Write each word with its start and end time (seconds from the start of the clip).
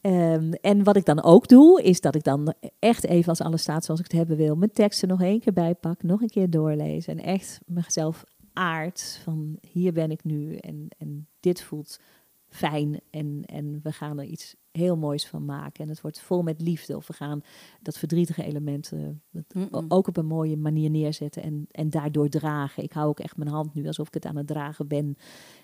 Ehm, 0.00 0.52
en 0.52 0.84
wat 0.84 0.96
ik 0.96 1.04
dan 1.04 1.22
ook 1.22 1.48
doe, 1.48 1.82
is 1.82 2.00
dat 2.00 2.14
ik 2.14 2.24
dan 2.24 2.54
echt 2.78 3.04
even 3.04 3.28
als 3.28 3.40
alles 3.40 3.62
staat 3.62 3.84
zoals 3.84 4.00
ik 4.00 4.06
het 4.06 4.16
hebben 4.16 4.36
wil, 4.36 4.56
mijn 4.56 4.72
teksten 4.72 5.08
nog 5.08 5.22
één 5.22 5.40
keer 5.40 5.52
bijpak, 5.52 6.02
nog 6.02 6.20
een 6.20 6.28
keer 6.28 6.50
doorlezen 6.50 7.18
en 7.18 7.24
echt 7.24 7.60
mezelf 7.66 8.24
aard 8.52 9.20
van 9.22 9.58
hier 9.72 9.92
ben 9.92 10.10
ik 10.10 10.24
nu 10.24 10.56
en, 10.56 10.88
en 10.98 11.26
dit 11.40 11.62
voelt 11.62 11.98
fijn 12.48 13.00
en, 13.10 13.42
en 13.46 13.80
we 13.82 13.92
gaan 13.92 14.18
er 14.18 14.24
iets 14.24 14.56
heel 14.72 14.96
moois 14.96 15.26
van 15.26 15.44
maken. 15.44 15.84
En 15.84 15.88
het 15.88 16.00
wordt 16.00 16.20
vol 16.20 16.42
met 16.42 16.60
liefde. 16.60 16.96
Of 16.96 17.06
we 17.06 17.12
gaan 17.12 17.42
dat 17.80 17.98
verdrietige 17.98 18.44
element 18.44 18.92
uh, 18.94 19.78
ook 19.88 20.08
op 20.08 20.16
een 20.16 20.26
mooie 20.26 20.56
manier 20.56 20.90
neerzetten 20.90 21.42
en, 21.42 21.66
en 21.70 21.90
daardoor 21.90 22.28
dragen. 22.28 22.82
Ik 22.82 22.92
hou 22.92 23.08
ook 23.08 23.20
echt 23.20 23.36
mijn 23.36 23.50
hand 23.50 23.74
nu 23.74 23.86
alsof 23.86 24.06
ik 24.06 24.14
het 24.14 24.26
aan 24.26 24.36
het 24.36 24.46
dragen 24.46 24.88
ben. 24.88 25.16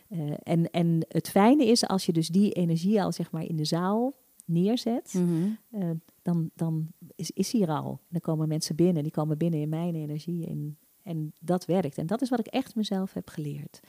Uh, 0.09 0.35
en, 0.43 0.71
en 0.71 1.05
het 1.09 1.29
fijne 1.29 1.67
is 1.67 1.87
als 1.87 2.07
je 2.07 2.13
dus 2.13 2.29
die 2.29 2.53
energie 2.53 3.03
al 3.03 3.13
zeg 3.13 3.31
maar 3.31 3.45
in 3.45 3.57
de 3.57 3.65
zaal 3.65 4.15
neerzet, 4.47 5.15
mm 5.15 5.59
uh, 5.71 5.91
dan, 6.23 6.51
dan 6.55 6.89
is, 7.15 7.31
is 7.31 7.53
hier 7.53 7.69
al. 7.69 8.01
Dan 8.09 8.21
komen 8.21 8.49
mensen 8.49 8.77
binnen, 8.77 9.03
die 9.03 9.13
komen 9.13 9.39
binnen 9.39 9.61
in 9.61 9.69
mijn 9.69 9.95
energie. 9.95 10.47
En, 10.47 10.79
en 11.03 11.33
dat 11.41 11.65
werkt. 11.65 11.99
En 11.99 12.07
dat 12.07 12.23
is 12.23 12.29
wat 12.29 12.39
ik 12.39 12.47
echt 12.47 12.75
mezelf 12.75 13.13
heb 13.13 13.29
geleerd. 13.29 13.81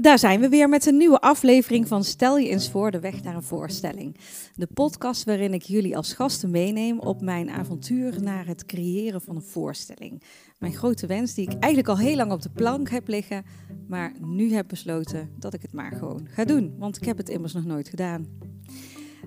Daar 0.00 0.18
zijn 0.18 0.40
we 0.40 0.48
weer 0.48 0.68
met 0.68 0.86
een 0.86 0.96
nieuwe 0.96 1.20
aflevering 1.20 1.88
van 1.88 2.04
Stel 2.04 2.38
je 2.38 2.48
eens 2.48 2.70
voor 2.70 2.90
de 2.90 3.00
weg 3.00 3.22
naar 3.22 3.34
een 3.34 3.42
voorstelling. 3.42 4.16
De 4.54 4.66
podcast 4.66 5.24
waarin 5.24 5.54
ik 5.54 5.62
jullie 5.62 5.96
als 5.96 6.12
gasten 6.12 6.50
meeneem 6.50 6.98
op 6.98 7.20
mijn 7.20 7.50
avontuur 7.50 8.22
naar 8.22 8.46
het 8.46 8.66
creëren 8.66 9.20
van 9.20 9.36
een 9.36 9.42
voorstelling. 9.42 10.22
Mijn 10.58 10.72
grote 10.72 11.06
wens 11.06 11.34
die 11.34 11.48
ik 11.48 11.58
eigenlijk 11.58 11.88
al 11.88 11.98
heel 11.98 12.16
lang 12.16 12.32
op 12.32 12.42
de 12.42 12.50
plank 12.50 12.88
heb 12.88 13.08
liggen, 13.08 13.44
maar 13.88 14.12
nu 14.20 14.52
heb 14.52 14.68
besloten 14.68 15.30
dat 15.38 15.54
ik 15.54 15.62
het 15.62 15.72
maar 15.72 15.92
gewoon 15.92 16.26
ga 16.30 16.44
doen, 16.44 16.74
want 16.78 16.96
ik 16.96 17.04
heb 17.04 17.16
het 17.16 17.28
immers 17.28 17.52
nog 17.52 17.64
nooit 17.64 17.88
gedaan. 17.88 18.26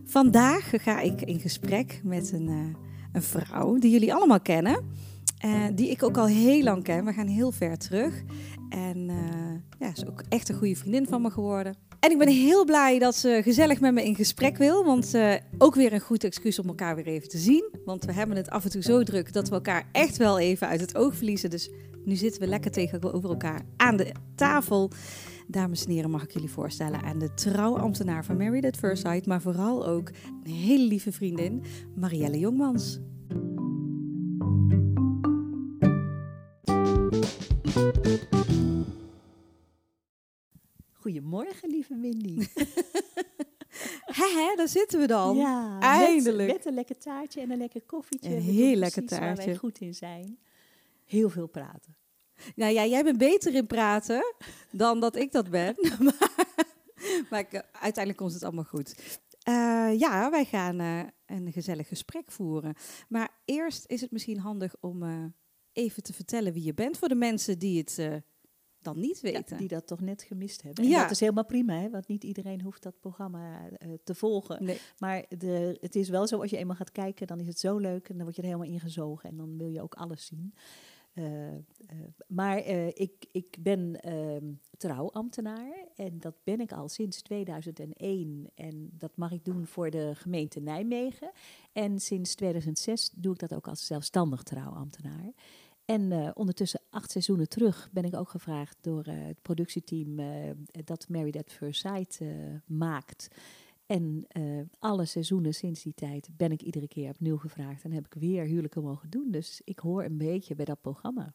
Vandaag 0.04 0.72
ga 0.78 1.00
ik 1.00 1.22
in 1.22 1.40
gesprek 1.40 2.02
met 2.04 2.32
een, 2.32 2.48
uh, 2.50 2.76
een 3.12 3.24
vrouw 3.24 3.78
die 3.78 3.92
jullie 3.92 4.14
allemaal 4.14 4.42
kennen. 4.42 4.86
Uh, 5.46 5.64
die 5.76 5.90
ik 5.90 6.04
ook 6.04 6.18
al 6.18 6.26
heel 6.26 6.64
lang 6.64 6.84
ken. 6.84 7.06
We 7.06 7.14
gaan 7.14 7.28
heel 7.28 7.52
ver 7.52 7.78
terug. 7.78 8.24
En 8.74 9.10
uh, 9.10 9.80
ja, 9.80 9.92
is 9.96 10.08
ook 10.08 10.24
echt 10.30 10.50
een 10.50 10.56
goede 10.56 10.76
vriendin 10.76 11.08
van 11.08 11.22
me 11.22 11.30
geworden. 11.30 11.76
En 12.00 12.12
ik 12.12 12.18
ben 12.18 12.28
heel 12.28 12.66
blij 12.66 13.00
dat 13.00 13.16
ze 13.16 13.40
gezellig 13.44 13.80
met 13.80 13.94
me 13.94 14.04
in 14.04 14.16
gesprek 14.16 14.58
wil. 14.58 14.86
Want 14.86 15.16
uh, 15.16 15.34
ook 15.58 15.76
weer 15.76 15.94
een 15.94 16.00
goed 16.00 16.24
excuus 16.24 16.60
om 16.60 16.68
elkaar 16.68 16.96
weer 16.96 17.08
even 17.08 17.30
te 17.30 17.38
zien. 17.38 17.70
Want 17.86 18.06
we 18.06 18.14
hebben 18.14 18.38
het 18.38 18.50
af 18.50 18.64
en 18.64 18.70
toe 18.70 18.82
zo 18.82 19.04
druk 19.04 19.34
dat 19.34 19.50
we 19.50 19.56
elkaar 19.56 19.88
echt 19.92 20.18
wel 20.18 20.40
even 20.40 20.68
uit 20.68 20.82
het 20.82 20.98
oog 20.98 21.16
verliezen. 21.16 21.50
Dus 21.50 21.70
nu 22.06 22.16
zitten 22.16 22.42
we 22.42 22.48
lekker 22.48 22.72
tegenover 22.72 23.30
elkaar 23.30 23.62
aan 23.78 23.98
de 23.98 24.12
tafel. 24.36 24.92
Dames 25.48 25.86
en 25.86 25.92
heren, 25.92 26.10
mag 26.10 26.24
ik 26.24 26.32
jullie 26.32 26.50
voorstellen 26.50 27.02
aan 27.02 27.20
de 27.20 27.34
trouwambtenaar 27.34 28.26
van 28.26 28.38
Married 28.38 28.66
at 28.66 28.78
First 28.78 29.06
Sight. 29.06 29.26
Maar 29.26 29.42
vooral 29.42 29.88
ook 29.88 30.12
een 30.44 30.52
hele 30.52 30.88
lieve 30.88 31.12
vriendin, 31.12 31.64
Marielle 31.96 32.40
Jongmans. 32.40 33.00
Goedemorgen, 41.14 41.70
lieve 41.70 41.94
Mindy. 41.94 42.38
Hè, 44.36 44.56
daar 44.56 44.68
zitten 44.68 45.00
we 45.00 45.08
dan. 45.08 45.36
Ja, 45.36 45.80
eindelijk. 45.80 46.52
Met, 46.52 46.66
een 46.66 46.74
lekker 46.74 46.98
taartje 46.98 47.42
en 47.42 47.52
een 47.52 47.58
lekker 47.58 47.82
koffietje. 47.82 48.30
Een 48.30 48.42
heel 48.42 48.76
lekker 48.76 49.06
taartje. 49.06 49.36
Waar 49.36 49.46
wij 49.46 49.56
goed 49.56 49.80
in 49.80 49.94
zijn. 49.94 50.40
Heel 51.06 51.30
veel 51.30 51.48
praten. 51.48 51.96
Nou 52.56 52.74
ja, 52.74 52.86
jij 52.86 53.04
bent 53.04 53.18
beter 53.18 53.56
in 53.56 53.68
praten 53.68 54.34
dan 54.72 55.00
dat 55.00 55.16
ik 55.16 55.32
dat 55.32 55.50
ben. 55.50 55.76
maar, 56.00 56.48
maar 57.30 57.40
ik, 57.40 57.66
uiteindelijk 57.72 58.18
komt 58.18 58.34
het 58.34 58.44
allemaal 58.44 58.64
goed. 58.64 58.96
Uh, 59.50 60.00
ja, 60.00 60.30
wij 60.30 60.46
gaan 60.46 60.82
uh, 60.82 61.04
een 61.26 61.52
gezellig 61.52 61.88
gesprek 61.88 62.32
voeren. 62.32 62.76
Maar 63.08 63.30
eerst 63.46 63.86
is 63.88 64.02
het 64.02 64.12
misschien 64.12 64.40
handig 64.40 64.76
om 64.80 65.04
uh, 65.04 65.26
even 65.74 66.04
te 66.04 66.14
vertellen 66.14 66.54
wie 66.54 66.64
je 66.64 66.74
bent 66.74 66.98
voor 66.98 67.08
de 67.08 67.16
mensen 67.16 67.60
die 67.60 67.78
het 67.78 68.24
dan 68.84 69.00
niet 69.00 69.22
weten. 69.22 69.44
Ja, 69.48 69.58
die 69.58 69.68
dat 69.68 69.88
toch 69.88 70.02
net 70.02 70.24
gemist 70.24 70.62
hebben. 70.62 70.84
En 70.84 70.90
ja. 70.90 71.02
dat 71.02 71.12
is 71.12 71.20
helemaal 71.20 71.46
prima, 71.46 71.74
hè, 71.74 71.90
want 71.90 72.08
niet 72.08 72.24
iedereen 72.24 72.62
hoeft 72.62 72.84
dat 72.84 73.00
programma 73.00 73.60
uh, 73.70 73.94
te 74.04 74.16
volgen. 74.16 74.64
Nee. 74.64 74.80
Maar 75.00 75.26
de, 75.38 75.78
het 75.82 75.96
is 75.96 76.10
wel 76.10 76.28
zo, 76.28 76.42
als 76.42 76.50
je 76.50 76.58
eenmaal 76.58 76.76
gaat 76.76 76.92
kijken, 76.92 77.28
dan 77.28 77.40
is 77.40 77.48
het 77.48 77.60
zo 77.60 77.78
leuk 77.78 78.10
en 78.10 78.16
dan 78.16 78.24
word 78.24 78.36
je 78.36 78.42
er 78.42 78.48
helemaal 78.48 78.72
ingezogen 78.74 79.30
en 79.30 79.38
dan 79.38 79.58
wil 79.58 79.68
je 79.68 79.82
ook 79.82 79.94
alles 79.96 80.26
zien. 80.26 80.54
Uh, 81.14 81.54
uh, 81.54 81.60
maar 82.28 82.58
ik, 82.94 83.26
ik 83.32 83.58
ben 83.60 84.02
ehm, 84.02 84.54
trouwambtenaar 84.78 85.88
en 85.96 86.20
dat 86.20 86.36
ben 86.44 86.60
ik 86.60 86.72
al 86.72 86.90
sinds 86.90 87.22
2001 87.22 88.50
en 88.56 88.90
dat 88.92 89.12
mag 89.16 89.32
ik 89.32 89.46
doen 89.46 89.66
voor 89.66 89.90
de 89.90 90.12
gemeente 90.16 90.60
Nijmegen. 90.60 91.32
En 91.72 92.00
sinds 92.00 92.36
2006 92.36 93.12
doe 93.16 93.34
ik 93.34 93.40
dat 93.40 93.54
ook 93.54 93.68
als 93.68 93.86
zelfstandig 93.86 94.44
trouwambtenaar. 94.44 95.34
En 95.86 96.12
uh, 96.12 96.30
ondertussen 96.34 96.82
acht 96.90 97.12
seizoenen 97.12 97.50
terug 97.50 97.90
ben 97.92 98.04
ik 98.04 98.16
ook 98.16 98.30
gevraagd 98.30 98.78
door 98.82 99.08
uh, 99.08 99.14
het 99.26 99.42
productieteam 99.42 100.20
uh, 100.20 100.28
dat 100.84 101.10
Married 101.10 101.38
at 101.38 101.52
First 101.52 101.82
Sight 101.82 102.22
maakt. 102.66 103.28
En 103.86 104.28
alle 104.80 105.06
seizoenen 105.06 105.54
sinds 105.54 105.84
die 105.84 105.94
tijd 105.94 106.30
ben 106.38 106.52
ik 106.52 106.62
iedere 106.62 106.88
keer 106.88 107.10
opnieuw 107.10 107.38
gevraagd 107.38 107.84
en 107.84 107.92
heb 107.92 108.06
ik 108.06 108.14
weer 108.14 108.44
huwelijken 108.44 108.84
mogen 108.84 109.10
doen. 109.10 109.32
Dus 109.32 109.62
ik 109.64 109.80
hoor 109.80 110.04
een 110.04 110.18
beetje 110.18 110.56
bij 110.56 110.66
dat 110.66 110.82
programma. 110.82 111.34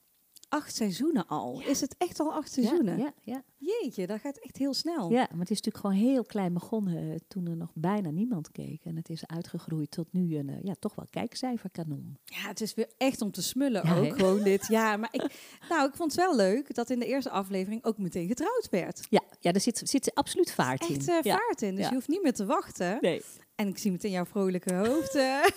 Acht 0.48 0.74
seizoenen 0.74 1.26
al? 1.26 1.60
Ja. 1.60 1.66
Is 1.66 1.80
het 1.80 1.94
echt 1.98 2.20
al 2.20 2.32
acht 2.32 2.52
seizoenen? 2.52 2.98
Ja, 2.98 3.12
ja, 3.22 3.42
Jeetje, 3.56 4.06
dat 4.06 4.20
gaat 4.20 4.36
echt 4.36 4.56
heel 4.56 4.74
snel. 4.74 5.10
Ja, 5.10 5.28
maar 5.30 5.40
het 5.40 5.50
is 5.50 5.60
natuurlijk 5.62 5.76
gewoon 5.76 5.96
heel 5.96 6.24
klein 6.24 6.52
begonnen 6.52 7.20
toen 7.28 7.46
er 7.46 7.56
nog 7.56 7.70
bijna 7.74 8.10
niemand 8.10 8.50
keek. 8.50 8.84
En 8.84 8.96
het 8.96 9.08
is 9.08 9.26
uitgegroeid 9.26 9.90
tot 9.90 10.12
nu 10.12 10.36
een 10.36 10.58
ja, 10.62 10.74
toch 10.78 10.94
wel 10.94 11.06
kijkcijferkanon. 11.10 12.18
Ja, 12.24 12.48
het 12.48 12.60
is 12.60 12.74
weer 12.74 12.88
echt 12.96 13.20
om 13.20 13.30
te 13.30 13.42
smullen 13.42 13.86
ja, 13.86 13.96
ook 13.96 14.04
he? 14.04 14.12
gewoon 14.14 14.42
dit. 14.42 14.66
Ja, 14.78 14.96
maar 14.96 15.08
ik, 15.12 15.56
nou, 15.68 15.88
ik 15.88 15.94
vond 15.94 16.12
het 16.12 16.20
wel 16.20 16.36
leuk 16.36 16.74
dat 16.74 16.90
in 16.90 16.98
de 16.98 17.06
eerste 17.06 17.30
aflevering 17.30 17.84
ook 17.84 17.98
meteen 17.98 18.28
getrouwd 18.28 18.68
werd. 18.70 19.06
Ja, 19.10 19.22
ja 19.40 19.52
er 19.52 19.60
zit, 19.60 19.80
zit 19.84 20.14
absoluut 20.14 20.52
vaart 20.52 20.88
in. 20.88 20.96
Echt 20.96 21.08
uh, 21.08 21.32
vaart 21.32 21.62
in, 21.62 21.74
dus 21.74 21.88
je 21.88 21.94
hoeft 21.94 22.08
niet 22.08 22.22
meer 22.22 22.34
te 22.34 22.46
wachten. 22.46 22.98
Nee. 23.00 23.22
En 23.58 23.68
ik 23.68 23.78
zie 23.78 23.90
meteen 23.90 24.10
jouw 24.10 24.24
vrolijke 24.24 24.74
hoofd. 24.74 25.12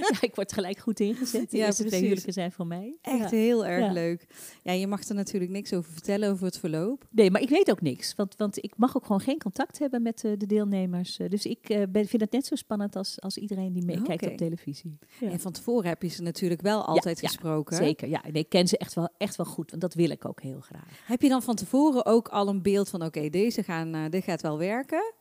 Ja, 0.00 0.16
ik 0.20 0.34
word 0.34 0.52
gelijk 0.52 0.78
goed 0.78 1.00
ingezet. 1.00 1.50
De 1.50 1.56
ja, 1.56 1.66
eerste 1.66 1.84
twee 1.84 2.00
huwelijken 2.00 2.32
zijn 2.32 2.52
voor 2.52 2.66
mij. 2.66 2.96
Echt 3.02 3.30
ja. 3.30 3.36
heel 3.36 3.66
erg 3.66 3.84
ja. 3.84 3.92
leuk. 3.92 4.26
Ja, 4.62 4.72
je 4.72 4.86
mag 4.86 5.08
er 5.08 5.14
natuurlijk 5.14 5.52
niks 5.52 5.72
over 5.72 5.92
vertellen 5.92 6.30
over 6.30 6.44
het 6.44 6.58
verloop. 6.58 7.06
Nee, 7.10 7.30
maar 7.30 7.40
ik 7.40 7.48
weet 7.48 7.70
ook 7.70 7.80
niks. 7.80 8.14
Want, 8.14 8.36
want 8.36 8.64
ik 8.64 8.72
mag 8.76 8.96
ook 8.96 9.02
gewoon 9.02 9.20
geen 9.20 9.38
contact 9.38 9.78
hebben 9.78 10.02
met 10.02 10.24
uh, 10.24 10.32
de 10.38 10.46
deelnemers. 10.46 11.18
Uh, 11.18 11.28
dus 11.28 11.46
ik 11.46 11.66
ben, 11.90 12.06
vind 12.06 12.22
het 12.22 12.32
net 12.32 12.46
zo 12.46 12.54
spannend 12.54 12.96
als, 12.96 13.20
als 13.20 13.36
iedereen 13.36 13.72
die 13.72 13.84
meekijkt 13.84 14.22
okay. 14.22 14.30
op 14.30 14.36
televisie. 14.38 14.98
En 15.20 15.40
van 15.40 15.52
tevoren 15.52 15.88
heb 15.88 16.02
je 16.02 16.08
ze 16.08 16.22
natuurlijk 16.22 16.60
wel 16.60 16.84
altijd 16.84 17.20
gesproken. 17.20 17.76
Zeker, 17.76 18.08
ja. 18.08 18.22
Nee, 18.22 18.42
ik 18.42 18.48
ken 18.48 18.68
ze 18.68 18.78
echt 18.78 18.94
wel, 18.94 19.08
echt 19.18 19.36
wel 19.36 19.46
goed. 19.46 19.70
Want 19.70 19.82
dat 19.82 19.94
wil 19.94 20.10
ik 20.10 20.24
ook 20.24 20.42
heel 20.42 20.60
graag. 20.60 21.04
Heb 21.04 21.22
je 21.22 21.28
dan 21.28 21.42
van 21.42 21.54
tevoren 21.54 22.06
ook 22.06 22.28
al 22.28 22.48
een 22.48 22.62
beeld 22.62 22.88
van... 22.88 23.02
oké, 23.02 23.18
okay, 23.18 23.30
deze 23.30 23.62
gaan, 23.62 24.10
dit 24.10 24.24
gaat 24.24 24.42
wel 24.42 24.58
werken? 24.58 25.14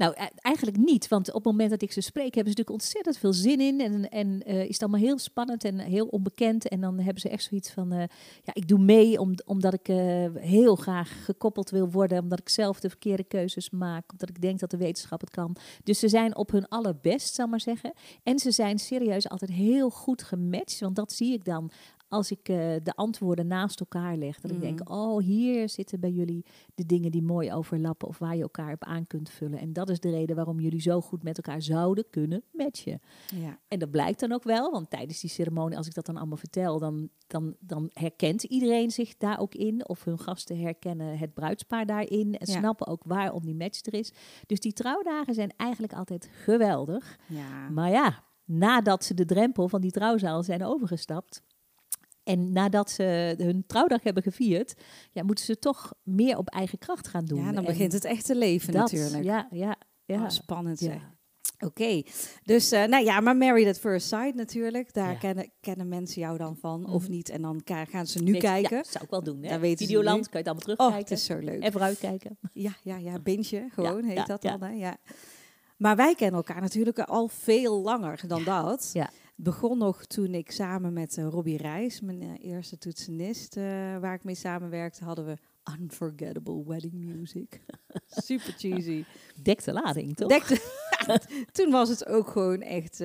Nou, 0.00 0.14
eigenlijk 0.36 0.76
niet, 0.76 1.08
want 1.08 1.28
op 1.28 1.34
het 1.34 1.44
moment 1.44 1.70
dat 1.70 1.82
ik 1.82 1.92
ze 1.92 2.00
spreek, 2.00 2.34
hebben 2.34 2.52
ze 2.52 2.58
natuurlijk 2.58 2.82
ontzettend 2.82 3.18
veel 3.18 3.32
zin 3.32 3.60
in. 3.60 3.80
En, 3.80 4.08
en 4.08 4.42
uh, 4.46 4.60
is 4.60 4.72
het 4.72 4.82
allemaal 4.82 5.00
heel 5.00 5.18
spannend 5.18 5.64
en 5.64 5.78
heel 5.78 6.06
onbekend. 6.06 6.68
En 6.68 6.80
dan 6.80 6.98
hebben 6.98 7.20
ze 7.20 7.28
echt 7.28 7.42
zoiets 7.42 7.70
van, 7.70 7.92
uh, 7.92 7.98
ja, 8.42 8.54
ik 8.54 8.68
doe 8.68 8.78
mee 8.78 9.20
om, 9.20 9.34
omdat 9.44 9.74
ik 9.74 9.88
uh, 9.88 9.96
heel 10.34 10.76
graag 10.76 11.24
gekoppeld 11.24 11.70
wil 11.70 11.90
worden. 11.90 12.22
Omdat 12.22 12.40
ik 12.40 12.48
zelf 12.48 12.80
de 12.80 12.88
verkeerde 12.88 13.24
keuzes 13.24 13.70
maak. 13.70 14.12
Omdat 14.12 14.28
ik 14.28 14.40
denk 14.40 14.58
dat 14.58 14.70
de 14.70 14.76
wetenschap 14.76 15.20
het 15.20 15.30
kan. 15.30 15.56
Dus 15.84 15.98
ze 15.98 16.08
zijn 16.08 16.36
op 16.36 16.50
hun 16.50 16.68
allerbest, 16.68 17.34
zal 17.34 17.46
maar 17.46 17.60
zeggen. 17.60 17.92
En 18.22 18.38
ze 18.38 18.50
zijn 18.50 18.78
serieus 18.78 19.28
altijd 19.28 19.50
heel 19.50 19.90
goed 19.90 20.22
gematcht. 20.22 20.80
Want 20.80 20.96
dat 20.96 21.12
zie 21.12 21.32
ik 21.32 21.44
dan 21.44 21.70
als 22.10 22.30
ik 22.30 22.48
uh, 22.48 22.56
de 22.82 22.92
antwoorden 22.94 23.46
naast 23.46 23.80
elkaar 23.80 24.16
leg. 24.16 24.40
Dat 24.40 24.50
mm. 24.50 24.56
ik 24.56 24.62
denk, 24.62 24.90
oh, 24.90 25.22
hier 25.22 25.68
zitten 25.68 26.00
bij 26.00 26.10
jullie 26.10 26.44
de 26.74 26.86
dingen 26.86 27.10
die 27.10 27.22
mooi 27.22 27.52
overlappen 27.52 28.08
of 28.08 28.18
waar 28.18 28.36
je 28.36 28.42
elkaar 28.42 28.72
op 28.72 28.84
aan 28.84 29.06
kunt 29.06 29.30
vullen. 29.30 29.58
En 29.58 29.72
dat 29.72 29.88
is 29.88 30.00
de 30.00 30.10
reden 30.10 30.36
waarom 30.36 30.60
jullie 30.60 30.80
zo 30.80 31.00
goed 31.00 31.22
met 31.22 31.36
elkaar 31.36 31.62
zouden 31.62 32.04
kunnen 32.10 32.42
matchen. 32.52 33.00
Ja. 33.34 33.58
En 33.68 33.78
dat 33.78 33.90
blijkt 33.90 34.20
dan 34.20 34.32
ook 34.32 34.42
wel, 34.42 34.70
want 34.70 34.90
tijdens 34.90 35.20
die 35.20 35.30
ceremonie, 35.30 35.76
als 35.76 35.86
ik 35.86 35.94
dat 35.94 36.06
dan 36.06 36.16
allemaal 36.16 36.36
vertel, 36.36 36.78
dan, 36.78 37.08
dan, 37.26 37.54
dan 37.60 37.90
herkent 37.92 38.42
iedereen 38.42 38.90
zich 38.90 39.16
daar 39.16 39.38
ook 39.38 39.54
in. 39.54 39.88
Of 39.88 40.04
hun 40.04 40.18
gasten 40.18 40.58
herkennen 40.58 41.18
het 41.18 41.34
bruidspaar 41.34 41.86
daarin 41.86 42.34
en 42.38 42.52
ja. 42.52 42.58
snappen 42.58 42.86
ook 42.86 43.02
waarom 43.04 43.44
die 43.44 43.54
match 43.54 43.86
er 43.86 43.94
is. 43.94 44.12
Dus 44.46 44.60
die 44.60 44.72
trouwdagen 44.72 45.34
zijn 45.34 45.52
eigenlijk 45.56 45.92
altijd 45.92 46.28
geweldig. 46.32 47.18
Ja. 47.26 47.68
Maar 47.68 47.90
ja, 47.90 48.24
nadat 48.44 49.04
ze 49.04 49.14
de 49.14 49.24
drempel 49.24 49.68
van 49.68 49.80
die 49.80 49.90
trouwzaal 49.90 50.42
zijn 50.42 50.64
overgestapt, 50.64 51.42
en 52.24 52.52
nadat 52.52 52.90
ze 52.90 53.34
hun 53.38 53.64
trouwdag 53.66 54.02
hebben 54.02 54.22
gevierd, 54.22 54.74
ja, 55.12 55.22
moeten 55.22 55.44
ze 55.44 55.58
toch 55.58 55.92
meer 56.02 56.36
op 56.36 56.48
eigen 56.48 56.78
kracht 56.78 57.08
gaan 57.08 57.24
doen. 57.24 57.44
Ja, 57.44 57.52
dan 57.52 57.64
begint 57.64 57.92
het 57.92 58.04
echt 58.04 58.26
te 58.26 58.36
leven 58.36 58.72
dat, 58.72 58.92
natuurlijk. 58.92 59.24
Ja, 59.24 59.48
ja, 59.50 59.76
ja. 60.04 60.22
Oh, 60.22 60.28
spannend 60.28 60.80
ja. 60.80 61.18
Oké, 61.64 62.02
dus 62.44 62.72
uh, 62.72 62.84
nou 62.84 63.04
ja, 63.04 63.20
maar 63.20 63.36
Married 63.36 63.66
at 63.66 63.78
First 63.78 64.08
Sight 64.08 64.34
natuurlijk. 64.34 64.92
Daar 64.94 65.12
Ja. 65.12 65.18
kennen, 65.18 65.50
kennen 65.60 65.88
mensen 65.88 66.20
jou 66.20 66.38
dan 66.38 66.56
van, 66.56 66.80
Mhm. 66.80 66.92
of 66.92 67.08
niet. 67.08 67.28
En 67.28 67.42
dan 67.42 67.60
gaan 67.64 68.06
ze 68.06 68.22
nu 68.22 68.32
Weet 68.32 68.40
kijken. 68.40 68.76
Ja, 68.76 68.84
zou 68.84 69.04
ik 69.04 69.10
wel 69.10 69.22
doen. 69.22 69.42
Hè? 69.42 69.48
Dan 69.48 69.76
Videoland, 69.76 70.28
kan 70.28 70.42
je 70.42 70.48
het 70.50 70.56
allemaal 70.56 70.56
oh, 70.56 70.62
terugkijken. 70.76 70.98
het 70.98 71.10
is 71.10 71.24
zo 71.24 71.38
leuk. 71.38 71.62
En 71.62 71.72
vooruitkijken. 71.72 72.38
Ja, 72.52 72.72
ja, 72.82 72.96
ja, 72.96 73.18
bintje 73.18 73.66
gewoon 73.72 74.04
heet 74.04 74.26
dat 74.26 74.42
dan. 74.42 74.62
Hè? 74.62 74.70
Ja. 74.72 74.96
Maar 75.76 75.96
wij 75.96 76.14
kennen 76.14 76.36
elkaar 76.36 76.60
natuurlijk 76.60 76.98
al 76.98 77.28
veel 77.28 77.80
langer 77.82 78.20
dan 78.26 78.44
dat. 78.44 78.90
Ja. 78.92 79.10
Begon 79.42 79.78
nog 79.78 80.04
toen 80.04 80.34
ik 80.34 80.50
samen 80.50 80.92
met 80.92 81.16
eh, 81.18 81.26
Robbie 81.28 81.56
Reis, 81.56 82.00
mijn 82.00 82.22
eh, 82.22 82.28
eerste 82.50 82.78
toetsenist, 82.78 83.56
eh, 83.56 83.62
waar 83.98 84.14
ik 84.14 84.24
mee 84.24 84.34
samenwerkte, 84.34 85.04
hadden 85.04 85.26
we 85.26 85.36
Unforgettable 85.80 86.64
Wedding 86.66 86.94
Music. 86.94 87.60
Super 88.26 88.54
cheesy. 88.58 89.04
Dek 89.42 89.64
de 89.64 89.72
lading, 89.72 90.16
toch? 90.16 90.28
Dekte- 90.28 90.60
toen 91.52 91.70
was 91.70 91.88
het 91.88 92.06
ook 92.06 92.28
gewoon 92.28 92.60
echt 92.60 92.98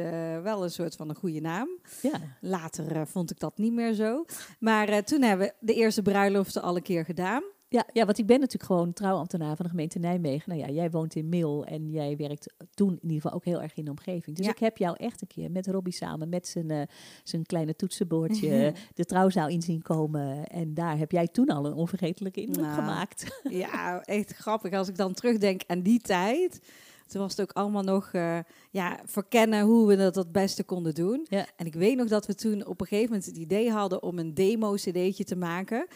wel 0.43 0.63
een 0.63 0.71
soort 0.71 0.95
van 0.95 1.09
een 1.09 1.15
goede 1.15 1.39
naam. 1.41 1.69
Ja. 2.01 2.19
Later 2.41 3.07
vond 3.07 3.31
ik 3.31 3.39
dat 3.39 3.57
niet 3.57 3.73
meer 3.73 3.93
zo. 3.93 4.25
Maar 4.59 5.03
toen 5.03 5.21
hebben 5.21 5.47
we 5.47 5.53
de 5.59 5.73
eerste 5.73 6.01
bruiloften 6.01 6.61
al 6.61 6.75
een 6.75 6.81
keer 6.81 7.05
gedaan. 7.05 7.43
Ja, 7.75 7.85
ja, 7.93 8.05
want 8.05 8.17
ik 8.17 8.25
ben 8.25 8.39
natuurlijk 8.39 8.71
gewoon 8.71 8.93
trouwambtenaar 8.93 9.55
van 9.55 9.65
de 9.65 9.71
gemeente 9.71 9.99
Nijmegen. 9.99 10.49
Nou 10.49 10.61
ja, 10.61 10.73
jij 10.73 10.89
woont 10.91 11.15
in 11.15 11.29
Mil 11.29 11.65
en 11.65 11.89
jij 11.89 12.15
werkt 12.17 12.53
toen 12.73 12.89
in 12.91 12.99
ieder 13.01 13.15
geval 13.21 13.31
ook 13.31 13.45
heel 13.45 13.61
erg 13.61 13.75
in 13.75 13.85
de 13.85 13.91
omgeving. 13.91 14.35
Dus 14.35 14.45
Ja. 14.45 14.51
ik 14.51 14.59
heb 14.59 14.77
jou 14.77 14.95
echt 14.97 15.21
een 15.21 15.27
keer 15.27 15.51
met 15.51 15.67
Robbie 15.67 15.93
samen, 15.93 16.29
met 16.29 16.47
zijn, 16.47 16.71
eh, 16.71 16.81
zijn 17.23 17.45
kleine 17.45 17.75
toetsenbordje, 17.75 18.73
de 18.93 19.05
trouwzaal 19.05 19.47
in 19.47 19.61
zien 19.61 19.81
komen. 19.81 20.47
En 20.47 20.73
daar 20.73 20.97
heb 20.97 21.11
jij 21.11 21.27
toen 21.27 21.47
al 21.47 21.65
een 21.65 21.73
onvergetelijke 21.73 22.41
indruk 22.41 22.65
Nou, 22.65 22.75
gemaakt. 22.79 23.39
Ja, 23.49 24.01
echt 24.01 24.31
grappig. 24.33 24.73
Als 24.73 24.87
ik 24.87 24.97
dan 24.97 25.13
terugdenk 25.13 25.61
aan 25.67 25.81
die 25.81 25.99
tijd. 25.99 26.59
Toen 27.07 27.21
was 27.21 27.31
het 27.31 27.41
ook 27.41 27.51
allemaal 27.51 27.83
nog 27.83 28.09
eh, 28.13 28.39
ja, 28.71 28.99
verkennen 29.05 29.61
hoe 29.65 29.87
we 29.87 29.95
dat 29.95 30.15
het 30.15 30.31
beste 30.31 30.63
konden 30.63 30.93
doen. 30.93 31.25
Ja. 31.29 31.45
En 31.55 31.65
ik 31.65 31.73
weet 31.73 31.97
nog 31.97 32.07
dat 32.07 32.25
we 32.25 32.35
toen 32.35 32.65
op 32.65 32.81
een 32.81 32.87
gegeven 32.87 33.09
moment 33.09 33.25
het 33.25 33.37
idee 33.37 33.71
hadden 33.71 34.03
om 34.03 34.19
een 34.19 34.33
demo-cd'tje 34.33 35.23
te 35.23 35.35
maken. 35.35 35.87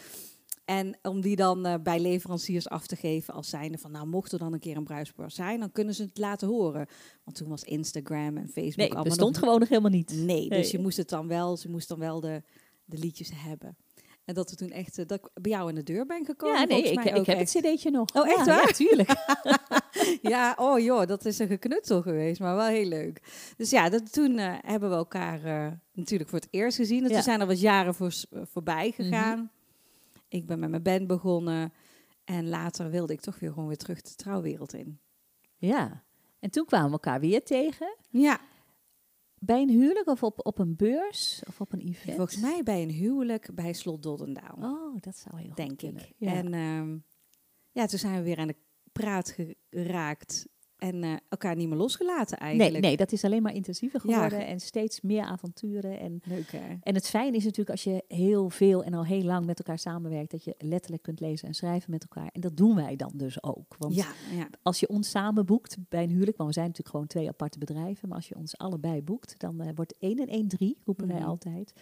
En 0.70 0.98
om 1.02 1.20
die 1.20 1.36
dan 1.36 1.66
eh, 1.66 1.74
bij 1.82 2.00
leveranciers 2.00 2.68
af 2.68 2.86
te 2.86 2.96
geven 2.96 3.34
als 3.34 3.48
zijnde 3.48 3.78
van... 3.78 3.90
nou, 3.90 4.06
mocht 4.06 4.32
er 4.32 4.38
dan 4.38 4.52
een 4.52 4.60
keer 4.60 4.76
een 4.76 4.84
bruispaar 4.84 5.30
zijn, 5.30 5.60
dan 5.60 5.72
kunnen 5.72 5.94
ze 5.94 6.02
het 6.02 6.18
laten 6.18 6.48
horen. 6.48 6.86
Want 7.24 7.36
toen 7.36 7.48
was 7.48 7.62
Instagram 7.62 8.36
en 8.36 8.48
Facebook 8.48 8.76
Nee, 8.76 8.86
allemaal 8.86 9.04
bestond 9.04 9.32
nog... 9.32 9.42
gewoon 9.42 9.58
nog 9.58 9.68
helemaal 9.68 9.90
niet. 9.90 10.12
Nee, 10.12 10.48
dus 10.48 10.70
je 10.70 10.78
moest 10.78 10.96
het 10.96 11.08
dan 11.08 11.28
wel, 11.28 11.56
ze 11.56 11.70
moest 11.70 11.88
dan 11.88 11.98
wel 11.98 12.20
de, 12.20 12.42
de 12.84 12.98
liedjes 12.98 13.30
hebben. 13.34 13.76
En 14.24 14.34
dat 14.34 14.50
we 14.50 14.56
toen 14.56 14.70
echt, 14.70 14.98
eh, 14.98 15.06
dat 15.06 15.18
ik 15.18 15.42
bij 15.42 15.50
jou 15.50 15.68
in 15.68 15.74
de 15.74 15.82
deur 15.82 16.06
ben 16.06 16.24
gekomen. 16.24 16.60
Ja, 16.60 16.64
nee, 16.66 16.82
ik, 16.82 17.02
heb 17.02 17.26
echt. 17.26 17.52
het 17.52 17.64
cd'tje 17.64 17.90
nog. 17.90 18.14
Oh, 18.14 18.28
echt 18.28 18.36
ja, 18.36 18.44
waar? 18.44 18.66
Ja, 18.66 18.72
tuurlijk. 18.72 19.10
Ja, 20.22 20.54
oh 20.58 20.78
joh, 20.78 21.06
dat 21.06 21.24
is 21.24 21.38
een 21.38 21.46
geknutsel 21.46 22.02
geweest, 22.02 22.40
maar 22.40 22.56
wel 22.56 22.66
heel 22.66 22.86
leuk. 22.88 23.20
Dus 23.56 23.70
ja, 23.70 23.88
dat, 23.88 24.12
toen 24.12 24.38
eh, 24.38 24.54
hebben 24.60 24.90
we 24.90 24.96
elkaar 24.96 25.40
natuurlijk 25.92 26.30
voor 26.30 26.38
het 26.38 26.48
eerst 26.50 26.76
gezien. 26.76 27.02
En 27.02 27.08
Ja. 27.08 27.14
toen 27.14 27.22
zijn 27.22 27.40
er 27.40 27.46
wat 27.46 27.60
jaren 27.60 27.94
voor, 27.94 28.12
voorbij 28.30 28.90
gegaan. 28.90 29.50
Ik 30.30 30.46
ben 30.46 30.58
met 30.58 30.70
mijn 30.70 30.82
band 30.82 31.06
begonnen. 31.06 31.72
En 32.24 32.48
later 32.48 32.90
wilde 32.90 33.12
ik 33.12 33.20
toch 33.20 33.38
weer 33.38 33.52
gewoon 33.52 33.68
weer 33.68 33.76
terug 33.76 34.02
de 34.02 34.14
trouwwereld 34.14 34.72
in. 34.74 35.00
ja. 35.56 36.04
En 36.38 36.50
toen 36.50 36.64
kwamen 36.64 36.86
we 36.86 36.92
elkaar 36.92 37.20
weer 37.20 37.44
tegen. 37.44 37.96
Ja, 38.10 38.40
Bij 39.38 39.62
een 39.62 39.68
huwelijk 39.68 40.06
of 40.06 40.22
op, 40.22 40.46
op 40.46 40.58
een 40.58 40.76
beurs 40.76 41.42
of 41.48 41.60
op 41.60 41.72
een 41.72 41.80
event? 41.80 42.16
volgens 42.16 42.36
mij 42.40 42.62
bij 42.62 42.82
een 42.82 42.90
huwelijk 42.90 43.54
bij 43.54 43.72
Slot 43.72 44.02
Doddendaal. 44.02 44.56
Oh, 44.60 44.96
dat 45.00 45.16
zou 45.16 45.36
heel 45.36 45.46
goed 45.46 45.56
denk 45.56 45.82
ik. 45.82 46.12
Ja. 46.16 46.32
En 46.32 46.54
ehm, 46.54 46.98
ja, 47.70 47.86
toen 47.86 47.98
zijn 47.98 48.14
we 48.16 48.22
weer 48.22 48.38
aan 48.38 48.46
de 48.46 48.56
praat 48.92 49.36
geraakt. 49.70 50.46
En 50.80 51.02
eh, 51.04 51.12
elkaar 51.28 51.56
niet 51.56 51.68
meer 51.68 51.76
losgelaten 51.78 52.38
nee, 52.40 52.48
eigenlijk. 52.48 52.84
nee, 52.84 52.96
dat 52.96 53.12
is 53.12 53.24
alleen 53.24 53.42
maar 53.42 53.54
intensiever 53.54 54.00
Ja. 54.04 54.14
geworden 54.14 54.46
en 54.46 54.60
steeds 54.60 55.00
meer 55.00 55.22
avonturen. 55.22 55.98
En, 56.00 56.20
Leuk 56.24 56.50
hè? 56.52 56.76
en 56.82 56.94
het 56.94 57.08
fijn 57.08 57.34
is 57.34 57.42
natuurlijk 57.44 57.70
als 57.70 57.84
je 57.84 58.04
heel 58.08 58.50
veel 58.50 58.84
en 58.84 58.94
al 58.94 59.04
heel 59.04 59.22
lang 59.22 59.46
met 59.46 59.58
elkaar 59.58 59.78
samenwerkt, 59.78 60.30
dat 60.30 60.44
je 60.44 60.54
letterlijk 60.58 61.02
kunt 61.02 61.20
lezen 61.20 61.48
en 61.48 61.54
schrijven 61.54 61.90
met 61.90 62.02
elkaar. 62.02 62.28
En 62.32 62.40
dat 62.40 62.56
doen 62.56 62.74
wij 62.74 62.96
dan 62.96 63.12
dus 63.14 63.42
ook. 63.42 63.74
Want 63.78 63.94
Ja, 63.94 64.06
ja. 64.36 64.48
als 64.62 64.80
je 64.80 64.88
ons 64.88 65.10
samen 65.10 65.46
boekt 65.46 65.76
bij 65.88 66.02
een 66.02 66.10
huwelijk, 66.10 66.36
want 66.36 66.48
we 66.48 66.54
zijn 66.54 66.66
natuurlijk 66.66 66.94
gewoon 66.94 67.10
twee 67.10 67.28
aparte 67.28 67.58
bedrijven, 67.58 68.08
maar 68.08 68.16
als 68.16 68.28
je 68.28 68.36
ons 68.36 68.58
allebei 68.58 69.02
boekt, 69.02 69.34
dan 69.38 69.60
eh, 69.60 69.68
wordt 69.74 69.94
1 69.98 70.18
en 70.18 70.28
1 70.28 70.48
3, 70.48 70.76
roepen 70.84 71.06
wij 71.06 71.16
Mhm. 71.18 71.28
altijd. 71.28 71.72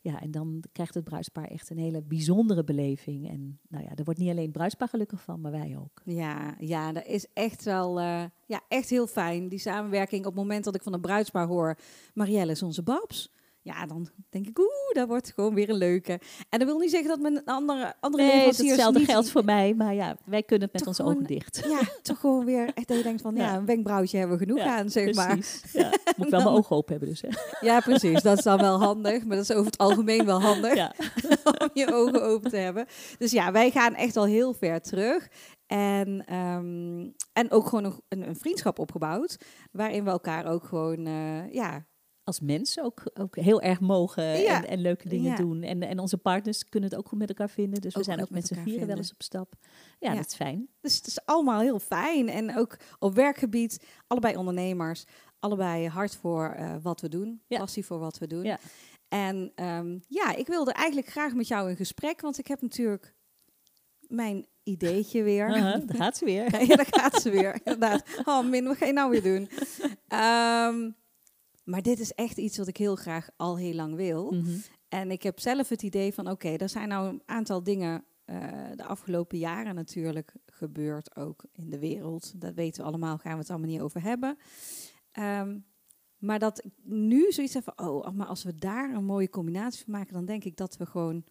Ja, 0.00 0.20
en 0.20 0.30
dan 0.30 0.64
krijgt 0.72 0.94
het 0.94 1.04
bruidspaar 1.04 1.44
echt 1.44 1.70
een 1.70 1.78
hele 1.78 2.02
bijzondere 2.02 2.64
beleving. 2.64 3.28
En 3.28 3.58
nou 3.68 3.84
ja, 3.84 3.90
er 3.94 4.04
wordt 4.04 4.20
niet 4.20 4.30
alleen 4.30 4.50
bruidspaar 4.50 4.88
gelukkig 4.88 5.22
van, 5.22 5.40
maar 5.40 5.52
wij 5.52 5.76
ook. 5.78 6.02
Ja, 6.04 6.54
ja, 6.58 6.92
dat 6.92 7.06
is 7.06 7.26
echt 7.32 7.64
wel 7.64 8.00
eh, 8.00 8.24
ja, 8.46 8.60
echt 8.68 8.90
heel 8.90 9.06
fijn. 9.06 9.48
Die 9.48 9.58
samenwerking 9.58 10.26
op 10.26 10.32
het 10.32 10.42
moment 10.42 10.64
dat 10.64 10.74
ik 10.74 10.82
van 10.82 10.92
een 10.92 11.00
bruidspaar 11.00 11.46
hoor... 11.46 11.78
Marielle 12.14 12.52
is 12.52 12.62
onze 12.62 12.82
babs. 12.82 13.30
Ja, 13.62 13.86
dan 13.86 14.08
denk 14.30 14.46
ik, 14.48 14.58
oeh, 14.58 14.68
dat 14.92 15.08
wordt 15.08 15.32
gewoon 15.34 15.54
weer 15.54 15.68
een 15.68 15.76
leuke. 15.76 16.20
En 16.48 16.58
dat 16.58 16.68
wil 16.68 16.78
niet 16.78 16.90
zeggen 16.90 17.08
dat 17.08 17.18
mijn 17.20 17.44
andere, 17.44 17.94
andere 18.00 18.22
Nee, 18.22 18.32
leveranciers 18.32 18.70
hetzelfde 18.70 18.98
niet... 18.98 19.08
geldt 19.08 19.30
voor 19.30 19.44
mij, 19.44 19.74
maar 19.74 19.94
ja, 19.94 20.16
wij 20.24 20.42
kunnen 20.42 20.68
het 20.72 20.72
met 20.72 20.82
Toch 20.84 20.88
onze 20.88 21.02
gewoon- 21.02 21.16
ogen 21.16 21.26
dicht. 21.26 21.64
Ja, 21.80 21.80
toch 22.02 22.20
gewoon 22.20 22.44
weer 22.44 22.70
echt 22.74 22.88
dat 22.88 22.96
je 22.96 23.02
denkt 23.02 23.22
van, 23.22 23.34
ja, 23.34 23.42
Ja. 23.44 23.56
een 23.56 23.66
wenkbrauwtje 23.66 24.18
hebben 24.18 24.38
we 24.38 24.44
genoeg 24.44 24.58
Ja, 24.64 24.76
aan, 24.78 24.90
zeg 24.90 25.14
maar. 25.14 25.38
Ja. 25.72 25.90
Moet 26.16 26.26
ik 26.26 26.30
wel 26.30 26.42
mijn 26.42 26.54
ogen 26.58 26.76
open 26.76 26.90
hebben 26.90 27.08
dus. 27.08 27.20
Hè? 27.22 27.28
Ja, 27.66 27.80
precies. 27.80 28.22
Dat 28.22 28.38
is 28.38 28.44
dan 28.44 28.58
wel 28.60 28.78
handig. 28.78 29.24
Maar 29.24 29.36
dat 29.36 29.44
is 29.50 29.52
over 29.56 29.66
het 29.66 29.78
algemeen 29.78 30.24
wel 30.24 30.40
handig 30.40 30.74
Ja. 30.74 30.94
om 31.62 31.70
je 31.72 31.92
ogen 31.92 32.22
open 32.22 32.50
te 32.50 32.56
hebben. 32.56 32.86
Dus 33.18 33.30
ja, 33.30 33.52
wij 33.52 33.70
gaan 33.70 33.94
echt 33.94 34.16
al 34.16 34.24
heel 34.26 34.54
ver 34.54 34.80
terug. 34.80 35.28
En, 35.66 36.24
ehm, 36.26 37.08
en 37.32 37.50
ook 37.50 37.66
gewoon 37.68 37.84
een, 37.84 38.00
een, 38.08 38.28
een 38.28 38.36
vriendschap 38.36 38.78
opgebouwd. 38.78 39.36
Waarin 39.72 40.04
we 40.04 40.10
elkaar 40.10 40.46
ook 40.46 40.64
gewoon, 40.64 41.06
eh, 41.06 41.52
ja, 41.52 41.86
Als 42.28 42.40
mensen 42.40 42.84
ook, 42.84 43.02
ook 43.14 43.36
heel 43.36 43.60
erg 43.62 43.80
mogen 43.80 44.24
Ja. 44.40 44.56
en, 44.64 44.68
en 44.68 44.80
leuke 44.80 45.08
dingen 45.08 45.30
Ja. 45.30 45.36
doen. 45.36 45.62
En, 45.62 45.82
en 45.82 45.98
onze 45.98 46.18
partners 46.18 46.68
kunnen 46.68 46.90
het 46.90 46.98
ook 46.98 47.08
goed 47.08 47.18
met 47.18 47.28
elkaar 47.28 47.50
vinden. 47.50 47.80
Dus 47.80 47.94
we 47.94 48.02
zijn 48.02 48.20
ook 48.20 48.30
met 48.30 48.46
z'n 48.46 48.54
vieren 48.62 48.86
wel 48.86 48.96
eens 48.96 49.12
op 49.12 49.22
stap. 49.22 49.54
Ja, 49.98 50.10
Ja. 50.10 50.16
dat 50.16 50.26
is 50.26 50.34
fijn. 50.34 50.68
Dus 50.80 50.96
het 50.96 51.06
is 51.06 51.24
allemaal 51.24 51.60
heel 51.60 51.78
fijn. 51.78 52.28
En 52.28 52.56
ook 52.56 52.76
op 52.98 53.14
werkgebied, 53.14 53.84
allebei 54.06 54.36
ondernemers. 54.36 55.04
Allebei 55.38 55.88
hard 55.88 56.16
voor 56.16 56.48
eh, 56.48 56.74
wat 56.82 57.00
we 57.00 57.08
doen. 57.08 57.40
Ja. 57.46 57.58
Passie 57.58 57.84
voor 57.86 57.98
wat 57.98 58.18
we 58.18 58.26
doen. 58.26 58.42
Ja. 58.44 58.58
En 59.08 59.52
ehm, 59.54 59.98
ja, 60.08 60.34
ik 60.34 60.46
wilde 60.46 60.72
eigenlijk 60.72 61.08
graag 61.08 61.34
met 61.34 61.48
jou 61.48 61.70
in 61.70 61.76
gesprek. 61.76 62.20
Want 62.20 62.38
ik 62.38 62.46
heb 62.46 62.60
natuurlijk 62.62 63.14
mijn 64.00 64.46
ideetje 64.62 65.22
weer. 65.22 65.48
Uh-huh, 65.48 65.86
daar 65.86 65.96
gaat 65.96 66.16
ze 66.16 66.24
weer. 66.24 66.60
Ja, 66.68 66.76
daar 66.76 66.86
gaat 66.90 67.22
ze 67.22 67.30
weer. 67.30 67.54
Inderdaad. 67.64 68.02
Oh, 68.24 68.44
Min, 68.48 68.64
wat 68.64 68.76
ga 68.76 68.86
je 68.86 68.92
nou 68.92 69.10
weer 69.10 69.22
doen? 69.22 69.48
Ehm, 70.08 70.90
maar 71.68 71.82
dit 71.82 71.98
is 72.00 72.12
echt 72.12 72.36
iets 72.38 72.58
wat 72.58 72.66
ik 72.68 72.76
heel 72.76 72.96
graag 72.96 73.28
al 73.36 73.56
heel 73.58 73.74
lang 73.74 73.94
wil. 73.94 74.30
Mhm. 74.32 74.56
En 74.88 75.10
ik 75.10 75.22
heb 75.22 75.40
zelf 75.40 75.68
het 75.68 75.82
idee 75.82 76.14
van, 76.14 76.30
oké, 76.30 76.48
er 76.48 76.68
zijn 76.68 76.88
nou 76.88 77.08
een 77.08 77.22
aantal 77.26 77.62
dingen 77.62 78.04
eh, 78.24 78.36
de 78.76 78.84
afgelopen 78.84 79.38
jaren 79.38 79.74
natuurlijk 79.74 80.32
gebeurd, 80.46 81.16
ook 81.16 81.44
in 81.52 81.70
de 81.70 81.78
wereld. 81.78 82.40
Dat 82.40 82.54
weten 82.54 82.82
we 82.82 82.88
allemaal, 82.88 83.18
gaan 83.18 83.32
we 83.32 83.38
het 83.38 83.50
allemaal 83.50 83.68
niet 83.68 83.80
over 83.80 84.02
hebben. 84.02 84.38
Ehm, 85.12 85.58
maar 86.18 86.38
dat 86.38 86.64
ik 86.64 86.72
nu 86.82 87.32
zoiets 87.32 87.54
heb 87.54 87.64
van, 87.64 87.88
oh, 87.88 88.10
maar 88.10 88.26
als 88.26 88.44
we 88.44 88.54
daar 88.54 88.94
een 88.94 89.04
mooie 89.04 89.28
combinatie 89.30 89.84
van 89.84 89.92
maken, 89.92 90.12
dan 90.12 90.24
denk 90.24 90.44
ik 90.44 90.56
dat 90.56 90.76
we 90.76 90.86
gewoon 90.86 91.24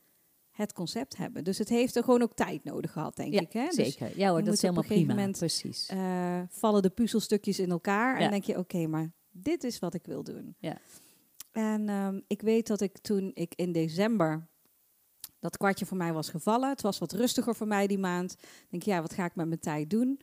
het 0.51 0.73
concept 0.73 1.17
hebben. 1.17 1.43
Dus 1.43 1.57
het 1.57 1.69
heeft 1.69 1.95
er 1.95 2.03
gewoon 2.03 2.21
ook 2.21 2.33
tijd 2.33 2.63
nodig 2.63 2.91
gehad, 2.91 3.15
denk 3.15 3.33
Ja, 3.33 3.41
ik. 3.41 3.53
Hè? 3.53 3.65
Dus, 3.65 3.75
zeker. 3.75 4.17
Ja 4.17 4.29
hoor, 4.29 4.43
dat 4.43 4.53
is 4.53 4.61
moet 4.61 4.71
op 4.71 4.75
helemaal 4.75 4.83
een 4.83 4.87
gegeven 4.89 5.05
prima. 5.05 5.19
moment, 5.19 5.37
Precies. 5.37 5.85
eh, 5.87 6.41
vallen 6.49 6.81
de 6.81 6.89
puzzelstukjes 6.89 7.59
in 7.59 7.71
elkaar 7.71 8.19
en 8.19 8.29
denk 8.29 8.43
je, 8.43 8.57
oké, 8.57 8.87
maar 8.87 9.11
dit 9.37 9.63
is 9.63 9.79
wat 9.79 9.93
ik 9.93 10.05
wil 10.05 10.23
doen. 10.23 10.55
Ja. 10.59 10.77
En 11.51 11.89
ehm, 11.89 12.19
ik 12.27 12.41
weet 12.41 12.67
dat 12.67 12.81
ik 12.81 12.97
toen 12.97 13.31
ik 13.33 13.53
in 13.55 13.71
december 13.71 14.47
dat 15.39 15.57
kwartje 15.57 15.85
voor 15.85 15.97
mij 15.97 16.13
was 16.13 16.29
gevallen. 16.29 16.69
Het 16.69 16.81
was 16.81 16.97
wat 16.97 17.11
rustiger 17.11 17.55
voor 17.55 17.67
mij 17.67 17.87
die 17.87 17.97
maand. 17.97 18.31
Ik 18.41 18.67
denk, 18.69 18.83
ja, 18.83 19.01
wat 19.01 19.13
ga 19.13 19.25
ik 19.25 19.35
met 19.35 19.47
mijn 19.47 19.59
tijd 19.59 19.89
doen? 19.89 20.19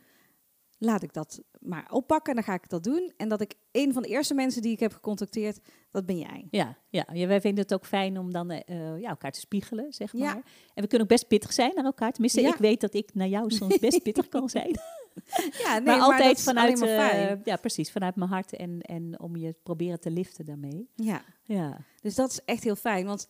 Laat 0.78 1.02
ik 1.02 1.12
dat 1.12 1.42
maar 1.60 1.86
oppakken 1.90 2.28
en 2.30 2.34
dan 2.34 2.44
ga 2.44 2.54
ik 2.62 2.68
dat 2.68 2.84
doen. 2.84 3.12
En 3.16 3.28
dat 3.28 3.40
ik 3.40 3.54
een 3.72 3.92
van 3.92 4.02
de 4.02 4.08
eerste 4.08 4.34
mensen 4.34 4.62
die 4.62 4.72
ik 4.72 4.80
heb 4.80 4.92
gecontacteerd, 4.92 5.58
dat 5.90 6.06
ben 6.06 6.18
jij. 6.18 6.46
Ja, 6.50 6.78
ja, 6.88 7.06
ja, 7.12 7.26
wij 7.26 7.40
vinden 7.40 7.62
het 7.62 7.74
ook 7.74 7.86
fijn 7.86 8.18
om 8.18 8.32
dan 8.32 8.50
eh, 8.50 9.00
ja, 9.00 9.08
elkaar 9.08 9.32
te 9.32 9.40
spiegelen, 9.40 9.92
zeg 9.92 10.12
maar. 10.12 10.22
Ja. 10.22 10.42
En 10.74 10.82
we 10.82 10.86
kunnen 10.86 11.00
ook 11.00 11.08
best 11.08 11.28
pittig 11.28 11.52
zijn 11.52 11.74
naar 11.74 11.84
elkaar. 11.84 12.12
Tenminste, 12.12 12.40
Ja. 12.40 12.48
ik 12.52 12.58
weet 12.60 12.80
dat 12.80 12.94
ik 12.94 13.14
naar 13.14 13.28
jou 13.28 13.50
soms 13.50 13.78
best 13.78 14.02
pittig 14.08 14.28
kan 14.28 14.48
zijn. 14.48 14.78
Ja, 15.64 15.72
nee, 15.78 15.82
maar 15.82 15.98
altijd 16.00 16.42
vanuit, 16.42 16.80
eh, 16.82 17.44
ja, 17.44 17.56
precies, 17.56 17.92
vanuit 17.92 18.16
mijn 18.16 18.30
hart 18.30 18.52
en, 18.56 18.80
en 18.80 19.20
om 19.20 19.36
je 19.36 19.52
proberen 19.62 20.00
te 20.00 20.10
liften 20.10 20.44
daarmee. 20.44 20.88
ja. 20.94 21.24
Ja, 21.46 21.78
Dus 22.00 22.14
dat 22.14 22.30
is 22.30 22.40
echt 22.44 22.64
heel 22.64 22.76
fijn. 22.76 23.06
Want 23.06 23.28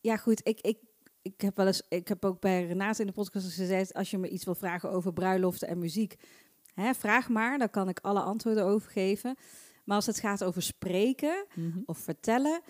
ja, 0.00 0.16
goed, 0.16 0.40
ik, 0.48 0.60
ik, 0.60 0.78
ik 1.22 1.40
heb 1.40 1.56
wel 1.56 1.66
eens, 1.66 1.82
ik 1.88 2.08
heb 2.08 2.24
ook 2.24 2.40
bij 2.40 2.66
Renate 2.66 3.00
in 3.00 3.06
de 3.06 3.12
podcast 3.12 3.54
gezegd, 3.54 3.94
als 3.94 4.10
je 4.10 4.18
me 4.18 4.28
iets 4.28 4.44
wil 4.44 4.54
vragen 4.54 4.90
over 4.90 5.12
bruiloften 5.12 5.68
en 5.68 5.78
muziek, 5.78 6.14
hè, 6.74 6.94
vraag 6.94 7.28
maar, 7.28 7.58
dan 7.58 7.70
kan 7.70 7.88
ik 7.88 7.98
alle 8.00 8.20
antwoorden 8.20 8.64
over 8.64 8.90
geven. 8.90 9.36
Maar 9.84 9.96
als 9.96 10.06
het 10.06 10.20
gaat 10.20 10.44
over 10.44 10.62
spreken 10.62 11.46
Mhm. 11.54 11.78
of 11.86 11.98
vertellen, 11.98 12.60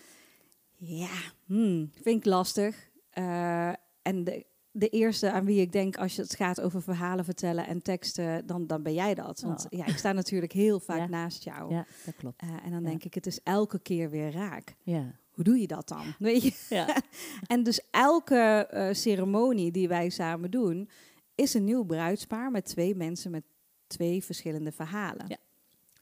ja, 0.77 1.15
hmm, 1.47 1.91
vind 2.03 2.17
ik 2.21 2.25
lastig. 2.25 2.89
Eh, 3.11 3.73
en 4.03 4.25
de, 4.25 4.47
de 4.79 4.89
eerste 4.89 5.31
aan 5.31 5.45
wie 5.45 5.61
ik 5.61 5.73
denk 5.73 5.97
als 5.97 6.17
je 6.17 6.23
het 6.23 6.35
gaat 6.35 6.61
over 6.61 6.83
verhalen 6.83 7.25
vertellen 7.25 7.67
en 7.67 7.83
teksten, 7.83 8.47
dan, 8.47 8.67
dan 8.67 8.83
ben 8.83 8.95
jij 8.95 9.15
dat. 9.15 9.41
Want 9.41 9.65
Oh. 9.71 9.79
ja, 9.79 9.87
ik 9.87 9.97
sta 9.97 10.13
natuurlijk 10.13 10.53
heel 10.53 10.81
vaak 10.81 10.99
Ja. 10.99 11.07
naast 11.07 11.45
jou. 11.45 11.75
Ja, 11.75 11.87
dat 12.05 12.15
klopt. 12.17 12.43
Eh, 12.43 12.49
en 12.65 12.71
dan 12.71 12.83
Ja. 12.83 12.89
denk 12.89 13.05
ik, 13.05 13.15
het 13.15 13.27
is 13.27 13.41
elke 13.43 13.79
keer 13.79 14.11
weer 14.11 14.31
raak. 14.33 14.75
Ja. 14.83 15.15
Hoe 15.31 15.45
doe 15.45 15.59
je 15.61 15.67
dat 15.67 15.89
dan? 15.89 16.05
Weet 16.19 16.43
je? 16.43 16.53
Ja. 16.69 16.97
En 17.47 17.63
dus 17.63 17.81
elke 17.91 18.37
eh, 18.71 18.95
ceremonie 18.95 19.71
die 19.71 19.89
wij 19.89 20.09
samen 20.09 20.51
doen, 20.51 20.89
is 21.35 21.55
een 21.55 21.65
nieuw 21.65 21.85
bruidspaar 21.85 22.51
met 22.51 22.65
twee 22.65 22.95
mensen 22.95 23.31
met 23.31 23.45
twee 23.87 24.25
verschillende 24.25 24.73
verhalen. 24.73 25.39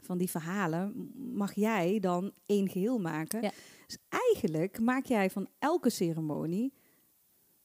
Van 0.01 0.19
die 0.19 0.31
verhalen 0.31 1.11
mag 1.35 1.53
jij 1.55 1.99
dan 2.01 2.33
één 2.47 2.69
geheel 2.69 2.99
maken. 2.99 3.41
Dus 3.87 3.99
eigenlijk 4.09 4.81
maak 4.81 5.05
jij 5.05 5.31
van 5.31 5.49
elke 5.59 5.91
ceremonie 5.91 6.73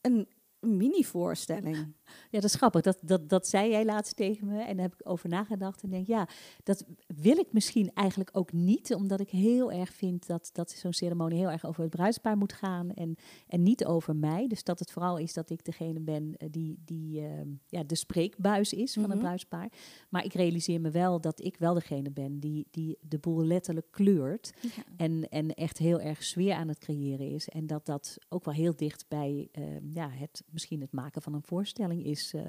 een 0.01 0.27
mini-voorstelling. 0.61 1.95
Ja, 2.29 2.39
dat 2.39 2.43
is 2.43 2.55
grappig. 2.55 2.81
Dat, 2.81 2.97
dat, 3.01 3.29
dat 3.29 3.47
zei 3.47 3.69
jij 3.69 3.85
laatst 3.85 4.15
tegen 4.15 4.47
me. 4.47 4.61
En 4.61 4.75
daar 4.75 4.85
heb 4.89 4.99
ik 4.99 5.09
over 5.09 5.29
nagedacht. 5.29 5.83
En 5.83 5.89
denk, 5.89 6.07
ja, 6.07 6.27
dat 6.63 6.85
wil 7.07 7.37
ik 7.37 7.53
misschien 7.53 7.91
eigenlijk 7.93 8.29
ook 8.33 8.53
niet. 8.53 8.93
Omdat 8.93 9.19
ik 9.19 9.29
heel 9.29 9.71
erg 9.71 9.93
vind 9.93 10.27
dat, 10.27 10.49
dat 10.53 10.71
zo'n 10.71 10.93
ceremonie 10.93 11.37
heel 11.39 11.51
erg 11.51 11.65
over 11.65 11.81
het 11.81 11.91
bruidspaar 11.91 12.37
moet 12.37 12.53
gaan. 12.53 12.91
En, 12.91 13.15
en 13.47 13.63
niet 13.63 13.85
over 13.85 14.15
mij. 14.15 14.47
Dus 14.47 14.63
dat 14.63 14.79
het 14.79 14.91
vooral 14.91 15.17
is 15.17 15.33
dat 15.33 15.49
ik 15.49 15.65
degene 15.65 15.99
ben 15.99 16.33
eh, 16.37 16.47
die, 16.51 16.77
die 16.85 17.21
eh, 17.21 17.27
ja, 17.67 17.83
de 17.83 17.95
spreekbuis 17.95 18.73
is 18.73 18.93
van 18.93 19.01
Mhm. 19.01 19.11
het 19.11 19.19
bruidspaar. 19.19 19.71
Maar 20.09 20.25
ik 20.25 20.33
realiseer 20.33 20.81
me 20.81 20.91
wel 20.91 21.21
dat 21.21 21.43
ik 21.43 21.57
wel 21.57 21.73
degene 21.73 22.11
ben 22.11 22.39
die, 22.39 22.67
die 22.71 22.97
de 23.01 23.17
boel 23.17 23.43
letterlijk 23.45 23.87
kleurt. 23.91 24.53
En, 24.97 25.29
en 25.29 25.53
echt 25.53 25.77
heel 25.77 25.99
erg 25.99 26.23
sfeer 26.23 26.53
aan 26.53 26.67
het 26.67 26.79
creëren 26.79 27.29
is. 27.29 27.49
En 27.49 27.67
dat 27.67 27.85
dat 27.85 28.17
ook 28.29 28.45
wel 28.45 28.53
heel 28.53 28.75
dicht 28.75 29.05
bij 29.07 29.47
eh, 29.51 29.63
ja, 29.93 30.09
het, 30.09 30.43
misschien 30.51 30.81
het 30.81 30.91
maken 30.91 31.21
van 31.21 31.33
een 31.33 31.43
voorstelling 31.43 31.98
is. 32.03 32.33
eh, 32.33 32.43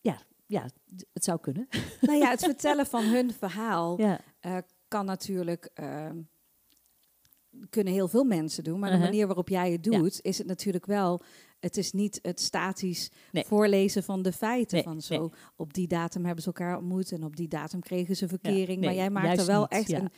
ja, 0.00 0.18
ja, 0.46 0.68
het 1.12 1.24
zou 1.24 1.40
kunnen. 1.40 1.68
nou 2.00 2.18
ja, 2.18 2.30
het 2.30 2.44
vertellen 2.44 2.86
van 2.86 3.04
hun 3.04 3.32
verhaal 3.32 4.00
Ja, 4.00 4.20
eh, 4.40 4.56
kan 4.88 5.04
natuurlijk. 5.04 5.70
eh, 5.74 6.10
kunnen 7.70 7.92
heel 7.92 8.08
veel 8.08 8.24
mensen 8.24 8.64
doen, 8.64 8.78
maar 8.78 8.88
de 8.90 8.94
Uh-huh. 8.96 9.10
manier 9.10 9.26
waarop 9.26 9.48
jij 9.48 9.72
het 9.72 9.84
doet, 9.84 10.20
is 10.22 10.38
het 10.38 10.46
natuurlijk 10.46 10.86
wel. 10.86 11.20
Het 11.60 11.76
is 11.76 11.92
niet 11.92 12.18
het 12.22 12.40
statisch 12.40 13.10
Nee. 13.32 13.44
voorlezen 13.44 14.02
van 14.02 14.22
de 14.22 14.32
feiten. 14.32 14.74
Nee, 14.74 14.84
van 14.84 15.00
zo, 15.00 15.18
nee. 15.20 15.30
op 15.56 15.72
die 15.74 15.86
datum 15.88 16.24
hebben 16.24 16.42
ze 16.42 16.48
elkaar 16.48 16.76
ontmoet 16.76 17.12
en 17.12 17.24
op 17.24 17.36
die 17.36 17.48
datum 17.48 17.80
kregen 17.80 18.16
ze 18.16 18.28
verkering. 18.28 18.84
maar 18.84 18.94
jij 18.94 19.10
maakt 19.10 19.38
er 19.40 19.46
wel 19.46 19.60
niet, 19.60 19.70
echt 19.70 19.88
ja. 19.88 20.00
een, 20.00 20.10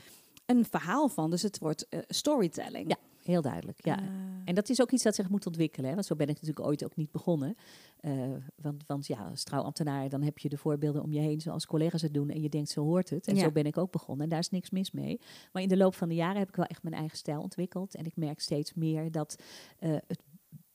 een 0.47 0.65
verhaal 0.65 1.09
van. 1.09 1.31
Dus 1.31 1.43
het 1.43 1.59
wordt 1.59 1.89
eh, 1.89 1.99
storytelling. 2.09 2.89
ja 2.89 2.97
heel 3.27 3.43
duidelijk. 3.43 3.85
Ja. 3.85 3.99
Eh, 3.99 4.05
En 4.45 4.55
dat 4.55 4.69
is 4.69 4.81
ook 4.81 4.91
iets 4.91 5.03
dat 5.03 5.15
zich 5.15 5.29
moet 5.29 5.47
ontwikkelen. 5.47 5.89
Hè? 5.89 5.95
Want 5.95 6.07
zo 6.07 6.17
ben 6.17 6.29
ik 6.29 6.35
natuurlijk 6.35 6.67
ooit 6.67 6.85
ook 6.85 6.97
niet 6.97 7.11
begonnen. 7.11 7.57
Eh, 8.01 8.13
want, 8.57 8.87
want 8.87 9.07
ja, 9.07 9.29
als 9.31 9.45
trouwambtenaar, 9.45 10.09
dan 10.09 10.23
heb 10.23 10.39
je 10.39 10.49
de 10.49 10.57
voorbeelden 10.57 11.03
om 11.03 11.13
je 11.13 11.21
heen 11.21 11.41
zoals 11.41 11.67
collega's 11.67 12.03
het 12.03 12.15
doen. 12.15 12.31
En 12.31 12.41
je 12.43 12.49
denkt, 12.49 12.69
zo 12.71 12.83
hoort 12.85 13.11
het. 13.11 13.27
En 13.27 13.35
Ja. 13.37 13.43
zo 13.43 13.51
ben 13.51 13.67
ik 13.67 13.79
ook 13.79 13.93
begonnen. 13.93 14.25
En 14.25 14.31
daar 14.31 14.39
is 14.39 14.51
niks 14.51 14.71
mis 14.71 14.91
mee. 14.91 15.21
Maar 15.53 15.63
in 15.63 15.69
de 15.69 15.77
loop 15.77 15.95
van 15.95 16.09
de 16.09 16.15
jaren 16.15 16.39
heb 16.39 16.49
ik 16.49 16.57
wel 16.57 16.65
echt 16.67 16.83
mijn 16.83 16.95
eigen 16.95 17.17
stijl 17.19 17.41
ontwikkeld. 17.43 17.95
En 17.95 18.05
ik 18.05 18.17
merk 18.17 18.41
steeds 18.41 18.75
meer 18.75 19.11
dat 19.11 19.43
eh, 19.79 19.91
het 20.07 20.23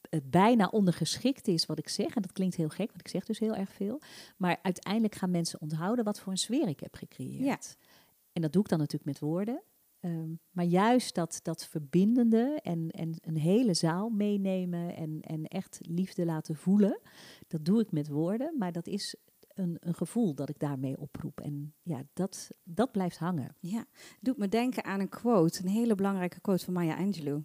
het 0.10 0.32
bijna 0.32 0.68
ondergeschikt 0.68 1.48
is 1.48 1.66
wat 1.66 1.80
ik 1.80 1.90
zeg. 1.90 2.16
En 2.16 2.22
dat 2.22 2.32
klinkt 2.32 2.56
heel 2.56 2.70
gek, 2.70 2.88
want 2.88 3.00
ik 3.00 3.08
zeg 3.08 3.26
dus 3.26 3.40
heel 3.40 3.56
erg 3.56 3.74
veel. 3.74 4.02
Maar 4.38 4.60
uiteindelijk 4.62 5.16
gaan 5.16 5.32
mensen 5.32 5.62
onthouden 5.62 6.06
wat 6.06 6.20
voor 6.20 6.32
een 6.32 6.38
sfeer 6.38 6.68
ik 6.68 6.80
heb 6.80 6.96
gecreëerd. 6.96 7.44
Ja. 7.46 7.86
En 8.34 8.42
dat 8.42 8.54
doe 8.54 8.62
ik 8.64 8.70
dan 8.70 8.78
natuurlijk 8.80 9.06
met 9.06 9.20
woorden. 9.20 9.62
Ehm, 10.00 10.34
maar 10.52 10.66
juist 10.66 11.16
dat, 11.16 11.40
dat 11.42 11.66
verbindende 11.66 12.60
en, 12.64 12.90
en 12.90 13.14
een 13.22 13.38
hele 13.38 13.74
zaal 13.74 14.10
meenemen 14.10 14.96
en, 14.96 15.22
en 15.22 15.46
echt 15.46 15.80
liefde 15.82 16.26
laten 16.26 16.56
voelen, 16.56 17.00
dat 17.48 17.66
doe 17.66 17.82
ik 17.82 17.92
met 17.92 18.08
woorden. 18.08 18.58
Maar 18.58 18.72
dat 18.72 18.88
is 18.88 19.16
een, 19.48 19.78
een 19.80 19.94
gevoel 19.94 20.34
dat 20.34 20.50
ik 20.50 20.60
daarmee 20.60 21.00
oproep. 21.00 21.42
En 21.42 21.74
ja, 21.82 22.04
dat, 22.14 22.52
dat 22.64 22.92
blijft 22.92 23.18
hangen. 23.18 23.56
Ja, 23.60 23.86
doet 24.20 24.38
me 24.38 24.48
denken 24.48 24.84
aan 24.84 25.00
een 25.00 25.10
quote, 25.10 25.62
een 25.62 25.70
hele 25.70 25.96
belangrijke 25.96 26.42
quote 26.42 26.66
van 26.66 26.74
Maya 26.74 26.96
Angelou. 26.98 27.44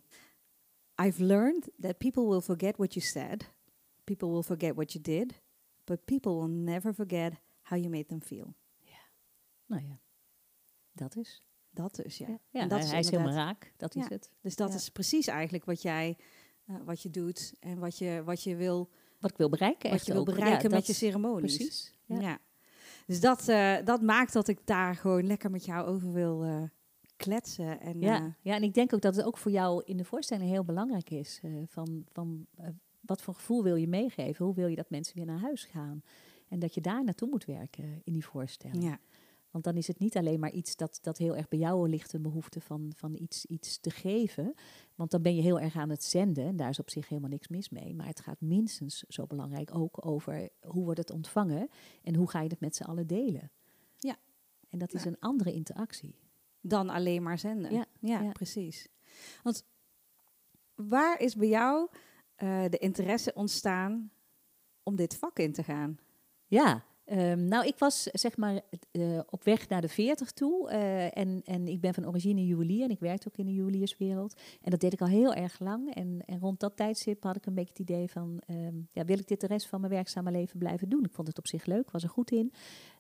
I've 1.02 1.25
learned 1.25 1.70
that 1.80 1.99
people 1.99 2.28
will 2.28 2.40
forget 2.40 2.76
what 2.76 2.94
you 2.94 3.06
said, 3.06 3.54
people 4.04 4.28
will 4.28 4.42
forget 4.42 4.75
what 4.75 4.92
you 4.92 5.04
did, 5.04 5.42
but 5.84 6.04
people 6.04 6.32
will 6.32 6.50
never 6.50 6.94
forget 6.94 7.32
how 7.62 7.78
you 7.78 7.90
made 7.90 8.06
them 8.06 8.23
feel. 8.23 8.54
Nou 9.66 9.82
ja, 9.87 10.00
dat 10.92 11.16
is. 11.16 11.42
Dat 11.74 11.94
dus, 11.94 12.18
ja. 12.18 12.26
Ja, 12.28 12.38
ja 12.50 12.60
En 12.60 12.68
dat 12.68 12.78
hij, 12.78 12.86
is 12.86 12.92
hij 12.92 13.00
is 13.00 13.10
helemaal 13.10 13.32
raak. 13.32 13.72
Dat 13.76 13.94
is 13.94 14.08
het. 14.08 14.30
Dus 14.40 14.56
dat 14.56 14.74
is 14.74 14.88
precies 14.88 15.26
eigenlijk 15.26 15.64
wat 15.64 15.82
jij, 15.82 16.16
eh, 16.66 16.76
wat 16.84 17.02
je 17.02 17.10
doet 17.10 17.54
en 17.60 17.78
wat 17.78 17.98
je, 17.98 18.22
wat 18.24 18.42
je 18.42 18.56
wil, 18.56 18.90
Wat 19.18 19.30
ik 19.30 19.36
wil 19.36 19.48
bereiken. 19.48 19.90
wat 19.90 20.06
je 20.06 20.12
wil 20.12 20.24
bereiken 20.24 20.70
met 20.70 20.86
je 20.86 20.92
ceremonies. 20.92 21.56
Precies. 21.56 21.92
Ja. 22.06 22.38
Dus 23.06 23.20
dat, 23.20 23.48
eh, 23.48 23.76
dat 23.84 24.02
maakt 24.02 24.32
dat 24.32 24.48
ik 24.48 24.60
daar 24.64 24.96
gewoon 24.96 25.26
lekker 25.26 25.50
met 25.50 25.64
jou 25.64 25.86
over 25.86 26.12
wil 26.12 26.44
eh, 26.44 26.62
kletsen. 27.16 27.80
En, 27.80 28.00
Ja, 28.00 28.36
ja, 28.40 28.54
en 28.54 28.62
ik 28.62 28.74
denk 28.74 28.94
ook 28.94 29.00
dat 29.00 29.16
het 29.16 29.24
ook 29.24 29.38
voor 29.38 29.50
jou 29.50 29.82
in 29.84 29.96
de 29.96 30.04
voorstelling 30.04 30.50
heel 30.50 30.64
belangrijk 30.64 31.10
is. 31.10 31.40
van 31.66 32.04
van 32.12 32.46
wat 33.00 33.22
voor 33.22 33.34
gevoel 33.34 33.62
wil 33.62 33.76
je 33.76 33.88
meegeven? 33.88 34.44
Hoe 34.44 34.54
wil 34.54 34.66
je 34.66 34.76
dat 34.76 34.90
mensen 34.90 35.16
weer 35.16 35.26
naar 35.26 35.40
huis 35.40 35.64
gaan? 35.64 36.02
En 36.48 36.58
dat 36.58 36.74
je 36.74 36.80
daar 36.80 37.04
naartoe 37.04 37.28
moet 37.28 37.44
werken 37.44 38.00
in 38.04 38.12
die 38.12 38.24
voorstelling. 38.24 38.82
ja. 38.82 38.98
Want 39.54 39.66
dan 39.66 39.76
is 39.76 39.87
het 39.87 39.99
niet 39.99 40.16
alleen 40.16 40.40
maar 40.40 40.50
iets 40.50 40.76
dat, 40.76 40.99
dat 41.02 41.18
heel 41.18 41.37
erg 41.37 41.49
bij 41.49 41.58
jou 41.58 41.88
ligt, 41.88 42.12
een 42.12 42.23
behoefte 42.23 42.61
van, 42.61 42.92
van 42.96 43.14
iets, 43.14 43.46
iets 43.46 43.78
te 43.78 43.90
geven. 43.90 44.54
Want 44.94 45.11
dan 45.11 45.23
ben 45.23 45.37
je 45.37 45.42
heel 45.42 45.61
erg 45.61 45.76
aan 45.76 45.90
het 45.90 46.04
zenden 46.04 46.46
en 46.46 46.56
daar 46.56 46.68
is 46.68 46.78
op 46.78 46.90
zich 46.90 47.08
helemaal 47.08 47.30
niks 47.30 47.49
mis 47.49 47.68
mee. 47.68 47.94
Maar 47.94 48.06
het 48.06 48.20
gaat 48.20 48.40
minstens 48.40 49.04
zo 49.08 49.26
belangrijk 49.26 49.75
ook 49.75 50.06
over 50.06 50.49
hoe 50.61 50.84
wordt 50.84 50.99
het 50.99 51.11
ontvangen 51.11 51.68
en 52.02 52.14
hoe 52.14 52.30
ga 52.30 52.40
je 52.40 52.49
het 52.49 52.61
met 52.61 52.76
z'n 52.76 52.82
allen 52.82 53.06
delen. 53.06 53.50
Ja. 53.96 54.16
En 54.68 54.78
dat 54.78 54.94
is 54.94 55.04
een 55.04 55.18
andere 55.20 55.52
interactie. 55.52 56.18
dan 56.61 56.88
alleen 56.88 57.23
maar 57.23 57.38
zenden. 57.38 57.73
Ja, 57.73 57.87
ja, 58.00 58.20
ja. 58.20 58.32
precies. 58.32 58.88
Want 59.42 59.64
waar 60.75 61.20
is 61.20 61.34
bij 61.34 61.49
jou 61.49 61.88
eh, 62.34 62.64
de 62.68 62.78
interesse 62.78 63.32
ontstaan 63.34 64.11
om 64.82 64.96
dit 64.96 65.16
vak 65.16 65.38
in 65.38 65.52
te 65.52 65.62
gaan? 65.62 65.99
Ja, 66.46 66.84
ehm, 67.04 67.44
nou 67.49 67.66
ik 67.66 67.78
was 67.78 68.02
zeg 68.02 68.37
maar 68.37 68.61
eh, 68.90 69.18
op 69.30 69.44
weg 69.44 69.68
naar 69.68 69.80
de 69.80 69.88
40 69.88 70.32
toe 70.32 70.70
eh, 70.70 71.16
en, 71.16 71.42
en 71.44 71.68
ik 71.68 71.80
ben 71.80 71.94
van 71.94 72.06
origine 72.06 72.46
juwelier 72.46 72.84
en 72.84 72.90
ik 72.90 73.00
werkte 73.00 73.28
ook 73.28 73.37
in 73.37 73.46
de 73.46 73.54
juwelierswereld. 73.54 74.40
En 74.62 74.70
dat 74.70 74.80
deed 74.80 74.92
ik 74.92 75.00
al 75.00 75.06
heel 75.06 75.34
erg 75.34 75.58
lang 75.58 75.94
en, 75.94 76.23
en 76.26 76.38
rond 76.38 76.61
dat 76.61 76.76
tijdstip 76.76 77.23
had 77.23 77.37
ik 77.37 77.46
een 77.46 77.54
beetje 77.54 77.73
het 77.76 77.90
idee 77.90 78.11
van, 78.11 78.40
ehm, 78.46 78.76
ja, 78.92 79.04
wil 79.04 79.18
ik 79.18 79.28
dit 79.28 79.40
de 79.40 79.46
rest 79.46 79.66
van 79.66 79.80
mijn 79.80 79.92
werkzame 79.92 80.30
leven 80.30 80.58
blijven 80.58 80.88
doen? 80.88 81.04
Ik 81.04 81.12
vond 81.12 81.28
het 81.28 81.38
op 81.38 81.46
zich 81.46 81.66
leuk, 81.66 81.90
was 81.90 82.02
er 82.02 82.08
goed 82.08 82.30
in. 82.30 82.52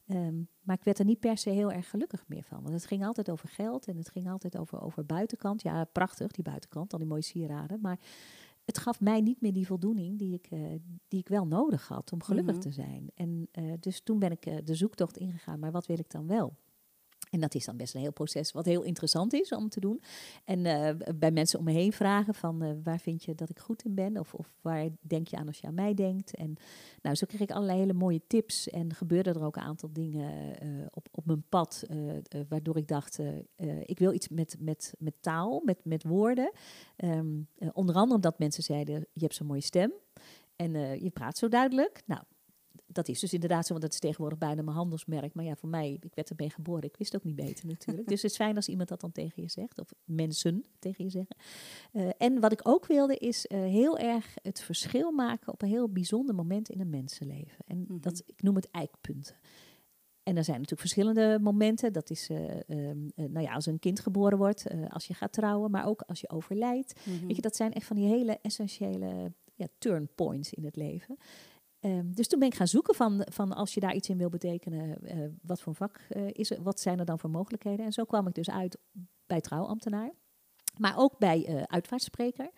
Ehm, 0.06 0.42
maar 0.62 0.76
ik 0.76 0.84
werd 0.84 0.98
er 0.98 1.04
niet 1.04 1.20
per 1.20 1.38
se 1.38 1.50
heel 1.50 1.72
erg 1.72 1.90
gelukkig 1.90 2.24
meer 2.26 2.44
van. 2.44 2.62
Want 2.62 2.74
het 2.74 2.86
ging 2.86 3.04
altijd 3.04 3.30
over 3.30 3.48
geld 3.48 3.86
en 3.86 3.96
het 3.96 4.10
ging 4.10 4.30
altijd 4.30 4.58
over, 4.58 4.80
over 4.80 5.06
buitenkant. 5.06 5.62
Ja, 5.62 5.84
prachtig, 5.84 6.30
die 6.30 6.44
buitenkant, 6.44 6.92
al 6.92 6.98
die 6.98 7.08
mooie 7.08 7.22
sieraden. 7.22 7.78
Maar 7.80 7.98
het 8.64 8.78
gaf 8.78 9.00
mij 9.00 9.20
niet 9.20 9.40
meer 9.40 9.52
die 9.52 9.66
voldoening 9.66 10.18
die 10.18 10.34
ik, 10.34 10.46
eh, 10.46 10.60
die 11.08 11.20
ik 11.20 11.28
wel 11.28 11.46
nodig 11.46 11.88
had 11.88 12.12
om 12.12 12.22
gelukkig 12.22 12.52
Mhm. 12.54 12.62
te 12.62 12.70
zijn. 12.70 13.10
En 13.14 13.48
eh, 13.50 13.72
dus 13.80 14.00
toen 14.02 14.18
ben 14.18 14.30
ik 14.30 14.46
eh, 14.46 14.56
de 14.64 14.74
zoektocht 14.74 15.16
ingegaan, 15.16 15.58
maar 15.58 15.72
wat 15.72 15.86
wil 15.86 15.98
ik 15.98 16.10
dan 16.10 16.26
wel? 16.26 16.56
En 17.34 17.40
dat 17.40 17.54
is 17.54 17.64
dan 17.64 17.76
best 17.76 17.94
een 17.94 18.00
heel 18.00 18.12
proces 18.12 18.52
wat 18.52 18.64
heel 18.64 18.82
interessant 18.82 19.32
is 19.32 19.48
om 19.48 19.68
te 19.68 19.80
doen. 19.80 20.02
En 20.44 20.66
eh, 20.66 21.14
bij 21.14 21.30
mensen 21.30 21.58
om 21.58 21.64
me 21.64 21.72
heen 21.72 21.92
vragen 21.92 22.34
van 22.34 22.62
eh, 22.62 22.70
waar 22.82 22.98
vind 22.98 23.24
je 23.24 23.34
dat 23.34 23.50
ik 23.50 23.58
goed 23.58 23.84
in 23.84 23.94
ben? 23.94 24.18
Of, 24.18 24.34
of 24.34 24.52
waar 24.60 24.88
denk 25.00 25.28
je 25.28 25.36
aan 25.36 25.46
als 25.46 25.58
je 25.58 25.66
aan 25.66 25.74
mij 25.74 25.94
denkt? 25.94 26.34
En 26.34 26.56
nou, 27.02 27.16
zo 27.16 27.26
kreeg 27.26 27.40
ik 27.40 27.50
allerlei 27.50 27.78
hele 27.78 27.92
mooie 27.92 28.20
tips. 28.26 28.68
En 28.68 28.94
gebeurden 28.94 29.34
er 29.34 29.44
ook 29.44 29.56
een 29.56 29.62
aantal 29.62 29.92
dingen 29.92 30.58
eh, 30.60 30.68
op, 30.90 31.08
op 31.10 31.26
mijn 31.26 31.44
pad. 31.48 31.86
waardoor 32.48 32.76
ik 32.76 32.88
dacht, 32.88 33.18
ik 33.84 33.98
wil 33.98 34.12
iets 34.12 34.28
met, 34.28 34.56
met, 34.58 34.94
met 34.98 35.14
taal, 35.20 35.62
met, 35.64 35.84
met 35.84 36.04
woorden. 36.04 36.52
Ehm, 36.96 37.40
eh, 37.58 37.68
onder 37.72 37.94
andere 37.94 38.14
omdat 38.14 38.38
mensen 38.38 38.62
zeiden, 38.62 39.06
je 39.12 39.20
hebt 39.20 39.34
zo'n 39.34 39.46
mooie 39.46 39.60
stem. 39.60 39.92
En 40.56 40.72
je 41.02 41.10
praat 41.10 41.38
zo 41.38 41.48
duidelijk. 41.48 42.02
Nou, 42.06 42.22
dat 42.86 43.08
is 43.08 43.20
dus 43.20 43.32
inderdaad 43.32 43.66
zo, 43.66 43.68
want 43.70 43.82
dat 43.84 43.92
is 43.92 43.98
tegenwoordig 43.98 44.38
bijna 44.38 44.62
mijn 44.62 44.76
handelsmerk. 44.76 45.34
Maar 45.34 45.44
ja, 45.44 45.54
voor 45.56 45.68
mij, 45.68 45.98
ik 46.00 46.14
werd 46.14 46.30
ermee 46.30 46.50
geboren. 46.50 46.82
Ik 46.82 46.96
wist 46.96 47.14
ook 47.14 47.24
niet 47.24 47.34
beter 47.36 47.66
natuurlijk. 47.66 48.08
dus 48.08 48.22
het 48.22 48.30
is 48.30 48.36
fijn 48.36 48.56
als 48.56 48.68
iemand 48.68 48.88
dat 48.88 49.00
dan 49.00 49.12
tegen 49.12 49.42
je 49.42 49.48
zegt. 49.48 49.78
Of 49.78 49.92
mensen 50.04 50.64
tegen 50.78 51.04
je 51.04 51.10
zeggen. 51.10 51.36
Eh, 51.92 52.08
en 52.18 52.40
wat 52.40 52.52
ik 52.52 52.60
ook 52.62 52.86
wilde 52.86 53.16
is 53.16 53.46
eh, 53.46 53.58
heel 53.58 53.98
erg 53.98 54.34
het 54.42 54.60
verschil 54.60 55.10
maken 55.10 55.52
op 55.52 55.62
een 55.62 55.68
heel 55.68 55.88
bijzonder 55.88 56.34
moment 56.34 56.68
in 56.68 56.80
een 56.80 56.90
mensenleven. 56.90 57.64
En 57.66 57.84
Mhm. 57.88 58.00
dat, 58.00 58.22
ik 58.26 58.42
noem 58.42 58.54
het 58.54 58.70
eikpunten. 58.70 59.34
En 60.22 60.36
er 60.36 60.44
zijn 60.44 60.60
natuurlijk 60.60 60.88
verschillende 60.88 61.38
momenten. 61.40 61.92
Dat 61.92 62.10
is, 62.10 62.28
eh, 62.28 62.50
ehm, 62.68 63.08
eh, 63.14 63.24
nou 63.24 63.40
ja, 63.40 63.54
als 63.54 63.66
een 63.66 63.78
kind 63.78 64.00
geboren 64.00 64.38
wordt, 64.38 64.66
als 64.88 65.06
je 65.06 65.14
gaat 65.14 65.32
trouwen, 65.32 65.70
maar 65.70 65.86
ook 65.86 66.00
als 66.02 66.20
je 66.20 66.30
overlijdt. 66.30 67.00
Mhm. 67.06 67.26
Weet 67.26 67.36
je, 67.36 67.42
dat 67.42 67.56
zijn 67.56 67.72
echt 67.72 67.86
van 67.86 67.96
die 67.96 68.06
hele 68.06 68.38
essentiële 68.42 69.32
ja, 69.54 69.66
turnpoints 69.78 70.52
in 70.52 70.64
het 70.64 70.76
leven. 70.76 71.16
Ehm, 71.84 72.12
dus 72.12 72.28
toen 72.28 72.38
ben 72.38 72.48
ik 72.48 72.54
gaan 72.54 72.66
zoeken 72.66 72.94
van, 72.94 73.26
van 73.30 73.52
als 73.52 73.74
je 73.74 73.80
daar 73.80 73.94
iets 73.94 74.08
in 74.08 74.18
wil 74.18 74.28
betekenen, 74.28 75.02
eh, 75.02 75.18
wat 75.42 75.60
voor 75.60 75.74
vak 75.74 76.00
eh, 76.08 76.22
is 76.32 76.50
er, 76.50 76.62
wat 76.62 76.80
zijn 76.80 76.98
er 76.98 77.04
dan 77.04 77.18
voor 77.18 77.30
mogelijkheden? 77.30 77.84
En 77.84 77.92
zo 77.92 78.04
kwam 78.04 78.26
ik 78.26 78.34
dus 78.34 78.50
uit 78.50 78.78
bij 79.26 79.40
trouwambtenaar, 79.40 80.12
maar 80.78 80.96
ook 80.96 81.18
bij 81.18 81.46
eh 81.46 81.62
uitvaartspreker. 81.62 82.50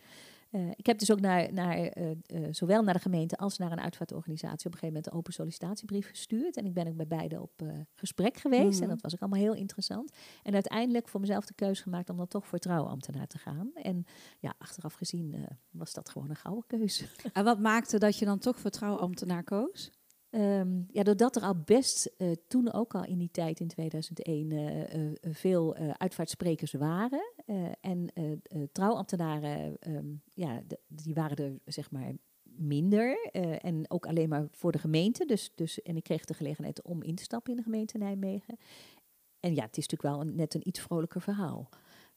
Uh, 0.51 0.71
ik 0.77 0.87
heb 0.87 0.99
dus 0.99 1.11
ook 1.13 1.21
naar, 1.21 1.53
naar, 1.53 1.99
uh, 1.99 2.11
uh, 2.11 2.47
zowel 2.51 2.83
naar 2.83 2.95
de 2.95 3.01
gemeente 3.01 3.37
als 3.37 3.59
naar 3.59 3.73
een 3.73 3.81
uitvaartorganisatie 3.81 4.67
op 4.67 4.73
een 4.73 4.79
gegeven 4.79 4.87
moment 4.87 5.07
een 5.07 5.13
open 5.13 5.33
sollicitatiebrief 5.33 6.09
gestuurd. 6.09 6.57
En 6.57 6.65
ik 6.65 6.75
ben 6.75 6.87
ook 6.87 6.97
bij 6.97 7.07
beide 7.07 7.41
op 7.41 7.63
gesprek 7.95 8.37
geweest. 8.37 8.79
En 8.81 8.87
Mhm. 8.87 8.89
dat 8.95 9.03
was 9.03 9.15
ook 9.15 9.21
allemaal 9.21 9.41
heel 9.41 9.55
interessant. 9.55 10.13
En 10.43 10.55
uiteindelijk 10.55 11.09
voor 11.09 11.21
mezelf 11.21 11.47
de 11.47 11.55
keuze 11.55 11.83
gemaakt 11.83 12.11
om 12.11 12.17
dan 12.17 12.29
toch 12.29 12.47
voor 12.47 12.59
trouwambtenaar 12.59 13.27
te 13.27 13.39
gaan. 13.39 13.71
En 13.75 14.05
ja, 14.39 14.55
achteraf 14.59 14.95
gezien 14.95 15.47
was 15.71 15.93
dat 15.93 16.09
gewoon 16.09 16.31
een 16.31 16.37
gouden 16.37 16.65
keuze. 16.67 17.05
En 17.33 17.45
wat 17.45 17.59
maakte 17.61 17.99
dat 17.99 18.19
je 18.19 18.25
dan 18.25 18.39
toch 18.39 18.59
voor 18.61 18.71
trouwambtenaar 18.71 19.45
koos? 19.45 19.91
Um, 20.31 20.87
ja, 20.91 21.03
doordat 21.03 21.37
er 21.37 21.43
al 21.43 21.63
best 21.65 22.15
uh, 22.19 22.33
toen 22.49 22.73
ook 22.73 22.95
al 22.95 23.05
in 23.05 23.19
die 23.19 23.31
tijd 23.31 23.61
in 23.61 23.69
2001 23.69 24.51
uh, 24.51 24.95
uh, 24.95 25.13
veel 25.21 25.77
uitvaartsprekers 25.77 26.73
waren. 26.73 27.33
En 27.81 28.13
trouwambtenaren, 28.73 29.77
um, 29.81 30.23
ja, 30.35 30.63
die 30.87 31.15
waren 31.15 31.37
er 31.37 31.59
zeg 31.65 31.91
maar 31.91 32.13
minder. 32.43 33.31
En 33.61 33.91
ook 33.91 34.07
alleen 34.07 34.29
maar 34.29 34.47
voor 34.51 34.73
de 34.73 34.79
gemeente. 34.79 35.25
Dus, 35.25 35.53
dus, 35.55 35.83
en 35.83 35.97
ik 35.97 36.03
kreeg 36.03 36.25
de 36.25 36.35
gelegenheid 36.35 36.83
om 36.83 37.03
in 37.03 37.15
te 37.15 37.23
stappen 37.23 37.51
in 37.51 37.57
de 37.57 37.65
gemeente 37.65 37.99
Nijmegen. 37.99 38.59
En 39.41 39.55
ja, 39.55 39.65
het 39.65 39.77
is 39.77 39.89
natuurlijk 39.89 40.17
wel 40.17 40.35
net 40.35 40.55
een 40.55 40.69
iets 40.69 40.81
vrolijker 40.81 41.21
verhaal. 41.21 41.69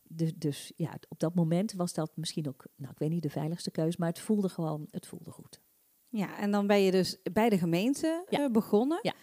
Dus, 0.07 0.33
dus 0.35 0.71
ja, 0.75 0.97
op 1.09 1.19
dat 1.19 1.35
moment 1.35 1.73
was 1.73 1.93
dat 1.93 2.11
misschien 2.15 2.47
ook, 2.47 2.65
nou 2.75 2.91
ik 2.91 2.99
weet 2.99 3.09
niet 3.09 3.23
de 3.23 3.29
veiligste 3.29 3.71
keus, 3.71 3.97
maar 3.97 4.09
het 4.09 4.19
voelde 4.19 4.49
gewoon, 4.49 4.87
het 4.91 5.07
voelde 5.07 5.31
goed. 5.31 5.61
Ja, 6.09 6.37
en 6.37 6.51
dan 6.51 6.67
ben 6.67 6.81
je 6.81 6.91
dus 6.91 7.17
bij 7.33 7.49
de 7.49 7.57
gemeente 7.57 8.25
Ja. 8.29 8.39
uh, 8.39 8.51
begonnen. 8.51 8.99
Ja. 9.01 9.13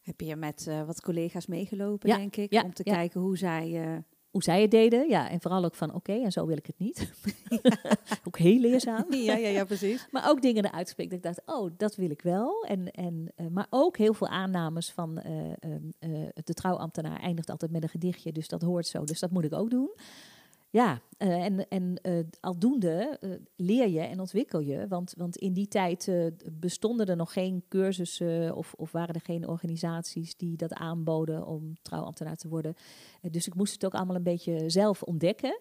Heb 0.00 0.20
je 0.20 0.36
met 0.36 0.66
uh, 0.68 0.82
wat 0.82 1.00
collega's 1.00 1.46
meegelopen, 1.46 2.08
Ja, 2.08 2.16
denk 2.16 2.36
ik, 2.36 2.62
om 2.64 2.74
te 2.74 2.82
kijken 2.82 3.20
hoe 3.20 3.38
zij... 3.38 3.86
Uh... 3.86 3.96
Hoe 4.30 4.44
zij 4.44 4.60
het 4.60 4.70
deden, 4.70 5.08
ja. 5.08 5.30
En 5.30 5.40
vooral 5.40 5.64
ook 5.64 5.74
van, 5.74 5.94
oké, 5.94 6.12
en 6.12 6.32
zo 6.32 6.46
wil 6.46 6.56
ik 6.56 6.66
het 6.66 6.78
niet. 6.78 7.12
ook 8.26 8.38
heel 8.38 8.58
leerzaam. 8.58 9.14
ja, 9.14 9.36
ja, 9.36 9.48
ja, 9.48 9.64
precies. 9.64 10.06
Maar 10.10 10.28
ook 10.30 10.42
dingen 10.42 10.64
eruit 10.64 10.88
spreken 10.88 11.20
dat 11.20 11.30
ik 11.30 11.44
dacht, 11.44 11.58
oh, 11.58 11.70
dat 11.76 11.96
wil 11.96 12.10
ik 12.10 12.22
wel. 12.22 12.64
En, 12.64 12.90
en, 12.90 13.32
maar 13.50 13.66
ook 13.70 13.96
heel 13.96 14.14
veel 14.14 14.28
aannames 14.28 14.92
van 14.92 15.22
uh, 15.26 16.26
de 16.44 16.54
trouwambtenaar 16.54 17.20
eindigt 17.20 17.50
altijd 17.50 17.70
met 17.70 17.82
een 17.82 17.88
gedichtje. 17.88 18.32
Dus 18.32 18.48
dat 18.48 18.62
hoort 18.62 18.86
zo, 18.86 19.04
dus 19.04 19.20
dat 19.20 19.30
moet 19.30 19.44
ik 19.44 19.52
ook 19.52 19.70
doen. 19.70 19.90
Ja, 20.76 21.00
uh, 21.18 21.44
en, 21.44 21.68
en 21.68 21.98
uh, 22.02 22.24
aldoende 22.40 23.18
uh, 23.20 23.30
leer 23.56 23.88
je 23.88 24.00
en 24.00 24.20
ontwikkel 24.20 24.60
je. 24.60 24.88
Want, 24.88 25.14
want 25.16 25.36
in 25.36 25.52
die 25.52 25.68
tijd 25.68 26.10
bestonden 26.52 27.06
er 27.06 27.16
nog 27.16 27.32
geen 27.32 27.64
cursussen 27.68 28.56
of, 28.56 28.74
of 28.76 28.92
waren 28.92 29.14
er 29.14 29.20
geen 29.20 29.48
organisaties 29.48 30.36
die 30.36 30.56
dat 30.56 30.72
aanboden 30.72 31.46
om 31.46 31.74
trouwambtenaar 31.82 32.36
te 32.36 32.48
worden. 32.48 32.74
dus 33.30 33.46
ik 33.46 33.54
moest 33.54 33.72
het 33.72 33.84
ook 33.84 33.94
allemaal 33.94 34.16
een 34.16 34.22
beetje 34.22 34.70
zelf 34.70 35.02
ontdekken. 35.02 35.60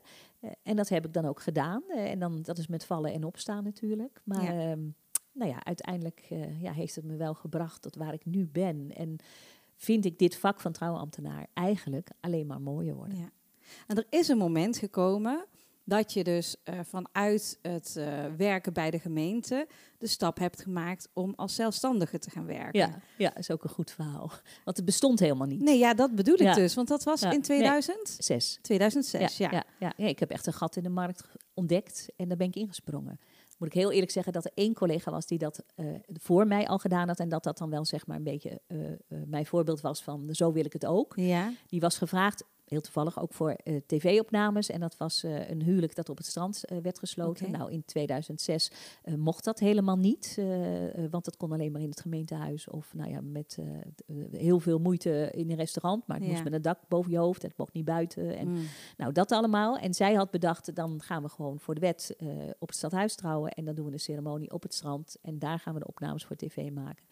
en 0.64 0.76
dat 0.76 0.90
heb 0.90 1.06
ik 1.06 1.14
dan 1.14 1.26
ook 1.26 1.42
gedaan. 1.42 1.84
en 1.90 2.20
dan, 2.20 2.42
dat 2.42 2.58
is 2.58 2.68
met 2.68 2.86
vallen 2.86 3.14
en 3.14 3.24
opstaan 3.24 3.64
natuurlijk. 3.64 4.22
Maar 4.24 4.44
ja. 4.44 4.76
nou 5.32 5.52
ja, 5.52 5.64
uiteindelijk 5.64 6.22
ja, 6.60 6.72
heeft 6.72 6.96
het 6.96 7.06
me 7.06 7.16
wel 7.16 7.34
gebracht 7.34 7.82
tot 7.82 7.96
waar 7.96 8.14
ik 8.14 8.26
nu 8.26 8.48
ben. 8.48 8.92
En 8.96 9.18
vind 9.76 10.06
ik 10.06 10.20
dit 10.20 10.36
vak 10.36 10.60
van 10.60 10.72
trouwambtenaar 10.72 11.48
eigenlijk 11.54 12.10
alleen 12.20 12.48
maar 12.48 12.62
mooier 12.62 12.96
worden. 12.96 13.18
Ja. 13.18 13.30
En 13.88 13.98
er 13.98 14.06
is 14.10 14.28
een 14.28 14.38
moment 14.38 14.78
gekomen 14.78 15.46
dat 15.86 16.14
je 16.14 16.24
dus 16.24 16.56
uh, 16.64 16.80
vanuit 16.84 17.60
het 17.62 17.96
uh, 17.98 18.26
werken 18.38 18.74
bij 18.74 18.92
de 18.92 19.00
gemeente 19.00 19.68
de 19.98 20.08
stap 20.08 20.38
hebt 20.38 20.62
gemaakt 20.62 21.10
om 21.14 21.34
als 21.36 21.56
zelfstandige 21.56 22.20
te 22.20 22.30
gaan 22.30 22.46
werken. 22.46 22.80
Ja, 22.80 23.00
ja 23.18 23.36
is 23.36 23.52
ook 23.52 23.64
een 23.64 23.70
goed 23.70 23.92
verhaal. 23.92 24.32
Want 24.64 24.78
het 24.78 24.86
bestond 24.86 25.20
helemaal 25.20 25.48
niet. 25.48 25.62
Nee, 25.62 25.78
ja, 25.78 25.94
dat 25.94 26.16
bedoel 26.16 26.36
ik 26.36 26.42
Ja. 26.42 26.54
dus. 26.54 26.74
Want 26.74 26.88
dat 26.88 27.04
was 27.04 27.22
Ja, 27.22 27.32
in 27.32 27.42
2000? 27.42 27.98
Nee, 27.98 28.16
zes. 28.18 28.60
2006, 28.62 29.38
ja. 29.38 29.50
ja, 29.52 29.64
ja. 29.80 29.94
ja, 29.98 30.08
ik 30.08 30.20
heb 30.20 30.32
echt 30.32 30.48
een 30.48 30.54
gat 30.54 30.76
in 30.76 30.84
de 30.84 30.90
markt 30.90 31.24
ontdekt 31.54 32.10
en 32.16 32.28
daar 32.28 32.38
ben 32.38 32.48
ik 32.48 32.56
ingesprongen. 32.56 33.20
Moet 33.58 33.68
ik 33.68 33.74
heel 33.74 33.92
eerlijk 33.92 34.12
zeggen 34.12 34.34
dat 34.34 34.46
er 34.46 34.52
één 34.54 34.74
collega 34.74 35.12
was 35.12 35.26
die 35.26 35.38
dat 35.38 35.64
eh, 35.76 35.86
voor 36.14 36.48
mij 36.48 36.68
al 36.68 36.78
gedaan 36.78 37.08
had. 37.08 37.20
En 37.20 37.30
dat 37.30 37.44
dat 37.44 37.58
dan 37.58 37.70
wel 37.70 37.86
zeg 37.86 38.08
maar 38.08 38.18
een 38.18 38.24
beetje 38.24 38.62
eh, 38.68 38.92
eh, 38.92 38.98
mijn 39.08 39.46
voorbeeld 39.46 39.82
was 39.82 40.04
van 40.04 40.28
zo 40.32 40.52
wil 40.52 40.66
ik 40.66 40.74
het 40.74 40.86
ook. 40.86 41.14
Ja. 41.16 41.52
Die 41.68 41.80
was 41.80 41.98
gevraagd, 41.98 42.44
heel 42.66 42.82
toevallig 42.82 43.20
ook 43.22 43.34
voor 43.34 43.50
eh, 43.52 43.76
tv-opnames. 43.86 44.70
En 44.70 44.80
dat 44.80 44.98
was 44.98 45.24
eh, 45.24 45.50
een 45.50 45.62
huwelijk 45.62 45.96
dat 45.96 46.10
op 46.10 46.18
het 46.18 46.26
strand 46.26 46.64
eh, 46.66 46.78
werd 46.78 47.00
gesloten. 47.00 47.52
Nou, 47.52 47.72
in 47.72 47.86
2006 47.86 48.72
eh, 49.04 49.14
mocht 49.14 49.44
dat 49.44 49.60
helemaal 49.60 49.98
niet. 49.98 50.40
want 51.12 51.26
dat 51.26 51.38
kon 51.38 51.52
alleen 51.52 51.72
maar 51.72 51.82
in 51.82 51.90
het 51.90 52.02
gemeentehuis. 52.02 52.70
Of 52.70 52.94
nou 52.94 53.10
ja, 53.10 53.22
met 53.22 53.60
heel 54.32 54.60
veel 54.60 54.80
moeite 54.80 55.30
in 55.32 55.50
een 55.50 55.56
restaurant. 55.56 56.08
Maar 56.08 56.18
het 56.18 56.26
Ja. 56.26 56.32
moest 56.32 56.44
met 56.44 56.54
een 56.54 56.62
dak 56.62 56.80
boven 56.88 57.12
je 57.12 57.18
hoofd. 57.18 57.42
Het 57.42 57.58
mocht 57.58 57.74
niet 57.74 57.86
buiten. 57.86 58.38
En 58.38 58.48
Mm. 58.48 58.62
nou, 58.98 59.12
dat 59.12 59.32
allemaal. 59.32 59.78
En 59.78 59.94
zij 59.94 60.14
had 60.14 60.32
bedacht, 60.32 60.76
dan 60.76 61.02
gaan 61.02 61.22
we 61.24 61.30
gewoon 61.30 61.60
voor 61.60 61.74
de 61.76 61.80
wet 61.82 62.16
op 62.60 62.68
het 62.68 62.78
stadhuis 62.78 63.16
trouwen. 63.16 63.52
En 63.52 63.66
dan 63.66 63.76
doen 63.76 63.86
we 63.86 63.92
een 63.92 64.00
ceremonie 64.00 64.52
op 64.52 64.64
het 64.64 64.74
strand. 64.74 65.18
En 65.22 65.40
daar 65.40 65.60
gaan 65.60 65.74
we 65.74 65.80
de 65.80 65.88
opnames 65.88 66.26
voor 66.26 66.36
tv 66.36 66.72
maken. 66.72 67.04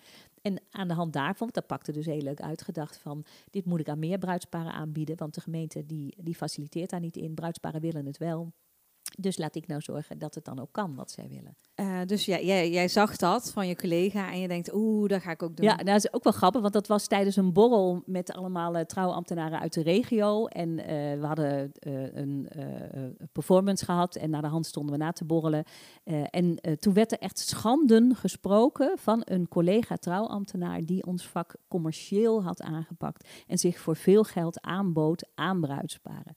En 0.44 0.62
aan 0.72 0.88
de 0.88 0.94
hand 0.94 1.14
daarvan, 1.14 1.38
want 1.38 1.54
dat 1.54 1.68
pakte 1.68 1.92
dus 1.92 2.06
heel 2.06 2.22
leuk 2.22 2.42
uitgedacht 2.42 2.98
van... 2.98 3.26
dit 3.50 3.66
moet 3.66 3.80
ik 3.80 3.90
aan 3.90 4.00
meer 4.00 4.18
bruidsparen 4.18 4.74
aanbieden. 4.74 5.18
Want 5.18 5.34
de 5.34 5.42
gemeente 5.42 5.86
die, 5.86 6.16
die 6.22 6.36
faciliteert 6.36 6.90
daar 6.90 7.00
niet 7.00 7.18
in. 7.18 7.34
Bruidsparen 7.34 7.82
willen 7.82 8.06
het 8.06 8.18
wel. 8.18 8.54
Dus 9.18 9.38
laat 9.38 9.56
ik 9.56 9.68
nou 9.68 9.82
zorgen 9.82 10.20
dat 10.20 10.36
het 10.36 10.46
dan 10.46 10.60
ook 10.60 10.72
kan 10.72 10.96
wat 10.96 11.12
zij 11.12 11.28
willen. 11.30 11.58
Eh, 11.76 12.02
dus 12.06 12.26
ja, 12.26 12.40
jij, 12.40 12.72
jij 12.72 12.88
zag 12.88 13.16
dat 13.16 13.52
van 13.52 13.68
je 13.68 13.76
collega 13.76 14.32
en 14.32 14.40
je 14.40 14.48
denkt, 14.48 14.74
oeh, 14.74 15.10
dat 15.10 15.22
ga 15.22 15.32
ik 15.32 15.44
ook 15.44 15.56
doen. 15.56 15.66
Ja, 15.66 15.74
nou, 15.74 15.86
dat 15.86 15.96
is 15.96 16.14
ook 16.14 16.24
wel 16.24 16.34
grappig, 16.34 16.62
want 16.62 16.74
dat 16.74 16.88
was 16.88 17.08
tijdens 17.08 17.36
een 17.36 17.54
borrel 17.54 18.04
met 18.06 18.32
allemaal 18.32 18.76
eh, 18.76 18.86
trouwambtenaren 18.86 19.60
uit 19.60 19.74
de 19.74 19.82
regio. 19.82 20.46
En 20.46 20.80
eh, 20.80 21.20
we 21.20 21.26
hadden 21.26 21.72
een 22.14 22.50
performance 23.32 23.86
gehad 23.86 24.16
en 24.16 24.30
naar 24.30 24.42
de 24.42 24.48
hand 24.48 24.66
stonden 24.66 24.98
we 24.98 25.04
na 25.04 25.12
te 25.12 25.26
borrelen. 25.26 25.64
En 26.30 26.60
toen 26.80 26.94
werd 26.94 27.12
er 27.12 27.20
echt 27.20 27.40
schanden 27.40 28.16
gesproken 28.16 28.98
van 28.98 29.22
een 29.26 29.48
collega 29.48 29.96
trouwambtenaar 29.96 30.82
die 30.82 31.06
ons 31.06 31.28
vak 31.28 31.56
commercieel 31.68 32.44
had 32.44 32.62
aangepakt 32.62 33.28
en 33.48 33.58
zich 33.58 33.80
voor 33.80 33.96
veel 33.96 34.24
geld 34.24 34.62
aanbood 34.62 35.28
aan 35.36 35.62
bruidsparen. 35.62 36.36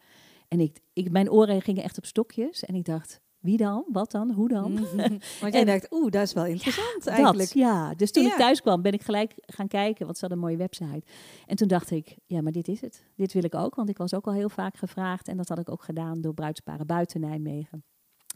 En 0.48 0.60
ik, 0.60 0.80
ik, 0.92 1.10
mijn 1.10 1.30
oren 1.30 1.62
gingen 1.62 1.82
echt 1.82 1.98
op 1.98 2.06
stokjes 2.06 2.64
en 2.64 2.74
ik 2.74 2.84
dacht, 2.84 3.20
wie 3.38 3.56
dan? 3.56 3.84
Wat 3.92 4.10
dan? 4.10 4.30
Hoe 4.30 4.48
dan? 4.48 4.72
Mhm. 4.72 4.96
Want 5.40 5.52
jij 5.52 5.60
En- 5.60 5.66
dacht, 5.66 5.92
oeh, 5.92 6.10
dat 6.10 6.22
is 6.22 6.32
wel 6.32 6.46
interessant 6.46 7.06
eigenlijk. 7.06 7.48
Dat, 7.48 7.58
ja. 7.58 7.94
Dus 7.94 8.12
toen 8.12 8.22
Ja. 8.24 8.30
ik 8.30 8.36
thuis 8.36 8.60
kwam, 8.60 8.82
ben 8.82 8.92
ik 8.92 9.02
gelijk 9.02 9.32
gaan 9.36 9.68
kijken, 9.68 10.04
want 10.04 10.18
ze 10.18 10.26
hadden 10.26 10.38
een 10.38 10.44
mooie 10.44 10.58
website. 10.58 11.02
En 11.46 11.56
toen 11.56 11.68
dacht 11.68 11.90
ik, 11.90 12.16
ja, 12.26 12.40
maar 12.42 12.52
dit 12.52 12.68
is 12.68 12.80
het. 12.80 13.04
Dit 13.16 13.32
wil 13.32 13.44
ik 13.44 13.54
ook, 13.54 13.74
want 13.74 13.88
ik 13.88 13.98
was 13.98 14.14
ook 14.14 14.26
al 14.26 14.32
heel 14.32 14.48
vaak 14.48 14.76
gevraagd. 14.76 15.28
En 15.28 15.36
dat 15.36 15.48
had 15.48 15.58
ik 15.58 15.70
ook 15.70 15.82
gedaan 15.82 16.20
door 16.20 16.34
bruidsparen 16.34 16.86
buiten 16.86 17.20
Nijmegen. 17.20 17.84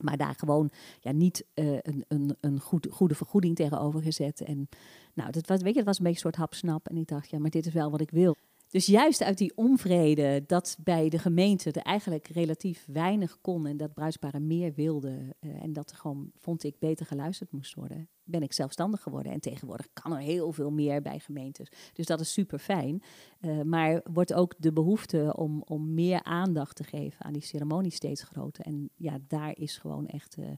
Maar 0.01 0.16
daar 0.16 0.35
gewoon 0.37 0.70
ja, 1.01 1.12
niet 1.12 1.44
eh, 1.55 1.73
een, 1.73 2.05
een, 2.09 2.37
een 2.40 2.61
goed, 2.61 2.87
goede 2.90 3.14
vergoeding 3.14 3.57
tegenover 3.57 4.03
gezet. 4.03 4.40
En 4.40 4.68
nou, 5.14 5.31
dat 5.31 5.46
was, 5.46 5.62
weet 5.62 5.73
je, 5.73 5.79
het 5.79 5.88
was 5.88 5.99
een 5.99 6.05
beetje 6.05 6.25
een 6.25 6.33
soort 6.33 6.37
hapsnap. 6.37 6.88
En 6.88 6.96
ik 6.96 7.07
dacht, 7.09 7.31
ja, 7.31 7.38
maar 7.38 7.51
dit 7.51 7.66
is 7.66 7.73
wel 7.73 7.90
wat 7.90 8.01
ik 8.01 8.11
wil. 8.11 8.37
Dus 8.70 8.87
juist 8.87 9.22
uit 9.22 9.38
die 9.38 9.52
onvrede 9.56 10.44
dat 10.46 10.76
bij 10.80 11.09
de 11.09 11.18
gemeente 11.18 11.72
er 11.72 11.83
eigenlijk 11.83 12.26
relatief 12.26 12.87
weinig 12.87 13.40
kon 13.40 13.66
en 13.66 13.76
dat 13.76 13.94
bruidsparen 13.94 14.46
meer 14.46 14.74
wilden 14.74 15.35
eh, 15.40 15.62
en 15.62 15.72
dat 15.72 15.90
er 15.90 15.96
gewoon, 15.96 16.30
vond 16.37 16.62
ik, 16.64 16.78
beter 16.78 17.06
geluisterd 17.06 17.52
moest 17.52 17.74
worden, 17.74 18.09
ben 18.22 18.42
ik 18.42 18.52
zelfstandig 18.52 19.02
geworden. 19.02 19.33
En 19.33 19.40
tegenwoordig 19.40 19.88
kan 19.92 20.12
er 20.12 20.18
heel 20.18 20.52
veel 20.52 20.70
meer 20.70 21.02
bij 21.02 21.18
gemeentes. 21.18 21.68
Dus 21.92 22.06
dat 22.06 22.20
is 22.20 22.33
super 22.33 22.59
fijn. 22.59 23.02
Eh, 23.40 23.61
maar 23.62 24.00
wordt 24.12 24.33
ook 24.35 24.54
de 24.59 24.72
behoefte 24.72 25.35
om, 25.37 25.62
om 25.62 25.94
meer 25.94 26.22
aandacht 26.22 26.76
te 26.76 26.85
geven 26.85 27.24
aan 27.24 27.33
die 27.33 27.42
ceremonie 27.42 27.92
steeds 27.92 28.22
groter. 28.22 28.64
En 28.64 28.90
ja, 28.96 29.18
daar 29.28 29.56
is 29.56 29.78
gewoon 29.78 30.06
echt 30.06 30.37
eh, 30.37 30.50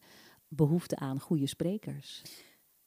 behoefte 0.48 0.96
aan 0.96 1.20
goede 1.20 1.46
sprekers. 1.46 2.22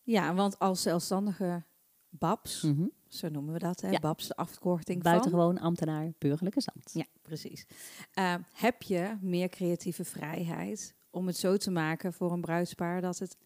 Ja, 0.01 0.33
want 0.33 0.59
als 0.59 0.81
zelfstandige 0.81 1.63
babs, 2.09 2.61
Mhm. 2.61 2.87
Zo 3.15 3.29
noemen 3.29 3.53
we 3.53 3.59
dat, 3.59 3.81
hè? 3.81 3.89
Ja. 3.89 3.99
babs, 3.99 4.27
de 4.27 4.35
afkorting 4.35 5.01
van... 5.01 5.11
Buitengewoon 5.11 5.59
ambtenaar 5.59 6.11
burgerlijke 6.17 6.61
zand. 6.61 6.91
Ja, 6.93 7.05
precies. 7.21 7.65
Eh, 8.13 8.35
heb 8.53 8.81
je 8.81 9.17
meer 9.21 9.49
creatieve 9.49 10.05
vrijheid 10.05 10.93
om 11.09 11.27
het 11.27 11.37
zo 11.37 11.57
te 11.57 11.71
maken 11.71 12.13
voor 12.13 12.31
een 12.31 12.41
bruidspaar 12.41 13.01
dat 13.01 13.19
het 13.19 13.37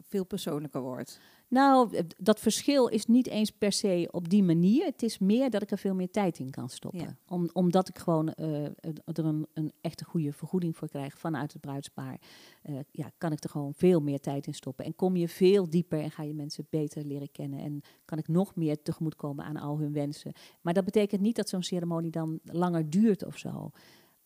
veel 0.00 0.24
persoonlijker 0.24 0.80
wordt? 0.80 1.20
Nou, 1.48 2.02
dat 2.16 2.40
verschil 2.40 2.86
is 2.86 3.06
niet 3.06 3.26
eens 3.26 3.50
per 3.50 3.72
se 3.72 4.08
op 4.10 4.28
die 4.28 4.42
manier. 4.42 4.84
Het 4.84 5.02
is 5.02 5.18
meer 5.18 5.50
dat 5.50 5.62
ik 5.62 5.70
er 5.70 5.78
veel 5.78 5.94
meer 5.94 6.10
tijd 6.10 6.38
in 6.38 6.50
kan 6.50 6.68
stoppen. 6.68 7.00
Ja. 7.00 7.16
Om, 7.28 7.50
omdat 7.52 7.88
ik 7.88 7.98
gewoon 7.98 8.32
eh, 8.32 8.64
er 9.04 9.24
een, 9.24 9.46
een 9.52 9.72
echte 9.80 10.04
goede 10.04 10.32
vergoeding 10.32 10.76
voor 10.76 10.88
krijg 10.88 11.18
vanuit 11.18 11.52
het 11.52 11.60
bruidspaar. 11.60 12.20
eh, 12.62 12.74
ja, 12.90 13.10
kan 13.18 13.32
ik 13.32 13.44
er 13.44 13.50
gewoon 13.50 13.74
veel 13.74 14.00
meer 14.00 14.20
tijd 14.20 14.46
in 14.46 14.54
stoppen. 14.54 14.84
En 14.84 14.96
kom 14.96 15.16
je 15.16 15.28
veel 15.28 15.70
dieper 15.70 16.00
en 16.00 16.10
ga 16.10 16.22
je 16.22 16.34
mensen 16.34 16.66
beter 16.70 17.04
leren 17.04 17.30
kennen. 17.30 17.60
En 17.60 17.82
kan 18.04 18.18
ik 18.18 18.28
nog 18.28 18.54
meer 18.54 18.82
tegemoetkomen 18.82 19.44
aan 19.44 19.56
al 19.56 19.78
hun 19.78 19.92
wensen. 19.92 20.32
Maar 20.60 20.74
dat 20.74 20.84
betekent 20.84 21.20
niet 21.20 21.36
dat 21.36 21.48
zo'n 21.48 21.62
ceremonie 21.62 22.10
dan 22.10 22.40
langer 22.44 22.90
duurt 22.90 23.24
of 23.24 23.38
zo. 23.38 23.70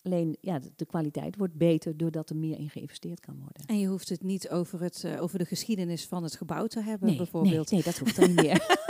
Alleen 0.05 0.37
ja, 0.41 0.59
de, 0.59 0.71
de 0.77 0.85
kwaliteit 0.87 1.37
wordt 1.37 1.55
beter 1.55 1.97
doordat 1.97 2.31
er 2.31 2.37
meer 2.37 2.59
in 2.59 2.71
geïnvesteerd 2.71 3.21
kan 3.21 3.35
worden. 3.39 3.63
En 3.67 3.79
je 3.79 3.87
hoeft 3.87 4.09
het 4.09 4.23
niet 4.23 4.49
over, 4.51 4.83
het, 4.83 5.05
eh, 5.05 5.23
over 5.23 5.39
de 5.39 5.45
geschiedenis 5.45 6.07
van 6.07 6.23
het 6.23 6.37
gebouw 6.37 6.67
te 6.67 6.81
hebben, 6.83 7.09
Nee, 7.09 7.17
bijvoorbeeld. 7.17 7.71
nee, 7.71 7.83
nee, 7.85 7.93
dat 7.93 7.99
hoeft 7.99 8.17
dan 8.17 8.29
niet 8.29 8.43
meer. 8.43 8.81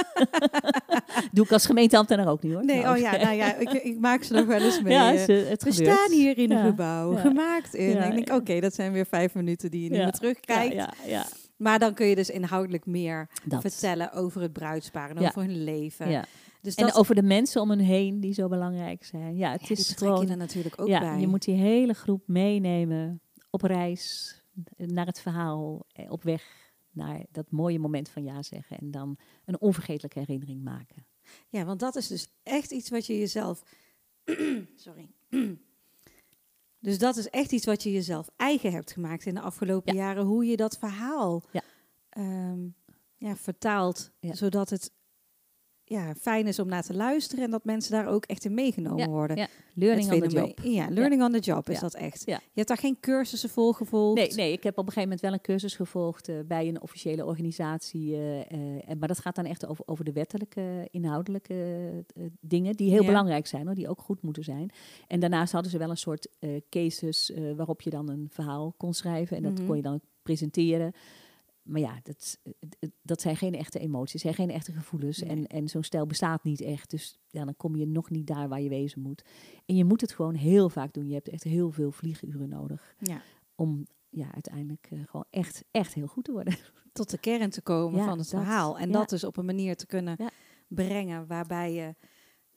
Doe 1.32 1.44
ik 1.44 1.52
als 1.52 1.66
gemeenteambtenaar 1.66 2.28
ook 2.28 2.42
niet 2.42 2.52
hoor. 2.52 2.64
Nee, 2.64 2.80
Nou, 2.82 2.94
oh 2.96 3.00
ja, 3.02 3.16
nou 3.16 3.34
ja, 3.36 3.54
ik, 3.56 3.70
ik 3.72 3.98
maak 3.98 4.22
ze 4.22 4.32
nog 4.32 4.46
wel 4.46 4.60
eens 4.60 4.82
mee. 4.82 4.92
ja, 4.92 5.12
eh. 5.14 5.24
ze- 5.24 5.32
het 5.48 5.62
we 5.62 5.72
gebeurt. 5.72 5.96
staan 5.98 6.10
hier 6.10 6.38
in 6.38 6.50
een 6.50 6.58
Ja, 6.58 6.64
gebouw, 6.64 7.12
ja. 7.12 7.20
gemaakt 7.20 7.74
in. 7.74 7.96
En 7.96 8.08
ik 8.16 8.26
denk, 8.26 8.40
oké, 8.40 8.60
dat 8.60 8.74
zijn 8.74 8.92
weer 8.92 9.06
vijf 9.06 9.34
minuten 9.34 9.70
die 9.70 9.82
je 9.82 9.90
niet 9.90 9.98
meer 9.98 10.10
terugkrijgt. 10.12 10.72
Ja, 10.74 10.92
ja. 11.06 11.26
Maar 11.56 11.78
dan 11.78 11.94
kun 11.94 12.06
je 12.06 12.14
dus 12.14 12.30
inhoudelijk 12.30 12.86
meer 12.86 13.28
Dat. 13.44 13.60
vertellen 13.60 14.12
over 14.12 14.40
het 14.40 14.52
bruidspaar 14.52 15.10
en 15.10 15.20
Ja. 15.22 15.28
over 15.28 15.42
hun 15.42 15.64
leven. 15.64 16.10
Dus 16.62 16.74
En 16.74 16.86
dat 16.86 16.94
over 16.96 17.14
de 17.14 17.22
mensen 17.22 17.60
om 17.60 17.70
hen 17.70 17.78
heen 17.78 18.20
die 18.20 18.32
zo 18.32 18.48
belangrijk 18.48 19.04
zijn. 19.04 19.36
Ja, 19.36 19.50
het 19.52 19.60
ja, 19.62 19.68
is 19.74 19.88
je 19.88 19.96
gewoon. 19.96 20.28
er 20.30 20.36
natuurlijk 20.36 20.80
ook 20.80 20.88
ja, 20.88 21.00
bij. 21.00 21.20
je 21.20 21.26
moet 21.26 21.44
die 21.44 21.54
hele 21.54 21.92
groep 21.94 22.22
meenemen 22.26 23.20
op 23.50 23.62
reis 23.62 24.36
naar 24.76 25.06
het 25.06 25.20
verhaal, 25.20 25.86
eh, 25.92 26.10
op 26.10 26.22
weg 26.22 26.70
naar 26.90 27.24
dat 27.30 27.50
mooie 27.50 27.78
moment 27.78 28.08
van 28.08 28.24
ja 28.24 28.42
zeggen 28.42 28.78
en 28.78 28.90
dan 28.90 29.16
een 29.44 29.60
onvergetelijke 29.60 30.18
herinnering 30.18 30.62
maken. 30.62 31.06
Ja, 31.48 31.64
want 31.64 31.80
dat 31.80 31.96
is 31.96 32.06
dus 32.06 32.28
echt 32.42 32.70
iets 32.70 32.90
wat 32.90 33.06
je 33.06 33.18
jezelf. 33.18 33.62
Sorry. 34.76 35.10
dus 36.86 36.98
dat 36.98 37.16
is 37.16 37.28
echt 37.28 37.52
iets 37.52 37.66
wat 37.66 37.82
je 37.82 37.92
jezelf 37.92 38.30
eigen 38.36 38.72
hebt 38.72 38.92
gemaakt 38.92 39.26
in 39.26 39.34
de 39.34 39.40
afgelopen 39.40 39.94
jaren. 39.94 40.24
Hoe 40.24 40.44
je 40.44 40.56
dat 40.56 40.78
verhaal 40.78 41.42
Ja. 41.52 41.62
ehm, 42.08 42.60
ja, 43.16 43.36
vertaalt, 43.36 44.12
Ja. 44.20 44.34
zodat 44.34 44.70
het 44.70 44.92
ja, 45.92 46.14
fijn 46.14 46.46
is 46.46 46.58
om 46.58 46.68
naar 46.68 46.82
te 46.82 46.94
luisteren 46.94 47.44
en 47.44 47.50
dat 47.50 47.64
mensen 47.64 47.92
daar 47.92 48.06
ook 48.06 48.24
echt 48.24 48.44
in 48.44 48.54
meegenomen 48.54 49.08
worden. 49.08 49.36
Ja, 49.36 49.46
learning 49.74 50.12
on 50.12 50.20
the 50.20 50.26
job. 50.26 50.58
Ja, 50.62 50.86
learning 50.90 51.22
on 51.22 51.32
the 51.32 51.38
job 51.38 51.68
is 51.70 51.80
dat 51.80 51.94
echt. 51.94 52.22
Je 52.26 52.38
hebt 52.54 52.68
daar 52.68 52.76
geen 52.76 52.96
cursussen 53.00 53.48
voor 53.50 53.74
gevolgd. 53.74 54.16
Nee, 54.18 54.32
nee, 54.34 54.52
ik 54.52 54.62
heb 54.62 54.72
op 54.78 54.86
een 54.86 54.92
gegeven 54.92 55.02
moment 55.02 55.20
wel 55.20 55.32
een 55.32 55.40
cursus 55.40 55.74
gevolgd 55.76 56.28
eh, 56.28 56.34
bij 56.46 56.68
een 56.68 56.82
officiële 56.82 57.24
organisatie. 57.26 58.14
eh, 58.14 58.40
eh, 58.40 58.98
maar 58.98 59.08
dat 59.08 59.18
gaat 59.18 59.34
dan 59.36 59.44
echt 59.44 59.66
over, 59.66 59.84
over 59.86 60.04
de 60.04 60.12
wettelijke, 60.12 60.88
inhoudelijke 60.90 61.54
dingen, 62.40 62.76
die 62.76 62.90
heel 62.90 63.04
belangrijk 63.04 63.46
zijn, 63.46 63.66
hoor, 63.66 63.74
die 63.74 63.88
ook 63.88 64.00
goed 64.00 64.22
moeten 64.22 64.44
zijn. 64.44 64.70
En 65.08 65.20
daarnaast 65.20 65.52
hadden 65.52 65.70
ze 65.70 65.78
wel 65.78 65.90
een 65.90 65.96
soort 65.96 66.28
cases 66.70 67.32
waarop 67.56 67.80
je 67.80 67.90
dan 67.90 68.08
een 68.08 68.28
verhaal 68.30 68.74
kon 68.76 68.94
schrijven. 68.94 69.36
En 69.36 69.42
dat 69.42 69.52
Mhm. 69.58 69.66
kon 69.66 69.76
je 69.76 69.82
dan 69.82 70.00
presenteren. 70.22 70.92
Maar 71.62 71.80
ja, 71.80 72.00
dat, 72.02 72.38
eh, 72.42 72.90
dat 73.02 73.20
zijn 73.20 73.36
geen 73.36 73.54
echte 73.54 73.78
emoties, 73.78 74.20
zijn 74.20 74.34
geen 74.34 74.50
echte 74.50 74.72
gevoelens. 74.72 75.18
Nee. 75.18 75.30
En, 75.30 75.46
en 75.46 75.68
zo'n 75.68 75.82
stijl 75.82 76.06
bestaat 76.06 76.44
niet 76.44 76.60
echt. 76.60 76.90
Dus 76.90 77.18
ja, 77.30 77.44
dan 77.44 77.56
kom 77.56 77.76
je 77.76 77.86
nog 77.86 78.10
niet 78.10 78.26
daar 78.26 78.48
waar 78.48 78.60
je 78.60 78.68
wezen 78.68 79.00
moet. 79.00 79.24
En 79.66 79.76
je 79.76 79.84
moet 79.84 80.00
het 80.00 80.12
gewoon 80.12 80.34
heel 80.34 80.68
vaak 80.68 80.92
doen. 80.92 81.08
Je 81.08 81.14
hebt 81.14 81.28
echt 81.28 81.42
heel 81.44 81.70
veel 81.70 81.92
vlieguren 81.92 82.48
nodig 82.48 82.94
Ja. 82.98 83.22
om 83.54 83.86
ja, 84.08 84.32
uiteindelijk 84.32 84.88
eh, 84.90 84.98
gewoon 85.06 85.26
echt, 85.30 85.64
echt 85.70 85.94
heel 85.94 86.06
goed 86.06 86.24
te 86.24 86.32
worden. 86.32 86.56
tot 86.92 87.10
de 87.10 87.18
kern 87.18 87.50
te 87.50 87.62
komen 87.62 87.98
Ja, 87.98 88.04
van 88.04 88.18
het 88.18 88.30
dat, 88.30 88.40
verhaal. 88.40 88.78
En 88.78 88.86
ja. 88.86 88.92
dat 88.92 89.08
dus 89.08 89.24
op 89.24 89.36
een 89.36 89.44
manier 89.44 89.76
te 89.76 89.86
kunnen 89.86 90.16
brengen 90.68 91.26
waarbij 91.26 91.72
je 91.72 91.94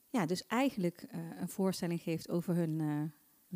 ja, 0.09 0.25
dus 0.25 0.45
eigenlijk 0.45 1.05
eh, 1.09 1.19
een 1.39 1.49
voorstelling 1.49 2.01
geeft 2.01 2.29
over 2.29 2.55
hun 2.55 2.79
eh, 2.79 3.01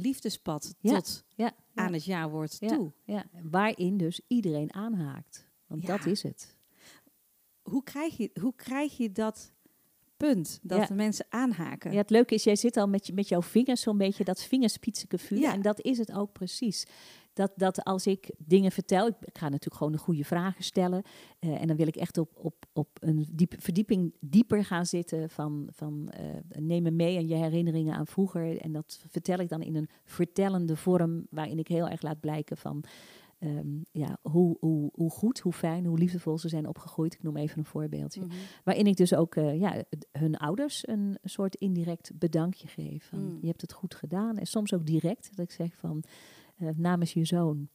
liefdespad 0.01 0.75
Ja, 0.79 0.95
tot 0.95 1.23
Ja, 1.35 1.51
aan 1.73 1.93
het 1.93 2.05
jaarwoord 2.05 2.57
ja, 2.59 2.67
toe. 2.67 2.91
ja, 3.03 3.25
waarin 3.43 3.97
dus 3.97 4.21
iedereen 4.27 4.73
aanhaakt. 4.73 5.47
Want 5.67 5.85
dat 5.85 6.05
is 6.05 6.23
het. 6.23 6.55
Hoe, 7.61 7.83
krijg 7.83 8.17
je, 8.17 8.31
hoe 8.41 8.53
krijg 8.55 8.97
je 8.97 9.11
dat 9.11 9.51
punt 10.17 10.59
dat 10.61 10.79
Ja. 10.79 10.85
de 10.85 10.93
mensen 10.93 11.25
aanhaken? 11.29 11.91
Ja, 11.91 11.97
het 11.97 12.09
leuke 12.09 12.33
is, 12.33 12.43
jij 12.43 12.55
zit 12.55 12.77
al 12.77 12.87
met, 12.87 13.07
je, 13.07 13.13
met 13.13 13.27
jouw 13.27 13.41
vingers 13.41 13.81
zo'n 13.81 13.97
beetje 13.97 14.23
dat 14.23 14.43
vingerspitsengevoel. 14.43 15.39
Ja. 15.39 15.53
En 15.53 15.61
dat 15.61 15.81
is 15.81 15.97
het 15.97 16.11
ook 16.11 16.31
precies. 16.31 16.85
Dat, 17.39 17.51
dat 17.55 17.83
als 17.83 18.07
ik 18.07 18.31
dingen 18.37 18.71
vertel, 18.71 19.07
ik, 19.07 19.15
ga 19.33 19.45
natuurlijk 19.45 19.75
gewoon 19.75 19.91
de 19.91 19.97
goede 19.97 20.23
vragen 20.23 20.63
stellen. 20.63 21.03
eh, 21.39 21.61
en 21.61 21.67
dan 21.67 21.77
wil 21.77 21.87
ik 21.87 21.95
echt 21.95 22.17
op, 22.17 22.29
op, 22.35 22.65
op 22.73 22.89
een 22.99 23.25
diep, 23.31 23.53
verdieping 23.57 24.13
dieper 24.19 24.65
gaan 24.65 24.85
zitten 24.85 25.29
van, 25.29 25.67
van 25.71 26.09
eh, 26.09 26.25
neem 26.61 26.83
me 26.83 26.91
mee 26.91 27.17
en 27.17 27.27
je 27.27 27.35
herinneringen 27.35 27.95
aan 27.95 28.07
vroeger. 28.07 28.57
En 28.61 28.71
dat 28.71 29.03
vertel 29.09 29.37
ik 29.37 29.49
dan 29.49 29.61
in 29.61 29.75
een 29.75 29.89
vertellende 30.05 30.75
vorm, 30.75 31.25
waarin 31.29 31.59
ik 31.59 31.67
heel 31.67 31.87
erg 31.89 32.01
laat 32.01 32.19
blijken 32.19 32.57
van 32.57 32.83
ehm, 33.39 33.67
ja, 33.91 34.17
hoe, 34.21 34.57
hoe, 34.59 34.89
hoe 34.93 35.09
goed, 35.11 35.39
hoe 35.39 35.53
fijn, 35.53 35.85
hoe 35.85 35.97
liefdevol 35.97 36.37
ze 36.37 36.49
zijn 36.49 36.67
opgegroeid. 36.67 37.13
Ik 37.13 37.23
noem 37.23 37.37
even 37.37 37.57
een 37.57 37.65
voorbeeldje. 37.65 38.21
Mhm. 38.21 38.35
Waarin 38.63 38.85
ik 38.87 38.95
dus 38.95 39.13
ook 39.13 39.35
eh, 39.35 39.59
ja, 39.59 39.83
hun 40.11 40.37
ouders 40.37 40.87
een 40.87 41.17
soort 41.23 41.55
indirect 41.55 42.11
bedankje 42.15 42.67
geef. 42.67 43.03
Van, 43.05 43.19
Mm. 43.19 43.37
Je 43.41 43.47
hebt 43.47 43.61
het 43.61 43.73
goed 43.73 43.95
gedaan. 43.95 44.37
En 44.37 44.45
soms 44.45 44.73
ook 44.73 44.85
direct 44.85 45.29
dat 45.35 45.45
ik 45.45 45.51
zeg 45.51 45.75
van 45.77 46.03
namens 46.75 47.13
je 47.13 47.25
zoon, 47.25 47.69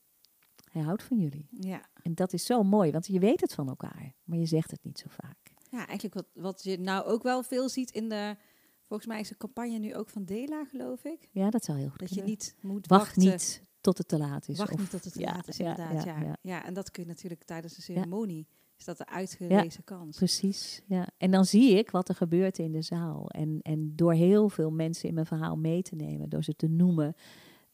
hij 0.71 0.83
houdt 0.83 1.03
van 1.03 1.19
jullie. 1.19 1.49
Ja. 1.51 1.83
En 2.03 2.15
dat 2.15 2.33
is 2.33 2.45
zo 2.47 2.63
mooi, 2.63 2.91
want 2.91 3.07
je 3.07 3.19
weet 3.19 3.41
het 3.41 3.55
van 3.55 3.69
elkaar, 3.69 4.15
maar 4.25 4.39
je 4.39 4.47
zegt 4.47 4.71
het 4.71 4.85
niet 4.85 4.99
zo 4.99 5.07
vaak. 5.09 5.55
ja, 5.71 5.87
eigenlijk 5.87 6.15
wat, 6.15 6.27
wat 6.35 6.63
je 6.65 6.79
nou 6.79 7.05
ook 7.05 7.23
wel 7.23 7.43
veel 7.43 7.69
ziet 7.69 7.91
in 7.91 8.09
de... 8.09 8.37
Volgens 8.83 9.09
mij 9.09 9.21
is 9.21 9.29
de 9.29 9.37
campagne 9.37 9.79
nu 9.79 9.95
ook 9.95 10.09
van 10.09 10.25
Dela, 10.25 10.65
geloof 10.65 11.05
ik. 11.05 11.29
Ja, 11.33 11.51
dat 11.51 11.65
zou 11.65 11.79
heel 11.79 11.89
goed 11.89 11.99
Dat 11.99 12.15
je 12.15 12.23
niet 12.23 12.55
moet 12.61 12.87
Wacht 12.87 13.03
wachten. 13.05 13.23
niet 13.23 13.63
tot 13.81 13.99
het 13.99 14.09
te 14.09 14.19
laat 14.19 14.49
is. 14.49 14.59
Wacht 14.59 14.73
of- 14.73 14.79
niet 14.79 14.91
tot 14.91 15.05
het 15.05 15.13
te 15.13 15.21
ja, 15.21 15.33
laat 15.33 15.49
is, 15.49 15.59
inderdaad. 15.59 16.05
Ja, 16.05 16.37
ja, 16.43 16.65
en 16.65 16.75
dat 16.75 16.91
kun 16.91 17.03
je 17.03 17.09
natuurlijk 17.09 17.45
tijdens 17.45 17.75
de 17.75 17.83
ceremonie. 17.83 18.47
Is 18.79 18.85
dat 18.85 18.99
de 18.99 19.07
uitgelezen 19.07 19.85
kans. 19.85 20.17
Precies, 20.17 20.83
ja. 20.87 21.09
En 21.17 21.31
dan 21.31 21.45
zie 21.45 21.79
ik 21.79 21.91
wat 21.91 22.09
er 22.09 22.15
gebeurt 22.15 22.59
in 22.59 22.73
de 22.73 22.83
zaal. 22.83 23.29
En, 23.31 23.59
en 23.63 23.97
door 23.97 24.13
heel 24.13 24.49
veel 24.49 24.71
mensen 24.71 25.09
in 25.09 25.15
mijn 25.15 25.27
verhaal 25.27 25.57
mee 25.57 25.83
te 25.83 25.95
nemen, 25.95 26.29
door 26.29 26.45
ze 26.45 26.55
te 26.57 26.69
noemen 26.69 27.15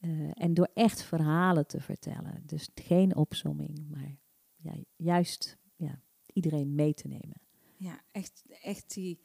eh, 0.01 0.31
en 0.33 0.53
door 0.53 0.69
echt 0.73 1.01
verhalen 1.03 1.67
te 1.67 1.79
vertellen. 1.81 2.43
Dus 2.45 2.69
geen 2.75 3.15
opsomming, 3.15 3.87
maar 3.89 4.15
juist 4.95 5.57
ja, 5.75 6.01
iedereen 6.33 6.75
mee 6.75 6.93
te 6.93 7.07
nemen. 7.07 7.41
Ja, 7.75 8.01
echt, 8.11 8.43
echt 8.61 8.93
die 8.93 9.19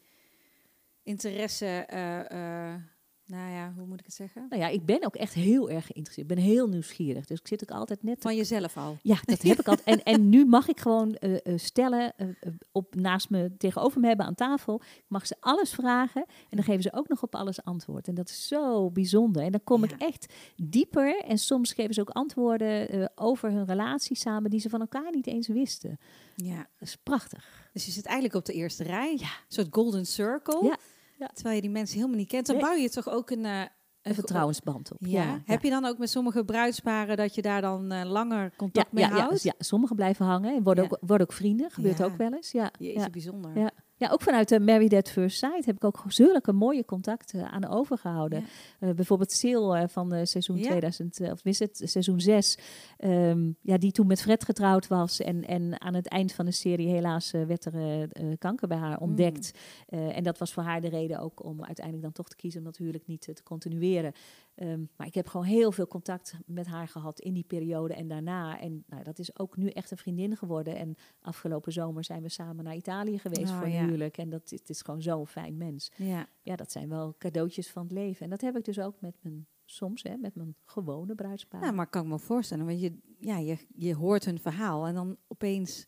interesse. 1.02 1.66
eh, 1.66 2.72
eh, 2.74 2.82
nou 3.26 3.50
ja, 3.50 3.72
hoe 3.76 3.86
moet 3.86 3.98
ik 3.98 4.04
het 4.04 4.14
zeggen? 4.14 4.46
Nou 4.48 4.62
ja, 4.62 4.68
ik 4.68 4.84
ben 4.84 5.04
ook 5.04 5.16
echt 5.16 5.34
heel 5.34 5.70
erg 5.70 5.86
geïnteresseerd. 5.86 6.30
Ik 6.30 6.36
ben 6.36 6.44
heel 6.44 6.68
nieuwsgierig. 6.68 7.26
Dus 7.26 7.38
ik 7.38 7.46
zit 7.46 7.62
ook 7.62 7.78
altijd 7.78 8.02
net... 8.02 8.16
Van 8.20 8.36
jezelf 8.36 8.76
al. 8.76 8.96
Ja, 9.02 9.16
dat 9.24 9.42
heb 9.42 9.60
ik 9.60 9.68
altijd. 9.68 9.86
En, 9.86 10.02
en 10.02 10.28
nu 10.28 10.44
mag 10.46 10.68
ik 10.68 10.80
gewoon 10.80 11.14
eh, 11.14 11.34
eh, 11.34 11.58
stellen, 11.58 12.12
eh, 12.16 12.28
op, 12.72 12.94
naast 12.94 13.30
me, 13.30 13.56
tegenover 13.58 14.00
me 14.00 14.06
hebben 14.06 14.26
aan 14.26 14.34
tafel. 14.34 14.80
Ik 14.96 15.04
mag 15.08 15.26
ze 15.26 15.36
alles 15.40 15.74
vragen 15.74 16.24
en 16.28 16.56
dan 16.56 16.64
geven 16.64 16.82
ze 16.82 16.92
ook 16.92 17.08
nog 17.08 17.22
op 17.22 17.34
alles 17.34 17.64
antwoord. 17.64 18.08
En 18.08 18.14
dat 18.14 18.28
is 18.28 18.46
zo 18.48 18.90
bijzonder. 18.90 19.42
En 19.42 19.50
dan 19.50 19.64
kom 19.64 19.84
Ja. 19.84 19.90
ik 19.94 20.00
echt 20.00 20.32
dieper. 20.56 21.18
En 21.24 21.38
soms 21.38 21.72
geven 21.72 21.94
ze 21.94 22.00
ook 22.00 22.10
antwoorden 22.10 23.10
over 23.14 23.50
hun 23.50 23.66
relatie 23.66 24.16
samen 24.16 24.50
die 24.50 24.60
ze 24.60 24.68
van 24.68 24.80
elkaar 24.80 25.10
niet 25.10 25.26
eens 25.26 25.48
wisten. 25.48 25.98
Ja. 26.36 26.56
Dat 26.56 26.88
is 26.88 26.96
prachtig. 26.96 27.68
Dus 27.72 27.86
je 27.86 27.92
zit 27.92 28.04
eigenlijk 28.04 28.34
op 28.36 28.44
de 28.44 28.52
eerste 28.52 28.82
rij. 28.82 29.12
Ja. 29.12 29.26
Een 29.26 29.30
soort 29.48 29.68
golden 29.70 30.06
circle. 30.06 30.64
Ja, 30.64 30.76
ja. 31.18 31.26
Terwijl 31.26 31.54
je 31.56 31.60
die 31.62 31.70
mensen 31.70 31.96
helemaal 31.96 32.18
niet 32.18 32.28
kent. 32.28 32.46
Dan 32.46 32.58
bouw 32.58 32.72
je 32.74 32.90
toch 32.90 33.08
ook 33.08 33.30
een... 33.30 33.44
eh, 33.44 33.60
Een 34.02 34.14
vertrouwensband 34.14 34.92
op. 34.92 34.96
Ja. 35.00 35.40
Heb 35.44 35.62
je 35.62 35.70
dan 35.70 35.84
ook 35.84 35.98
met 35.98 36.10
sommige 36.10 36.44
bruidsparen 36.44 37.16
dat 37.16 37.34
je 37.34 37.42
daar 37.42 37.60
dan 37.60 37.90
eh, 37.92 38.04
langer 38.10 38.52
contact 38.56 38.86
ja, 38.86 38.92
mee 38.92 39.04
ja, 39.04 39.16
ja, 39.16 39.22
houdt? 39.22 39.42
ja, 39.42 39.54
sommigen 39.58 39.96
blijven 39.96 40.26
hangen 40.26 40.54
en 40.56 40.62
worden, 40.62 40.84
ook, 40.84 40.98
worden 41.00 41.26
ook 41.26 41.32
vrienden. 41.32 41.70
Gebeurt 41.70 42.02
ook 42.02 42.16
wel 42.16 42.32
eens. 42.32 42.50
Ja, 42.50 42.70
ja. 42.78 43.10
bijzonder. 43.10 43.58
Ja. 43.58 43.70
Ja, 43.98 44.08
ook 44.10 44.22
vanuit 44.22 44.48
de 44.48 44.60
Married 44.60 44.92
at 44.92 45.10
First 45.10 45.38
Sight 45.38 45.66
heb 45.66 45.76
ik 45.76 45.84
ook 45.84 46.02
zulke 46.08 46.52
mooie 46.52 46.84
contacten 46.84 47.50
aan 47.50 47.66
overgehouden. 47.68 48.40
Ja. 48.40 48.88
Eh, 48.88 48.94
bijvoorbeeld 48.94 49.32
Sil 49.40 49.64
eh, 49.76 49.88
van 49.88 50.26
seizoen 50.26 50.56
Ja. 50.58 50.62
2000, 50.62 51.20
eh, 51.20 51.30
of 51.30 51.44
is 51.44 51.58
het 51.58 51.80
seizoen 51.84 52.20
6, 52.20 52.58
ehm, 52.96 53.50
ja, 53.60 53.78
die 53.78 53.92
toen 53.92 54.06
met 54.06 54.20
Fred 54.22 54.44
getrouwd 54.44 54.86
was. 54.86 55.20
En, 55.20 55.44
en 55.44 55.80
aan 55.80 55.94
het 55.94 56.08
eind 56.08 56.32
van 56.32 56.44
de 56.44 56.50
serie 56.52 56.88
helaas 56.88 57.32
eh, 57.32 57.42
werd 57.44 57.64
er 57.64 57.74
eh, 57.74 58.02
eh, 58.02 58.08
kanker 58.38 58.68
bij 58.68 58.76
haar 58.78 58.98
ontdekt. 59.00 59.50
Eh, 59.88 60.16
en 60.16 60.22
dat 60.22 60.38
was 60.38 60.52
voor 60.52 60.62
haar 60.62 60.80
de 60.80 60.88
reden 60.88 61.18
ook 61.20 61.44
om 61.44 61.64
uiteindelijk 61.64 62.04
dan 62.04 62.12
toch 62.14 62.28
te 62.28 62.36
kiezen 62.36 62.58
om 62.60 62.64
dat 62.66 62.76
huwelijk 62.76 63.06
niet 63.06 63.28
eh, 63.28 63.34
te 63.34 63.42
continueren. 63.42 64.12
Ehm, 64.56 64.84
maar 64.96 65.06
ik 65.06 65.14
heb 65.14 65.26
gewoon 65.26 65.46
heel 65.46 65.72
veel 65.72 65.86
contact 65.86 66.34
met 66.46 66.66
haar 66.66 66.88
gehad 66.88 67.20
in 67.20 67.32
die 67.32 67.44
periode 67.44 67.94
en 67.94 68.08
daarna. 68.08 68.60
En 68.60 68.84
nou, 68.86 69.02
dat 69.02 69.18
is 69.18 69.38
ook 69.38 69.56
nu 69.56 69.68
echt 69.68 69.90
een 69.90 69.96
vriendin 69.96 70.36
geworden. 70.36 70.76
En 70.76 70.94
afgelopen 71.20 71.72
zomer 71.72 72.04
zijn 72.04 72.22
we 72.22 72.28
samen 72.28 72.64
naar 72.64 72.74
Italië 72.74 73.18
geweest 73.18 73.50
Oh, 73.50 73.58
voor 73.58 73.68
ja. 73.68 73.84
huwelijk. 73.84 74.18
En 74.18 74.30
dat 74.30 74.50
het 74.50 74.70
is 74.70 74.82
gewoon 74.82 75.02
zo'n 75.02 75.26
fijn 75.26 75.56
mens. 75.56 75.92
Ja. 75.96 76.28
Ja, 76.42 76.56
dat 76.56 76.72
zijn 76.72 76.88
wel 76.88 77.14
cadeautjes 77.18 77.70
van 77.70 77.82
het 77.82 77.92
leven. 77.92 78.24
En 78.24 78.30
dat 78.30 78.40
heb 78.40 78.56
ik 78.56 78.64
dus 78.64 78.80
ook 78.80 79.00
met 79.00 79.16
mijn, 79.22 79.46
soms 79.64 80.02
hè, 80.02 80.16
met 80.16 80.34
mijn 80.34 80.54
gewone 80.64 81.14
bruidspaar. 81.14 81.60
Nou, 81.60 81.72
maar 81.74 81.86
kan 81.86 82.02
ik 82.02 82.08
me 82.08 82.18
voorstellen. 82.18 82.66
Want 82.66 82.80
je, 82.80 82.98
ja, 83.18 83.38
je, 83.38 83.56
je 83.74 83.94
hoort 83.94 84.24
hun 84.24 84.40
verhaal 84.40 84.86
en 84.86 84.94
dan 84.94 85.16
opeens 85.28 85.86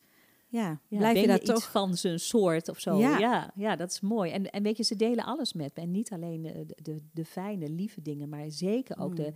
ja, 0.48 0.80
Ja, 0.88 0.98
blijf 0.98 1.12
ben 1.12 1.22
je 1.22 1.28
daar 1.28 1.38
toch... 1.40 1.70
van 1.70 1.96
zijn 1.96 2.20
soort 2.20 2.68
of 2.68 2.80
zo. 2.80 2.98
Ja. 2.98 3.18
Ja. 3.18 3.52
Ja, 3.54 3.76
dat 3.76 3.90
is 3.90 4.00
mooi. 4.00 4.30
En, 4.30 4.50
en 4.50 4.62
weet 4.62 4.76
je, 4.76 4.82
ze 4.82 4.96
delen 4.96 5.24
alles 5.24 5.52
met 5.52 5.76
me. 5.76 5.82
En 5.82 5.90
niet 5.90 6.10
alleen 6.12 6.44
eh, 6.46 6.52
de, 6.66 6.76
de, 6.82 7.02
de 7.12 7.24
fijne, 7.24 7.68
lieve 7.68 8.02
dingen, 8.02 8.28
maar 8.28 8.50
zeker 8.50 8.98
ook 8.98 9.08
Mm. 9.10 9.14
de, 9.16 9.32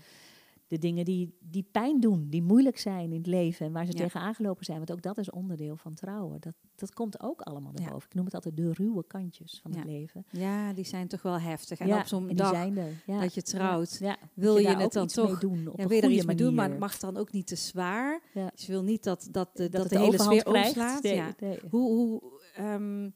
de 0.72 0.78
dingen 0.78 1.04
die, 1.04 1.36
die 1.40 1.66
pijn 1.72 2.00
doen, 2.00 2.26
die 2.30 2.42
moeilijk 2.42 2.78
zijn 2.78 3.10
in 3.12 3.18
het 3.18 3.26
leven 3.26 3.66
en 3.66 3.72
waar 3.72 3.86
ze 3.86 3.92
Ja. 3.92 3.98
tegen 3.98 4.20
aangelopen 4.20 4.64
zijn. 4.64 4.76
Want 4.78 4.92
ook 4.92 5.02
dat 5.02 5.18
is 5.18 5.30
onderdeel 5.30 5.76
van 5.76 5.94
trouwen. 5.94 6.40
Dat, 6.40 6.54
dat 6.74 6.92
komt 6.94 7.22
ook 7.22 7.40
allemaal 7.40 7.72
naar 7.72 7.82
Ja. 7.84 7.90
boven. 7.90 8.08
Ik 8.08 8.14
noem 8.14 8.24
het 8.24 8.34
altijd 8.34 8.56
de 8.56 8.72
ruwe 8.72 9.04
kantjes 9.06 9.58
van 9.62 9.74
het 9.74 9.84
leven. 9.84 10.24
Ja, 10.30 10.72
die 10.72 10.84
zijn 10.84 11.08
toch 11.08 11.22
wel 11.22 11.38
heftig. 11.40 11.78
En 11.78 11.94
op 11.94 12.06
zo'n 12.06 12.28
dag 12.28 12.48
zijn 12.50 12.76
er. 12.78 13.02
Dat 13.20 13.34
je 13.34 13.42
trouwt, 13.42 14.00
wil 14.34 14.56
je 14.56 14.62
daar 14.64 14.80
het 14.80 14.92
dan 14.92 15.04
iets 15.04 15.14
toch- 15.14 15.26
mee 15.30 15.38
doen 15.38 15.68
op 15.68 15.76
wil 15.82 15.92
je 15.96 16.02
er 16.02 16.10
iets 16.10 16.24
mee 16.24 16.36
doen, 16.36 16.54
maar 16.54 16.68
het 16.70 16.78
mag 16.78 16.98
dan 16.98 17.16
ook 17.16 17.32
niet 17.32 17.46
te 17.46 17.56
zwaar. 17.56 18.20
Dus 18.54 18.66
je 18.66 18.72
wil 18.72 18.82
niet 18.82 19.04
dat, 19.04 19.28
dat, 19.30 19.56
de, 19.56 19.68
dat, 19.68 19.88
de 19.88 19.98
hele 19.98 20.18
sfeer 20.18 20.42
krijgt. 20.42 20.68
omslaat. 20.68 21.02
Nee. 21.40 21.58
Hoe, 21.70 21.90
hoe, 21.94 22.22
ehm, 22.54 23.10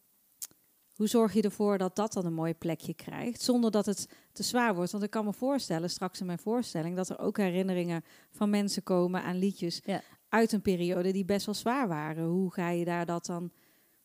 hoe 0.96 1.06
zorg 1.09 1.32
je 1.32 1.42
ervoor 1.42 1.78
dat 1.78 1.96
dat 1.96 2.12
dan 2.12 2.26
een 2.26 2.35
mooi 2.35 2.54
plekje 2.54 2.94
krijgt, 2.94 3.42
zonder 3.42 3.70
dat 3.70 3.87
het 3.87 4.09
te 4.32 4.42
zwaar 4.42 4.74
wordt? 4.74 4.92
Want 4.92 5.04
ik 5.04 5.11
kan 5.11 5.24
me 5.24 5.32
voorstellen, 5.32 5.90
straks 5.90 6.20
in 6.20 6.26
mijn 6.26 6.38
voorstelling, 6.38 6.96
dat 6.96 7.09
er 7.09 7.18
ook 7.18 7.37
herinneringen 7.37 8.04
van 8.32 8.50
mensen 8.50 8.82
komen 8.82 9.22
aan 9.22 9.38
liedjes 9.38 9.80
Ja. 9.85 10.00
uit 10.28 10.52
een 10.52 10.62
periode 10.62 11.12
die 11.12 11.24
best 11.24 11.46
wel 11.46 11.54
zwaar 11.54 11.88
waren. 11.88 12.24
Hoe 12.24 12.52
ga 12.52 12.68
je 12.70 12.85
daar 12.85 13.06
dat 13.06 13.26
dan, 13.26 13.50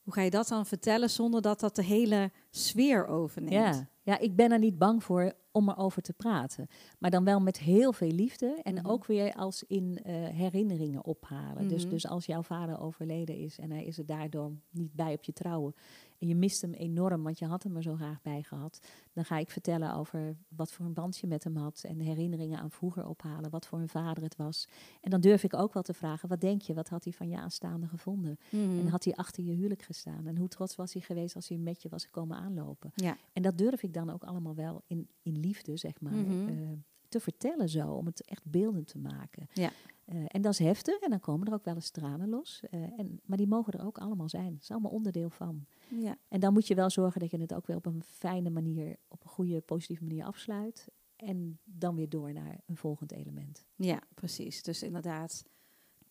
hoe 0.03 0.13
ga 0.13 0.21
je 0.21 0.29
dat 0.29 0.47
dan 0.47 0.65
vertellen 0.65 1.09
zonder 1.09 1.41
dat 1.41 1.59
dat 1.59 1.75
de 1.75 1.83
hele 1.83 2.31
sfeer 2.49 3.07
overneemt? 3.07 3.75
Ja. 3.75 3.87
ja, 4.03 4.19
ik 4.19 4.35
ben 4.35 4.51
er 4.51 4.59
niet 4.59 4.77
bang 4.77 5.03
voor 5.03 5.33
om 5.51 5.69
erover 5.69 6.01
te 6.01 6.13
praten. 6.13 6.67
Maar 6.99 7.11
dan 7.11 7.23
wel 7.23 7.39
met 7.39 7.59
heel 7.59 7.93
veel 7.93 8.11
liefde. 8.11 8.59
En 8.63 8.73
Mhm. 8.73 8.85
ook 8.87 9.05
weer 9.05 9.33
als 9.33 9.63
in 9.67 9.99
eh, 10.03 10.13
herinneringen 10.27 11.05
ophalen. 11.05 11.67
dus, 11.67 11.81
Mhm. 11.83 11.89
dus 11.93 12.07
als 12.07 12.25
jouw 12.25 12.41
vader 12.43 12.79
overleden 12.79 13.37
is 13.37 13.59
en 13.59 13.71
hij 13.71 13.83
is 13.85 13.97
er 13.97 14.05
daardoor 14.05 14.51
niet 14.69 14.93
bij 14.93 15.13
op 15.13 15.23
je 15.23 15.33
trouwen. 15.33 15.75
En 16.19 16.27
je 16.27 16.35
mist 16.35 16.61
hem 16.61 16.73
enorm, 16.73 17.23
want 17.23 17.39
je 17.39 17.45
had 17.45 17.63
hem 17.63 17.75
er 17.75 17.81
zo 17.81 17.95
graag 17.95 18.21
bij 18.21 18.41
gehad. 18.43 18.79
Dan 19.13 19.25
ga 19.25 19.37
ik 19.37 19.49
vertellen 19.51 19.93
over 19.95 20.35
wat 20.47 20.71
voor 20.71 20.85
een 20.85 20.93
band 20.93 21.17
je 21.17 21.27
met 21.27 21.43
hem 21.43 21.55
had. 21.57 21.83
En 21.87 21.99
herinneringen 21.99 22.59
aan 22.59 22.71
vroeger 22.71 23.07
ophalen. 23.07 23.49
Wat 23.49 23.67
voor 23.67 23.79
een 23.79 23.89
vader 23.89 24.23
het 24.23 24.35
was. 24.35 24.67
En 25.01 25.09
dan 25.11 25.21
durf 25.21 25.43
ik 25.43 25.53
ook 25.53 25.73
wel 25.73 25.83
te 25.83 25.93
vragen, 25.93 26.29
wat 26.29 26.41
denk 26.41 26.61
je? 26.61 26.73
Wat 26.73 26.89
had 26.89 27.03
hij 27.03 27.13
van 27.13 27.29
je 27.29 27.37
aanstaande 27.37 27.87
gevonden? 27.87 28.37
Mhm. 28.49 28.79
En 28.79 28.87
had 28.87 29.03
hij 29.03 29.13
achter 29.15 29.43
je 29.43 29.51
huwelijk 29.51 29.81
gestaan? 29.81 30.27
En 30.27 30.37
hoe 30.37 30.47
trots 30.47 30.75
was 30.75 30.93
hij 30.93 31.01
geweest 31.01 31.35
als 31.35 31.47
hij 31.47 31.57
met 31.57 31.81
je 31.81 31.89
was 31.89 32.05
gekomen 32.05 32.37
aanlopen? 32.37 32.91
ja. 32.95 33.17
En 33.33 33.41
dat 33.41 33.57
durf 33.57 33.83
ik 33.83 33.93
dan 33.93 34.09
ook 34.09 34.23
allemaal 34.23 34.55
wel 34.55 34.81
in, 34.87 35.07
in 35.21 35.39
liefde, 35.41 35.77
zeg 35.77 36.01
maar, 36.01 36.13
Mhm. 36.13 36.47
eh, 36.49 36.69
te 37.09 37.19
vertellen 37.19 37.69
zo, 37.69 37.91
om 37.91 38.05
het 38.05 38.21
echt 38.25 38.45
beeldend 38.45 38.87
te 38.87 38.97
maken. 38.97 39.47
Ja. 39.53 39.69
Eh, 40.05 40.23
en 40.27 40.41
dat 40.41 40.51
is 40.53 40.59
heftig 40.59 40.99
en 40.99 41.09
dan 41.09 41.19
komen 41.19 41.47
er 41.47 41.53
ook 41.53 41.63
wel 41.63 41.75
eens 41.75 41.89
tranen 41.89 42.29
los. 42.29 42.61
Eh, 42.69 42.99
en, 42.99 43.19
maar 43.25 43.37
die 43.37 43.47
mogen 43.47 43.73
er 43.73 43.85
ook 43.85 43.97
allemaal 43.97 44.29
zijn. 44.29 44.53
Dat 44.53 44.61
is 44.61 44.71
allemaal 44.71 44.91
onderdeel 44.91 45.29
van. 45.29 45.65
Ja. 45.99 46.17
En 46.27 46.39
dan 46.39 46.53
moet 46.53 46.67
je 46.67 46.75
wel 46.75 46.89
zorgen 46.89 47.19
dat 47.19 47.31
je 47.31 47.37
het 47.37 47.53
ook 47.53 47.67
weer 47.67 47.75
op 47.75 47.85
een 47.85 48.03
fijne 48.03 48.49
manier, 48.49 48.95
op 49.07 49.23
een 49.23 49.29
goede, 49.29 49.61
positieve 49.61 50.03
manier 50.03 50.25
afsluit. 50.25 50.87
En 51.15 51.59
dan 51.63 51.95
weer 51.95 52.09
door 52.09 52.33
naar 52.33 52.59
een 52.65 52.77
volgend 52.77 53.11
element. 53.11 53.65
ja, 53.75 54.01
precies. 54.13 54.63
Dus 54.63 54.83
inderdaad, 54.83 55.45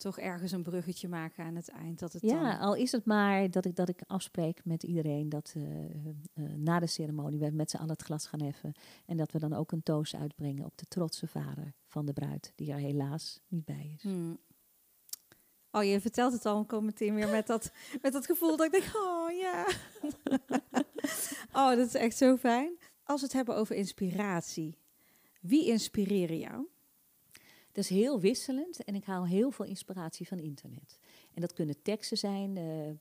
toch 0.01 0.19
ergens 0.19 0.51
een 0.51 0.63
bruggetje 0.63 1.07
maken 1.07 1.43
aan 1.43 1.55
het 1.55 1.69
eind. 1.69 1.99
Dat 1.99 2.13
het 2.13 2.21
Ja, 2.21 2.51
dan... 2.51 2.59
al 2.59 2.75
is 2.75 2.91
het 2.91 3.05
maar 3.05 3.49
dat 3.49 3.65
ik, 3.65 3.75
dat 3.75 3.89
ik 3.89 4.01
afspreek 4.07 4.65
met 4.65 4.83
iedereen 4.83 5.29
dat 5.29 5.53
eh, 5.55 5.85
eh, 5.85 6.53
na 6.55 6.79
de 6.79 6.87
ceremonie 6.87 7.39
we 7.39 7.51
met 7.51 7.69
z'n 7.69 7.77
allen 7.77 7.91
het 7.91 8.01
glas 8.01 8.27
gaan 8.27 8.41
heffen. 8.41 8.73
En 9.05 9.17
dat 9.17 9.31
we 9.31 9.39
dan 9.39 9.53
ook 9.53 9.71
een 9.71 9.83
toast 9.83 10.15
uitbrengen 10.15 10.65
op 10.65 10.77
de 10.77 10.85
trotse 10.87 11.27
vader 11.27 11.73
van 11.87 12.05
de 12.05 12.13
bruid, 12.13 12.53
die 12.55 12.71
er 12.71 12.77
helaas 12.77 13.39
niet 13.47 13.65
bij 13.65 13.91
is. 13.95 14.01
Hmm. 14.01 14.39
Oh, 15.71 15.83
je 15.83 16.01
vertelt 16.01 16.33
het 16.33 16.45
al, 16.45 16.65
kom 16.65 16.85
meteen 16.85 17.15
weer 17.15 17.29
met 17.29 17.47
dat, 17.47 17.71
met 18.01 18.13
dat 18.13 18.25
gevoel 18.25 18.57
dat 18.57 18.65
ik 18.65 18.71
denk, 18.71 18.95
oh 18.95 19.31
ja. 19.31 19.67
oh, 21.61 21.75
dat 21.75 21.87
is 21.87 21.93
echt 21.93 22.17
zo 22.17 22.37
fijn. 22.37 22.77
Als 23.03 23.19
we 23.19 23.25
het 23.25 23.35
hebben 23.35 23.55
over 23.55 23.75
inspiratie, 23.75 24.77
wie 25.41 25.67
inspireren 25.67 26.37
jou? 26.37 26.67
Dat 27.71 27.83
is 27.83 27.89
heel 27.89 28.19
wisselend 28.19 28.83
en 28.83 28.95
ik 28.95 29.05
haal 29.05 29.27
heel 29.27 29.51
veel 29.51 29.65
inspiratie 29.65 30.27
van 30.27 30.39
internet. 30.39 30.99
En 31.33 31.41
dat 31.41 31.53
kunnen 31.53 31.81
teksten 31.81 32.17
zijn, 32.17 32.57
eh, 32.57 32.89
eh, 32.89 32.97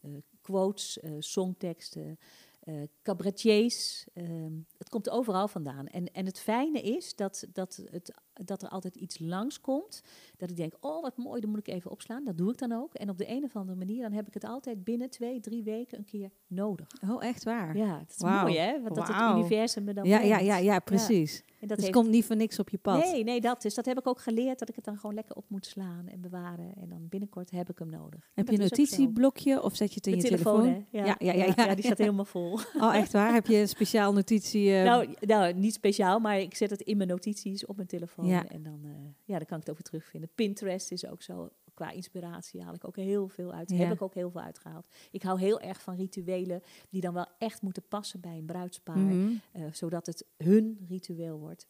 eh, 0.00 0.10
quotes, 0.40 0.98
songteksten, 1.18 2.18
eh 2.60 2.82
cabaretiers. 3.02 4.06
ehm, 4.14 4.52
het 4.78 4.88
komt 4.88 5.10
overal 5.10 5.48
vandaan. 5.48 5.86
En, 5.86 6.12
en 6.12 6.26
het 6.26 6.38
fijne 6.38 6.80
is 6.80 7.14
dat, 7.14 7.46
dat, 7.52 7.82
het, 7.90 8.14
dat 8.44 8.62
er 8.62 8.68
altijd 8.68 8.96
iets 8.96 9.18
langskomt. 9.18 10.02
Dat 10.36 10.50
ik 10.50 10.56
denk, 10.56 10.74
oh 10.80 11.02
wat 11.02 11.16
mooi, 11.16 11.40
dat 11.40 11.50
moet 11.50 11.58
ik 11.58 11.68
even 11.68 11.90
opslaan. 11.90 12.24
Dat 12.24 12.38
doe 12.38 12.52
ik 12.52 12.58
dan 12.58 12.72
ook. 12.72 12.94
En 12.94 13.10
op 13.10 13.18
de 13.18 13.28
een 13.28 13.44
of 13.44 13.56
andere 13.56 13.78
manier, 13.78 14.02
dan 14.02 14.12
heb 14.12 14.26
ik 14.26 14.34
het 14.34 14.44
altijd 14.44 14.84
binnen 14.84 15.10
twee, 15.10 15.40
drie 15.40 15.62
weken 15.62 15.98
een 15.98 16.04
keer 16.04 16.30
nodig. 16.46 16.86
Oh, 17.08 17.24
echt 17.24 17.44
waar? 17.44 17.76
Ja, 17.76 17.98
dat 17.98 18.10
is 18.16 18.22
mooi 18.22 18.58
hè, 18.58 18.80
want 18.82 18.94
dat 18.94 19.08
het 19.08 19.36
universum 19.36 19.84
me 19.84 19.92
dan 19.92 20.04
ja, 20.04 20.20
ja, 20.20 20.26
brengt. 20.26 20.44
ja, 20.44 20.56
ja, 20.56 20.78
precies. 20.78 21.42
En 21.60 21.68
dat 21.68 21.76
dus 21.76 21.86
heeft 21.86 21.98
komt 21.98 22.10
niet 22.10 22.24
voor 22.24 22.36
niks 22.36 22.58
op 22.58 22.68
je 22.68 22.78
pad. 22.78 23.04
Nee, 23.04 23.24
nee, 23.24 23.40
dat 23.40 23.64
is. 23.64 23.74
Dat 23.74 23.86
heb 23.86 23.98
ik 23.98 24.06
ook 24.06 24.20
geleerd, 24.20 24.58
dat 24.58 24.68
ik 24.68 24.74
het 24.74 24.84
dan 24.84 24.96
gewoon 24.98 25.14
lekker 25.14 25.36
op 25.36 25.44
moet 25.48 25.66
slaan 25.66 26.06
en 26.08 26.20
bewaren. 26.20 26.72
En 26.80 26.88
dan 26.88 27.08
binnenkort 27.08 27.50
heb 27.50 27.70
ik 27.70 27.78
hem 27.78 27.90
nodig. 27.90 28.30
Heb 28.34 28.46
je 28.46 28.52
een 28.52 28.60
notitieblokje 28.60 29.62
of 29.62 29.76
zet 29.76 29.88
je 29.88 29.94
het 29.94 30.06
in 30.06 30.16
je 30.16 30.22
telefoon? 30.22 30.66
hè? 30.66 30.84
Ja, 30.90 31.04
ja, 31.18 31.32
ja, 31.32 31.52
ja. 31.56 31.74
die 31.74 31.84
staat 31.84 31.98
helemaal 31.98 32.24
vol. 32.24 32.58
Oh, 32.80 32.94
echt 32.94 33.12
waar? 33.12 33.32
Heb 33.32 33.46
je 33.46 33.56
een 33.56 33.68
speciaal 33.68 34.12
notitie? 34.12 34.74
eh, 34.74 34.84
nou, 34.84 35.14
nou, 35.20 35.54
niet 35.54 35.74
speciaal, 35.74 36.18
maar 36.18 36.40
ik 36.40 36.54
zet 36.54 36.70
het 36.70 36.80
in 36.80 36.96
mijn 36.96 37.08
notities 37.08 37.66
op 37.66 37.76
mijn 37.76 37.88
telefoon. 37.88 38.26
Ja. 38.30 38.48
En 38.48 38.62
dan, 38.62 38.80
eh, 38.84 38.90
ja, 39.24 39.36
dan 39.36 39.46
kan 39.46 39.58
ik 39.60 39.66
het 39.66 39.76
weer 39.76 39.82
terugvinden. 39.82 40.30
Pinterest 40.34 40.92
is 40.92 41.06
ook 41.06 41.22
zo. 41.22 41.50
Qua 41.74 41.90
inspiratie 41.90 42.62
haal 42.62 42.74
ik 42.74 42.84
ook 42.84 42.96
heel 42.96 43.28
veel 43.28 43.52
uit. 43.52 43.70
Ja. 43.70 43.76
Heb 43.76 43.92
ik 43.92 44.02
ook 44.02 44.14
heel 44.14 44.30
veel 44.30 44.40
uitgehaald. 44.40 44.86
Ik 45.10 45.22
hou 45.22 45.38
heel 45.38 45.60
erg 45.60 45.82
van 45.82 45.94
rituelen 45.96 46.62
die 46.90 47.00
dan 47.00 47.14
wel 47.14 47.26
echt 47.38 47.62
moeten 47.62 47.82
passen 47.88 48.20
bij 48.20 48.36
een 48.38 48.46
bruidspaar. 48.46 48.96
mhm. 48.98 49.32
eh, 49.52 49.64
zodat 49.72 50.06
het 50.06 50.26
hun 50.36 50.84
ritueel 50.88 51.38
wordt. 51.38 51.68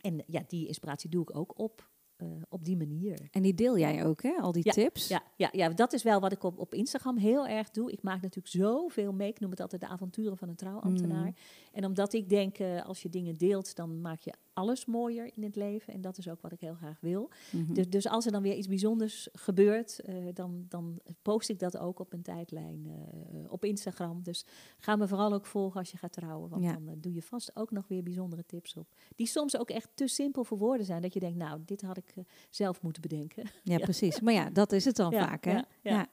En 0.00 0.22
ja, 0.26 0.42
die 0.46 0.66
inspiratie 0.66 1.10
doe 1.10 1.22
ik 1.22 1.36
ook 1.36 1.58
op, 1.58 1.90
eh, 2.16 2.28
op 2.48 2.64
die 2.64 2.76
manier. 2.76 3.28
En 3.30 3.42
die 3.42 3.54
deel 3.54 3.78
jij 3.78 4.04
ook, 4.04 4.22
hè? 4.22 4.36
Al 4.40 4.52
die 4.52 4.64
Ja, 4.64 4.72
tips? 4.72 5.08
Ja, 5.08 5.22
ja, 5.36 5.48
ja, 5.52 5.68
dat 5.68 5.92
is 5.92 6.02
wel 6.02 6.20
wat 6.20 6.32
ik 6.32 6.42
op, 6.42 6.58
op 6.58 6.74
Instagram 6.74 7.16
heel 7.16 7.46
erg 7.46 7.70
doe. 7.70 7.92
Ik 7.92 8.02
maak 8.02 8.22
natuurlijk 8.22 8.54
zoveel 8.54 9.12
mee. 9.12 9.28
Ik 9.28 9.40
noem 9.40 9.50
het 9.50 9.60
altijd 9.60 9.80
de 9.80 9.88
avonturen 9.88 10.36
van 10.36 10.48
een 10.48 10.56
trouwambtenaar. 10.56 11.26
Mm. 11.26 11.34
En 11.72 11.84
omdat 11.84 12.12
ik 12.12 12.28
denk, 12.28 12.56
als 12.84 13.02
je 13.02 13.08
dingen 13.08 13.34
deelt, 13.34 13.76
dan 13.76 14.00
maak 14.00 14.20
je 14.20 14.32
alles 14.56 14.84
mooier 14.86 15.30
in 15.36 15.42
het 15.42 15.56
leven. 15.56 15.92
En 15.92 16.00
dat 16.00 16.18
is 16.18 16.28
ook 16.28 16.40
wat 16.40 16.52
ik 16.52 16.60
heel 16.60 16.74
graag 16.74 17.00
wil. 17.00 17.30
Mhm. 17.52 17.74
Dus, 17.74 17.88
dus 17.88 18.08
als 18.08 18.26
er 18.26 18.32
dan 18.32 18.42
weer 18.42 18.54
iets 18.54 18.66
bijzonders 18.68 19.28
gebeurt, 19.32 20.00
eh, 20.00 20.14
dan, 20.34 20.64
dan 20.68 21.00
post 21.22 21.48
ik 21.48 21.58
dat 21.58 21.76
ook 21.78 21.98
op 21.98 22.12
een 22.12 22.22
tijdlijn 22.22 22.86
eh, 22.86 23.52
op 23.52 23.64
Instagram. 23.64 24.22
Dus 24.22 24.44
ga 24.78 24.96
me 24.96 25.08
vooral 25.08 25.32
ook 25.32 25.46
volgen 25.46 25.80
als 25.80 25.90
je 25.90 25.96
gaat 25.96 26.12
trouwen. 26.12 26.48
Want 26.50 26.62
Ja. 26.62 26.72
dan 26.72 26.88
eh, 26.88 26.94
doe 26.98 27.12
je 27.12 27.22
vast 27.22 27.50
ook 27.56 27.70
nog 27.70 27.88
weer 27.88 28.02
bijzondere 28.02 28.44
tips 28.46 28.76
op. 28.76 28.94
Die 29.16 29.26
soms 29.26 29.58
ook 29.58 29.70
echt 29.70 29.88
te 29.94 30.06
simpel 30.06 30.44
voor 30.44 30.58
woorden 30.58 30.86
zijn. 30.86 31.02
Dat 31.02 31.12
je 31.14 31.20
denkt, 31.20 31.38
nou, 31.38 31.60
dit 31.64 31.82
had 31.82 31.96
ik 31.96 32.14
zelf 32.50 32.82
moeten 32.82 33.02
bedenken. 33.02 33.44
Ja, 33.62 33.78
precies. 33.78 34.20
Maar 34.20 34.34
ja, 34.34 34.50
dat 34.50 34.72
is 34.72 34.84
het 34.84 34.96
dan 34.96 35.10
Ja, 35.10 35.26
vaak, 35.28 35.44
hè? 35.44 35.60
ja. 35.82 36.06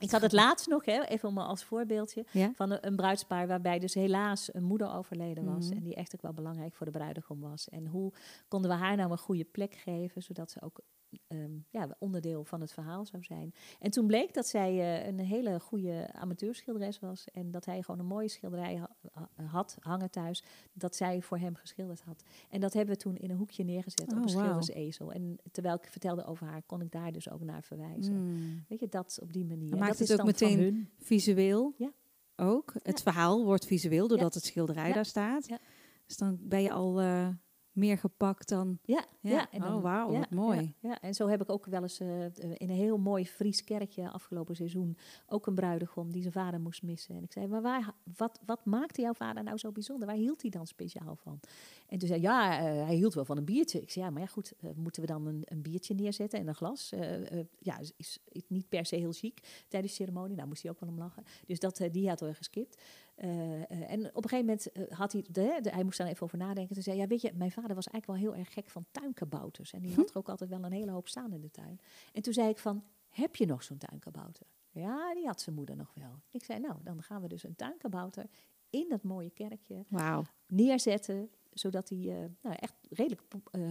Ik 0.00 0.10
had 0.10 0.22
het 0.22 0.32
laatst 0.32 0.66
nog, 0.66 0.84
hè, 0.84 1.02
even 1.04 1.28
om 1.28 1.38
als 1.38 1.64
voorbeeldje, 1.64 2.24
Ja? 2.32 2.52
van 2.54 2.70
een, 2.70 2.86
een 2.86 2.96
bruidspaar 2.96 3.46
waarbij 3.46 3.78
dus 3.78 3.94
helaas 3.94 4.54
een 4.54 4.64
moeder 4.64 4.92
overleden 4.94 5.44
was. 5.54 5.66
Mhm. 5.68 5.76
En 5.76 5.82
die 5.82 5.94
echt 5.94 6.14
ook 6.14 6.22
wel 6.22 6.32
belangrijk 6.32 6.74
voor 6.74 6.86
de 6.86 6.92
bruidegom 6.92 7.40
was. 7.40 7.68
En 7.68 7.86
hoe 7.86 8.12
konden 8.48 8.70
we 8.70 8.76
haar 8.76 8.96
nou 8.96 9.10
een 9.10 9.18
goede 9.18 9.44
plek 9.44 9.74
geven, 9.74 10.22
zodat 10.22 10.50
ze 10.50 10.62
ook 10.62 10.80
ehm, 11.26 11.50
ja, 11.70 11.96
onderdeel 11.98 12.44
van 12.44 12.60
het 12.60 12.72
verhaal 12.72 13.06
zou 13.06 13.22
zijn. 13.24 13.54
En 13.80 13.90
toen 13.90 14.06
bleek 14.06 14.34
dat 14.34 14.46
zij 14.46 14.70
eh, 14.70 15.06
een 15.06 15.18
hele 15.18 15.60
goede 15.60 16.12
amateurschilderes 16.12 16.98
was. 16.98 17.24
En 17.32 17.50
dat 17.50 17.64
hij 17.64 17.82
gewoon 17.82 18.00
een 18.00 18.06
mooie 18.06 18.28
schilderij 18.28 18.74
ha- 18.76 18.96
ha- 19.12 19.44
had 19.46 19.76
hangen 19.80 20.10
thuis, 20.10 20.42
dat 20.72 20.96
zij 20.96 21.22
voor 21.22 21.38
hem 21.38 21.54
geschilderd 21.54 22.00
had. 22.00 22.22
En 22.50 22.60
dat 22.60 22.72
hebben 22.72 22.94
we 22.94 23.00
toen 23.00 23.16
in 23.16 23.30
een 23.30 23.36
hoekje 23.36 23.64
neergezet 23.64 24.00
Oh, 24.12 24.18
op 24.18 24.24
een 24.28 24.34
wauw. 24.34 24.44
schildersezel. 24.44 25.12
En 25.12 25.38
terwijl 25.52 25.74
ik 25.74 25.88
vertelde 25.90 26.24
over 26.24 26.46
haar, 26.46 26.62
kon 26.66 26.80
ik 26.80 26.90
daar 26.90 27.12
dus 27.12 27.30
ook 27.30 27.40
naar 27.42 27.62
verwijzen. 27.62 28.14
Mm. 28.14 28.64
Weet 28.68 28.80
je, 28.80 28.88
dat 28.88 29.18
op 29.22 29.32
die 29.32 29.44
manier. 29.44 29.70
Maakt 29.76 29.88
dat 29.88 29.98
het 29.98 30.10
is 30.10 30.18
ook 30.18 30.26
meteen. 30.26 30.88
Visueel 30.98 31.74
Ja. 31.76 31.92
ook. 32.36 32.72
Het 32.82 32.96
Ja. 32.98 33.02
verhaal 33.02 33.44
wordt 33.44 33.66
visueel 33.66 34.08
doordat 34.08 34.34
het 34.34 34.44
schilderij 34.44 34.88
Ja. 34.88 34.94
daar 34.94 35.04
staat. 35.04 35.48
Dus 36.06 36.16
dan 36.16 36.38
ben 36.40 36.62
je 36.62 36.70
al 36.72 37.00
eh, 37.00 37.28
meer 37.80 37.98
gepakt 37.98 38.48
dan... 38.48 38.78
Ja, 38.84 39.04
Ja. 39.20 39.30
ja. 39.30 39.50
en 39.50 39.64
Oh, 39.64 39.82
wauw, 39.82 40.10
wat 40.10 40.30
mooi. 40.30 40.74
Ja, 40.80 40.88
ja, 40.88 41.00
en 41.00 41.14
zo 41.14 41.28
heb 41.28 41.42
ik 41.42 41.50
ook 41.50 41.66
wel 41.66 41.82
eens 41.82 42.00
eh, 42.00 42.24
in 42.24 42.68
een 42.68 42.70
heel 42.70 42.98
mooi 42.98 43.26
Fries 43.26 43.64
kerkje 43.64 44.10
afgelopen 44.10 44.56
seizoen 44.56 44.96
ook 45.26 45.46
een 45.46 45.54
bruidegom 45.54 46.12
die 46.12 46.20
zijn 46.20 46.32
vader 46.32 46.60
moest 46.60 46.82
missen. 46.82 47.16
En 47.16 47.22
ik 47.22 47.32
zei, 47.32 47.46
maar 47.46 47.62
waar, 47.62 47.94
wat, 48.16 48.40
wat 48.46 48.64
maakte 48.64 49.00
jouw 49.00 49.12
vader 49.12 49.44
nou 49.44 49.58
zo 49.58 49.72
bijzonder? 49.72 50.06
Waar 50.06 50.16
hield 50.16 50.42
hij 50.42 50.50
dan 50.50 50.66
speciaal 50.66 51.16
van? 51.16 51.40
En 51.88 51.98
toen 51.98 52.08
zei 52.08 52.20
ja, 52.20 52.58
eh, 52.58 52.86
hij 52.86 52.94
hield 52.94 53.14
wel 53.14 53.24
van 53.24 53.36
een 53.36 53.44
biertje. 53.44 53.80
Ik 53.80 53.90
zei, 53.90 54.04
ja, 54.04 54.10
maar 54.10 54.22
ja 54.22 54.28
goed, 54.28 54.52
eh, 54.60 54.70
moeten 54.76 55.02
we 55.02 55.08
dan 55.08 55.26
een, 55.26 55.42
een 55.44 55.62
biertje 55.62 55.94
neerzetten 55.94 56.38
en 56.38 56.48
een 56.48 56.54
glas? 56.54 56.92
Ja, 57.58 57.78
is, 57.96 58.18
niet 58.46 58.68
per 58.68 58.86
se 58.86 58.96
heel 58.96 59.12
chic 59.12 59.64
tijdens 59.68 59.96
de 59.96 60.02
ceremonie. 60.02 60.36
Nou, 60.36 60.48
moest 60.48 60.62
hij 60.62 60.70
ook 60.70 60.80
wel 60.80 60.88
om 60.88 60.98
lachen. 60.98 61.24
Dus 61.46 61.60
dat, 61.60 61.88
die 61.92 62.08
had 62.08 62.20
we 62.20 62.34
geskipt. 62.34 62.82
Eh, 63.20 63.60
eh, 63.70 63.90
en 63.90 64.00
op 64.14 64.24
een 64.24 64.28
gegeven 64.30 64.38
moment 64.46 64.72
eh, 64.72 64.98
had 64.98 65.12
hij, 65.12 65.24
de, 65.30 65.58
de- 65.62 65.70
hij 65.70 65.84
moest 65.84 65.98
daar 65.98 66.06
even 66.06 66.22
over 66.22 66.38
nadenken. 66.38 66.74
Toen 66.74 66.82
zei 66.82 66.96
ja, 66.96 67.06
weet 67.06 67.20
je, 67.20 67.32
mijn 67.34 67.50
vader 67.52 67.74
was 67.74 67.86
eigenlijk 67.88 68.20
wel 68.22 68.30
heel 68.32 68.40
erg 68.44 68.52
gek 68.52 68.70
van 68.70 68.84
tuinkabouters. 68.90 69.72
En 69.72 69.80
die 69.82 69.94
had 69.94 70.10
er 70.10 70.16
ook 70.16 70.28
altijd 70.28 70.50
wel 70.50 70.64
een 70.64 70.72
hele 70.72 70.90
hoop 70.90 71.08
staan 71.08 71.32
in 71.32 71.40
de 71.40 71.50
tuin. 71.50 71.80
En 72.12 72.22
toen 72.22 72.32
zei 72.32 72.48
ik 72.48 72.58
van, 72.58 72.84
heb 73.08 73.36
je 73.36 73.46
nog 73.46 73.62
zo'n 73.62 73.78
tuinkabouter? 73.78 74.46
Ja, 74.70 75.14
die 75.14 75.26
had 75.26 75.40
zijn 75.40 75.54
moeder 75.56 75.76
nog 75.76 75.92
wel. 75.94 76.20
Ik 76.30 76.44
zei, 76.44 76.58
nou, 76.60 76.74
dan 76.82 77.02
gaan 77.02 77.22
we 77.22 77.28
dus 77.28 77.42
een 77.44 77.56
tuinkabouter 77.56 78.26
in 78.70 78.86
dat 78.88 79.02
mooie 79.02 79.30
kerkje 79.30 79.84
neerzetten, 80.46 81.30
zodat 81.52 81.88
hij 81.88 82.30
nou, 82.42 82.54
echt 82.58 82.74
redelijk 82.90 83.22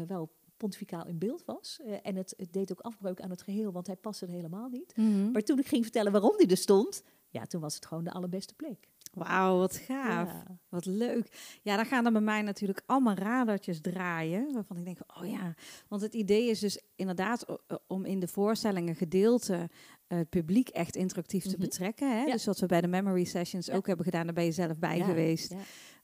wel 0.08 0.32
pontificaal 0.58 1.06
in 1.08 1.18
beeld 1.18 1.46
was. 1.46 1.80
En 2.04 2.16
het, 2.16 2.34
het 2.38 2.54
deed 2.54 2.72
ook 2.72 2.80
afbreuk 2.82 3.22
aan 3.22 3.30
het 3.30 3.42
geheel, 3.42 3.72
want 3.72 3.88
hij 3.88 3.96
paste 3.96 4.26
er 4.26 4.32
helemaal 4.32 4.70
niet. 4.70 4.98
Mhm. 4.98 5.32
Maar 5.32 5.42
toen 5.42 5.60
ik 5.60 5.68
ging 5.68 5.84
vertellen 5.84 6.12
waarom 6.12 6.38
die 6.38 6.48
er 6.48 6.58
stond, 6.58 7.04
ja, 7.30 7.46
toen 7.46 7.62
was 7.62 7.76
het 7.76 7.86
gewoon 7.86 8.04
de 8.04 8.12
allerbeste 8.12 8.54
plek. 8.56 8.88
Wauw, 9.12 9.58
wat 9.58 9.76
gaaf. 9.76 10.28
Ja. 10.32 10.44
Wat 10.70 10.86
leuk. 10.86 11.58
Ja, 11.62 11.76
dan 11.76 11.86
gaan 11.86 12.06
er 12.06 12.12
bij 12.12 12.22
mij 12.22 12.42
natuurlijk 12.42 12.82
allemaal 12.86 13.16
radertjes 13.16 13.82
draaien. 13.82 14.54
Waarvan 14.54 14.78
ik 14.78 14.86
denk, 14.86 15.00
oh 15.18 15.30
ja. 15.30 15.54
Want 15.88 16.02
het 16.02 16.14
idee 16.14 16.50
is 16.50 16.60
dus 16.60 16.82
inderdaad 16.96 17.46
om 17.88 18.06
in 18.06 18.20
de 18.20 18.28
voorstellingen 18.28 18.96
gedeelte 18.96 19.70
eh, 20.08 20.18
het 20.18 20.30
publiek 20.30 20.70
echt 20.70 20.96
interactief 20.96 21.44
te 21.44 21.50
Mhm. 21.50 21.60
betrekken. 21.60 22.12
Hè? 22.12 22.24
Ja. 22.24 22.32
Dus 22.32 22.46
wat 22.46 22.60
we 22.60 22.66
bij 22.66 22.82
de 22.82 22.88
Memory 22.88 23.24
Sessions 23.24 23.66
Ja. 23.66 23.74
ook 23.76 23.88
hebben 23.88 24.06
gedaan, 24.06 24.26
daar 24.26 24.36
ben 24.36 24.46
je 24.46 24.52
zelf 24.52 24.78
bij 24.78 25.00
geweest. 25.00 25.54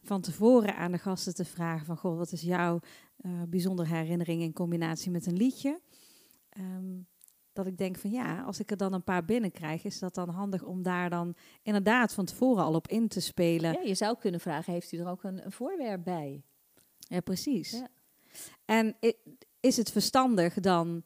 Van 0.04 0.22
tevoren 0.22 0.76
aan 0.76 0.91
de 0.91 0.98
gasten 0.98 1.36
te 1.36 1.46
vragen 1.46 1.86
van, 1.86 1.98
goh, 1.98 2.18
wat 2.18 2.32
is 2.32 2.41
jouw 2.41 2.80
eh 3.18 3.32
bijzondere 3.48 3.89
herinnering 3.96 4.41
in 4.41 4.54
combinatie 4.54 5.12
met 5.12 5.26
een 5.26 5.38
liedje? 5.38 5.80
Ehm, 6.50 7.00
dat 7.56 7.68
ik 7.68 7.78
denk 7.78 7.98
van 7.98 8.12
ja, 8.12 8.41
als 8.41 8.60
ik 8.60 8.72
er 8.72 8.78
dan 8.78 8.94
een 8.94 9.04
paar 9.04 9.26
binnenkrijg, 9.26 9.84
is 9.84 10.00
dat 10.00 10.15
dan 10.15 10.30
handig 10.30 10.63
om 10.63 10.84
daar 10.84 11.10
dan 11.10 11.36
inderdaad 11.62 12.13
van 12.13 12.26
tevoren 12.26 12.63
al 12.63 12.74
op 12.74 12.88
in 12.88 13.08
te 13.08 13.20
spelen. 13.20 13.72
Ja, 13.72 13.82
je 13.82 13.96
zou 13.96 14.18
kunnen 14.18 14.39
vragen, 14.39 14.74
heeft 14.74 14.91
u 14.91 14.98
er 14.98 15.08
ook 15.08 15.24
een, 15.24 15.46
een 15.46 15.52
voorwerp 15.52 16.04
bij? 16.04 16.44
Ja, 16.98 17.20
precies. 17.20 17.72
Ja. 17.72 17.88
En 18.65 18.96
is 19.60 19.78
het 19.78 19.91
verstandig 19.91 20.54
dan 20.54 21.04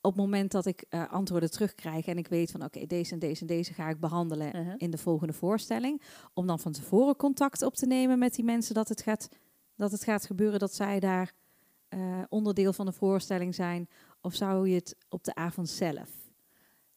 op 0.00 0.12
het 0.12 0.20
moment 0.20 0.50
dat 0.50 0.66
ik 0.66 0.84
eh, 0.88 1.12
antwoorden 1.12 1.50
terugkrijg 1.50 2.06
en 2.06 2.18
ik 2.18 2.28
weet 2.28 2.50
van 2.50 2.64
oké, 2.64 2.86
deze 2.86 3.12
en 3.12 3.18
deze 3.18 3.40
en 3.40 3.46
deze 3.46 3.72
ga 3.72 3.88
ik 3.88 4.00
behandelen 4.00 4.56
Uh-huh. 4.56 4.74
in 4.76 4.90
de 4.90 4.98
volgende 4.98 5.32
voorstelling, 5.32 6.02
om 6.34 6.46
dan 6.46 6.58
van 6.58 6.72
tevoren 6.72 7.16
contact 7.16 7.62
op 7.62 7.74
te 7.74 7.86
nemen 7.86 8.18
met 8.18 8.34
die 8.34 8.44
mensen 8.44 8.74
dat 8.74 8.88
het 8.88 9.02
gaat, 9.02 9.28
dat 9.76 9.92
het 9.92 10.04
gaat 10.04 10.26
gebeuren 10.26 10.58
dat 10.58 10.74
zij 10.74 11.00
daar 11.00 11.32
eh, 11.88 12.22
onderdeel 12.28 12.72
van 12.72 12.86
de 12.86 12.92
voorstelling 12.92 13.54
zijn, 13.54 13.88
of 14.22 14.34
zou 14.34 14.68
je 14.68 14.74
het 14.74 14.96
op 15.08 15.24
de 15.24 15.34
avond 15.34 15.68
zelf? 15.68 16.20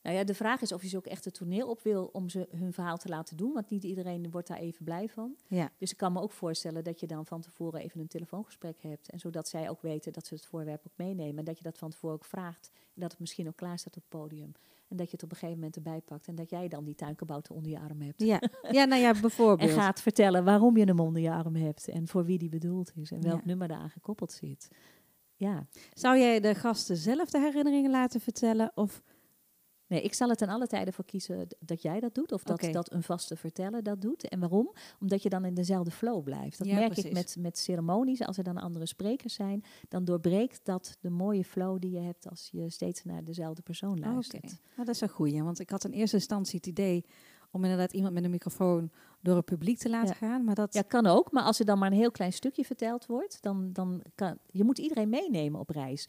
Nou 0.01 0.17
ja, 0.17 0.23
de 0.23 0.33
vraag 0.33 0.61
is 0.61 0.71
of 0.71 0.81
je 0.81 0.87
ze 0.87 0.97
ook 0.97 1.05
echt 1.05 1.25
het 1.25 1.33
toneel 1.33 1.69
op 1.69 1.81
wil 1.81 2.09
om 2.13 2.29
ze 2.29 2.47
hun 2.51 2.73
verhaal 2.73 2.97
te 2.97 3.07
laten 3.09 3.37
doen. 3.37 3.53
Want 3.53 3.69
niet 3.69 3.83
iedereen 3.83 4.31
wordt 4.31 4.47
daar 4.47 4.57
even 4.57 4.83
blij 4.85 5.09
van. 5.09 5.35
Ja, 5.47 5.71
Dus 5.77 5.91
ik 5.91 5.97
kan 5.97 6.13
me 6.13 6.21
ook 6.21 6.31
voorstellen 6.31 6.83
dat 6.83 6.99
je 6.99 7.07
dan 7.07 7.25
van 7.25 7.41
tevoren 7.41 7.79
even 7.81 7.99
een 7.99 8.07
telefoongesprek 8.07 8.81
hebt. 8.81 9.09
En 9.09 9.19
zodat 9.19 9.47
zij 9.47 9.69
ook 9.69 9.81
weten 9.81 10.13
dat 10.13 10.25
ze 10.27 10.33
het 10.33 10.45
voorwerp 10.45 10.81
ook 10.87 10.93
meenemen. 10.97 11.37
En 11.37 11.45
dat 11.45 11.57
je 11.57 11.63
dat 11.63 11.77
van 11.77 11.89
tevoren 11.89 12.15
ook 12.15 12.25
vraagt. 12.25 12.69
En 12.73 13.01
dat 13.01 13.11
het 13.11 13.19
misschien 13.19 13.47
ook 13.47 13.55
klaar 13.55 13.79
staat 13.79 13.95
op 13.97 14.01
het 14.09 14.19
podium. 14.21 14.51
En 14.87 14.97
dat 14.97 15.05
je 15.05 15.11
het 15.11 15.23
op 15.23 15.29
een 15.31 15.37
gegeven 15.37 15.55
moment 15.59 15.75
erbij 15.75 16.01
pakt. 16.01 16.27
En 16.27 16.35
dat 16.35 16.49
jij 16.49 16.67
dan 16.67 16.83
die 16.83 16.95
tuinkabouter 16.95 17.55
onder 17.55 17.71
je 17.71 17.79
arm 17.79 18.01
hebt. 18.01 18.21
ja. 18.21 18.41
ja 18.71 18.85
nou 18.85 19.01
ja, 19.01 19.19
bijvoorbeeld. 19.21 19.69
En 19.69 19.75
gaat 19.75 20.01
vertellen 20.01 20.43
waarom 20.43 20.77
je 20.77 20.83
hem 20.85 20.99
onder 20.99 21.21
je 21.21 21.31
arm 21.31 21.55
hebt. 21.55 21.87
En 21.87 22.07
voor 22.07 22.25
wie 22.25 22.37
die 22.37 22.49
bedoeld 22.49 22.91
is. 22.95 23.11
En 23.11 23.21
welk 23.21 23.39
Ja. 23.39 23.45
nummer 23.45 23.67
daar 23.67 23.77
aan 23.79 23.89
gekoppeld 23.89 24.31
zit. 24.31 24.67
Ja. 25.35 25.67
Zou 25.93 26.17
jij 26.17 26.39
de 26.39 26.55
gasten 26.55 26.97
zelf 26.97 27.29
de 27.29 27.39
herinneringen 27.39 27.91
laten 27.91 28.21
vertellen? 28.21 28.71
Of 28.75 29.01
Nee, 29.87 30.01
ik 30.01 30.13
zal 30.13 30.29
er 30.29 30.35
ten 30.35 30.49
alle 30.49 30.67
tijde 30.67 30.91
voor 30.91 31.05
kiezen 31.05 31.47
dat 31.59 31.81
jij 31.81 31.99
dat 31.99 32.15
doet. 32.15 32.31
Of 32.31 32.43
dat, 32.43 32.67
dat 32.71 32.91
een 32.91 33.03
vaste 33.03 33.35
verteller 33.35 33.83
dat 33.83 34.01
doet. 34.01 34.29
En 34.29 34.39
waarom? 34.39 34.73
Omdat 34.99 35.23
je 35.23 35.29
dan 35.29 35.45
in 35.45 35.53
dezelfde 35.53 35.91
flow 35.91 36.23
blijft. 36.23 36.57
Dat 36.57 36.67
Ja, 36.67 36.75
merk 36.75 36.91
precies. 36.91 37.05
ik 37.09 37.13
met, 37.13 37.35
met 37.39 37.57
ceremonies. 37.57 38.21
Als 38.21 38.37
er 38.37 38.43
dan 38.43 38.57
andere 38.57 38.85
sprekers 38.85 39.33
zijn, 39.33 39.63
dan 39.89 40.05
doorbreekt 40.05 40.59
dat 40.63 40.97
de 40.99 41.09
mooie 41.09 41.43
flow 41.43 41.79
die 41.79 41.91
je 41.91 41.99
hebt 41.99 42.29
als 42.29 42.49
je 42.51 42.69
steeds 42.69 43.03
naar 43.03 43.23
dezelfde 43.23 43.61
persoon 43.61 43.97
Oké, 43.97 44.07
luistert. 44.07 44.43
Nou, 44.43 44.85
dat 44.85 44.95
is 44.95 45.01
een 45.01 45.09
goeie. 45.09 45.43
Want 45.43 45.59
ik 45.59 45.69
had 45.69 45.85
in 45.85 45.91
eerste 45.91 46.15
instantie 46.15 46.55
het 46.57 46.67
idee 46.67 47.05
om 47.51 47.63
inderdaad 47.63 47.93
iemand 47.93 48.13
met 48.13 48.23
een 48.23 48.29
microfoon 48.29 48.91
door 49.25 49.35
het 49.35 49.45
publiek 49.45 49.77
te 49.77 49.89
laten 49.89 50.15
gaan. 50.15 50.43
Maar 50.43 50.55
dat, 50.55 50.73
Ja, 50.73 50.81
kan 50.81 51.05
ook. 51.05 51.31
Maar 51.31 51.43
als 51.43 51.59
er 51.59 51.65
dan 51.65 51.79
maar 51.79 51.91
een 51.91 51.97
heel 51.97 52.11
klein 52.11 52.33
stukje 52.33 52.65
verteld 52.65 53.05
wordt, 53.05 53.37
dan, 53.41 53.69
dan 53.73 54.01
kan 54.15 54.37
je 54.45 54.63
moet 54.63 54.77
iedereen 54.77 55.09
meenemen 55.09 55.59
op 55.59 55.69
reis. 55.69 56.07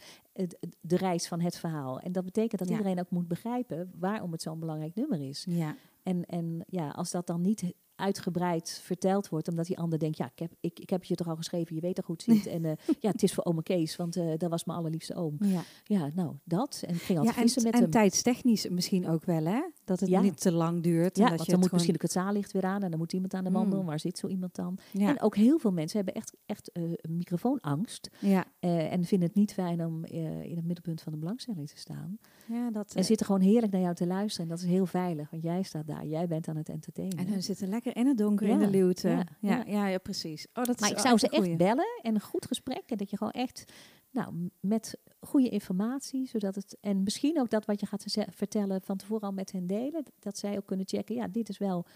De 0.81 0.97
reis 0.97 1.29
van 1.29 1.41
het 1.41 1.57
verhaal. 1.57 2.01
En 2.01 2.13
dat 2.13 2.25
betekent 2.25 2.59
dat 2.61 2.69
Ja. 2.69 2.77
iedereen 2.77 2.99
ook 3.01 3.11
moet 3.11 3.29
begrijpen 3.29 3.91
waarom 3.99 4.33
het 4.33 4.43
zo'n 4.43 4.59
belangrijk 4.61 4.95
nummer 4.95 5.21
is. 5.29 5.47
ja, 5.49 5.77
En, 6.03 6.25
en 6.27 6.65
ja, 6.67 6.89
als 6.89 7.11
dat 7.11 7.27
dan 7.27 7.41
niet 7.41 7.75
uitgebreid 7.97 8.81
verteld 8.83 9.29
wordt, 9.29 9.49
omdat 9.49 9.67
die 9.67 9.79
ander 9.79 9.99
denkt, 9.99 10.17
ja, 10.17 10.27
ik 10.35 10.39
heb, 10.39 10.53
ik, 10.61 10.79
ik 10.79 10.91
heb 10.91 10.99
het 11.01 11.09
je 11.09 11.15
toch 11.15 11.29
al 11.29 11.37
geschreven, 11.37 11.75
je 11.75 11.81
weet 11.81 11.97
hoe 12.07 12.15
het 12.17 12.25
zit. 12.25 12.47
En 12.57 12.65
eh, 12.65 12.73
ja, 13.01 13.11
het 13.11 13.23
is 13.23 13.35
voor 13.35 13.45
oma 13.45 13.61
Kees, 13.63 13.97
want 13.97 14.17
eh, 14.17 14.27
dat 14.39 14.51
was 14.51 14.65
mijn 14.65 14.79
allerliefste 14.79 15.15
oom. 15.15 15.37
ja. 15.41 15.63
Ja, 15.85 16.11
nou, 16.15 16.35
dat. 16.45 16.83
En 16.87 16.95
ik 16.95 17.01
ging 17.01 17.09
ja 17.09 17.17
altijd 17.19 17.37
en, 17.37 17.43
vissen 17.43 17.63
met 17.63 17.75
en 17.75 17.81
hem. 17.81 17.91
tijdstechnisch 17.91 18.69
misschien 18.69 19.09
ook 19.09 19.25
wel, 19.25 19.45
hè? 19.45 19.61
Dat 19.85 20.01
het 20.01 20.09
Ja. 20.09 20.21
niet 20.21 20.41
te 20.41 20.53
lang 20.53 20.83
duurt. 20.83 21.17
en 21.17 21.23
Ja, 21.23 21.29
dat 21.29 21.37
want 21.37 21.45
je 21.47 21.51
dan 21.53 21.61
moet 21.61 21.73
misschien 21.73 21.95
ook 21.95 22.03
het 22.03 22.13
zaallicht 22.13 22.53
weer 22.53 22.65
aan 22.65 22.83
en 22.83 22.91
dan 22.91 22.99
moet 22.99 23.13
iemand 23.13 23.35
aan 23.35 23.45
de 23.45 23.51
man 23.51 23.65
Mm. 23.65 23.71
doen. 23.71 23.85
Waar 23.85 24.01
zit 24.01 24.19
zo 24.19 24.27
iemand 24.29 24.55
dan? 24.55 24.79
gewoon- 24.93 25.09
En 25.09 25.21
ook 25.21 25.37
heel 25.37 25.59
veel 25.59 25.73
mensen 25.73 25.97
hebben 25.97 26.15
echt, 26.15 26.37
echt 26.47 26.73
eh, 26.73 26.83
microfoonangst 27.09 28.11
Ja, 28.21 28.45
ja, 28.61 28.79
en 28.89 29.05
vinden 29.05 29.29
het 29.29 29.37
niet 29.37 29.53
fijn 29.53 29.85
om 29.85 30.05
in 30.05 30.57
het 30.57 30.65
middelpunt 30.65 31.01
van 31.03 31.13
de 31.13 31.19
belangstelling 31.19 31.69
te 31.69 31.77
staan. 31.79 32.19
Ja, 32.49 32.71
dat... 32.71 32.93
En 32.95 33.01
eh, 33.01 33.05
zitten 33.05 33.27
gewoon 33.27 33.41
heerlijk 33.41 33.73
naar 33.73 33.81
jou 33.81 33.95
te 33.95 34.07
luisteren 34.07 34.51
en 34.51 34.57
dat 34.57 34.65
is 34.65 34.71
heel 34.71 34.87
veilig, 34.87 35.31
want 35.31 35.43
jij 35.43 35.63
staat 35.63 35.87
daar, 35.87 36.07
jij 36.07 36.27
bent 36.27 36.49
aan 36.49 36.57
het 36.57 36.69
entertainen. 36.69 37.19
en 37.19 37.29
hun 37.29 37.43
zitten 37.43 37.69
lekker 37.69 37.97
in 37.97 38.07
het 38.07 38.19
donker, 38.19 38.47
in 38.49 38.59
de 38.59 38.71
luwte. 38.71 39.09
ja, 39.09 39.15
Ja, 39.41 39.57
ja, 39.57 39.65
ja. 39.67 39.87
ja, 39.87 39.99
precies. 39.99 40.47
Oh, 40.55 40.65
dat 40.65 40.81
Maar 40.81 40.91
is 40.91 40.95
ik 40.97 41.01
zou 41.03 41.19
ze 41.19 41.29
echt 41.29 41.57
bellen 41.57 42.01
en 42.03 42.15
een 42.15 42.21
goed 42.21 42.47
gesprek. 42.47 42.83
En 42.87 42.97
dat 42.97 43.11
je 43.11 43.17
gewoon 43.17 43.33
echt, 43.33 43.73
nou, 44.11 44.49
met 44.61 44.99
goede 45.21 45.49
informatie, 45.49 46.29
zodat 46.29 46.55
het. 46.55 46.77
En 46.81 47.03
misschien 47.03 47.41
ook 47.41 47.51
dat 47.51 47.65
wat 47.65 47.81
je 47.81 47.87
gaat 47.87 48.05
vertellen 48.31 48.83
van 48.83 48.97
tevoren 48.97 49.23
al 49.29 49.33
met 49.33 49.53
hen 49.53 49.67
delen. 49.67 50.05
Dat 50.19 50.39
zij 50.39 50.57
ook 50.57 50.67
kunnen 50.67 50.87
checken, 50.89 51.15
ja, 51.15 51.29
dit 51.29 51.49
is 51.49 51.59
wel 51.59 51.87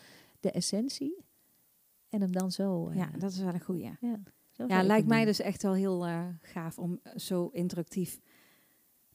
de 0.40 0.50
essentie. 0.50 1.24
En 2.08 2.20
hem 2.20 2.32
dan 2.32 2.50
zo. 2.50 2.88
eh, 2.88 2.96
Ja, 2.96 3.10
dat 3.18 3.30
is 3.30 3.38
wel 3.38 3.54
een 3.54 3.60
goeie. 3.60 3.82
ja, 4.00 4.18
Ja, 4.66 4.82
lijkt 4.82 5.06
mij 5.06 5.16
doen. 5.18 5.26
dus 5.26 5.40
echt 5.40 5.62
wel 5.62 5.72
heel 5.74 6.06
eh, 6.06 6.26
gaaf 6.42 6.78
om 6.78 7.00
zo 7.16 7.48
interactief 7.52 8.20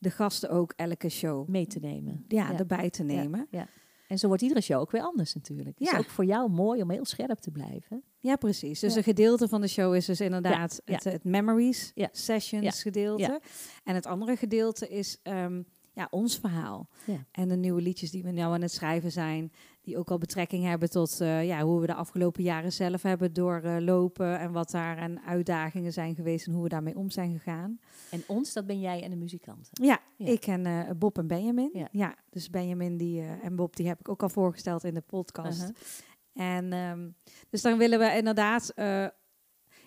de 0.05 0.11
gasten 0.11 0.49
ook 0.49 0.73
elke 0.75 1.09
show 1.09 1.47
mee 1.47 1.67
te 1.67 1.79
nemen. 1.79 2.25
ja, 2.27 2.57
erbij 2.57 2.89
te 2.89 3.03
nemen. 3.03 3.47
Ja, 3.51 3.59
ja. 3.59 3.67
En 4.07 4.17
zo 4.17 4.27
wordt 4.27 4.41
iedere 4.41 4.61
show 4.61 4.79
ook 4.79 4.91
weer 4.91 5.01
anders 5.01 5.33
natuurlijk. 5.33 5.79
Het 5.79 5.87
Ja. 5.87 5.93
is 5.93 5.99
ook 5.99 6.09
voor 6.09 6.25
jou 6.25 6.49
mooi 6.49 6.81
om 6.81 6.89
heel 6.91 7.05
scherp 7.05 7.39
te 7.39 7.51
blijven. 7.51 8.03
Ja, 8.19 8.35
precies. 8.35 8.79
Dus 8.79 8.91
Ja. 8.91 8.97
een 8.97 9.03
gedeelte 9.03 9.47
van 9.47 9.61
de 9.61 9.67
show 9.67 9.95
is 9.95 10.05
dus 10.05 10.21
inderdaad 10.21 10.81
Ja, 10.85 10.93
Het, 10.93 11.03
het 11.03 11.23
memories 11.23 11.91
Ja. 11.95 12.09
sessions 12.11 12.81
gedeelte. 12.81 13.41
En 13.83 13.95
het 13.95 14.05
andere 14.05 14.35
gedeelte 14.35 14.87
is 14.87 15.19
ehm, 15.23 15.61
ja, 15.95 16.07
ons 16.09 16.39
verhaal. 16.39 16.89
Ja. 17.05 17.25
En 17.31 17.47
de 17.47 17.55
nieuwe 17.55 17.81
liedjes 17.81 18.11
die 18.11 18.23
we 18.23 18.31
nou 18.31 18.53
aan 18.53 18.61
het 18.61 18.71
schrijven 18.71 19.11
zijn, 19.11 19.51
die 19.81 19.97
ook 19.97 20.09
al 20.11 20.17
betrekking 20.17 20.63
hebben 20.63 20.89
tot 20.89 21.21
eh, 21.21 21.45
ja, 21.45 21.61
hoe 21.61 21.81
we 21.81 21.87
de 21.87 21.93
afgelopen 21.93 22.43
jaren 22.43 22.71
zelf 22.73 23.01
hebben 23.01 23.33
doorlopen 23.33 24.39
en 24.39 24.51
wat 24.51 24.71
daar 24.71 24.97
aan 24.97 25.19
uitdagingen 25.19 25.93
zijn 25.93 26.15
geweest 26.15 26.47
en 26.47 26.53
hoe 26.53 26.63
we 26.63 26.69
daarmee 26.69 26.95
om 26.97 27.09
zijn 27.09 27.31
gegaan. 27.31 27.79
En 28.11 28.23
ons, 28.27 28.53
dat 28.53 28.65
ben 28.65 28.79
jij 28.79 29.03
en 29.03 29.09
de 29.09 29.15
muzikanten. 29.15 29.85
Ja, 29.85 29.99
Ja. 30.17 30.25
ik 30.25 30.45
en 30.47 30.65
eh, 30.65 30.89
Bob 30.97 31.17
en 31.17 31.27
Benjamin. 31.27 31.69
Ja, 31.73 31.87
Ja. 31.91 32.15
dus 32.29 32.49
Benjamin 32.49 32.97
die, 32.97 33.21
eh, 33.21 33.43
en 33.45 33.55
Bob 33.55 33.75
die 33.75 33.87
heb 33.87 33.99
ik 33.99 34.09
ook 34.09 34.23
al 34.23 34.29
voorgesteld 34.29 34.83
in 34.83 34.93
de 34.93 35.01
podcast. 35.01 35.71
En 36.33 36.73
ehm, 36.73 37.09
dus 37.49 37.61
dan 37.61 37.77
willen 37.77 37.99
we 37.99 38.15
inderdaad, 38.17 38.71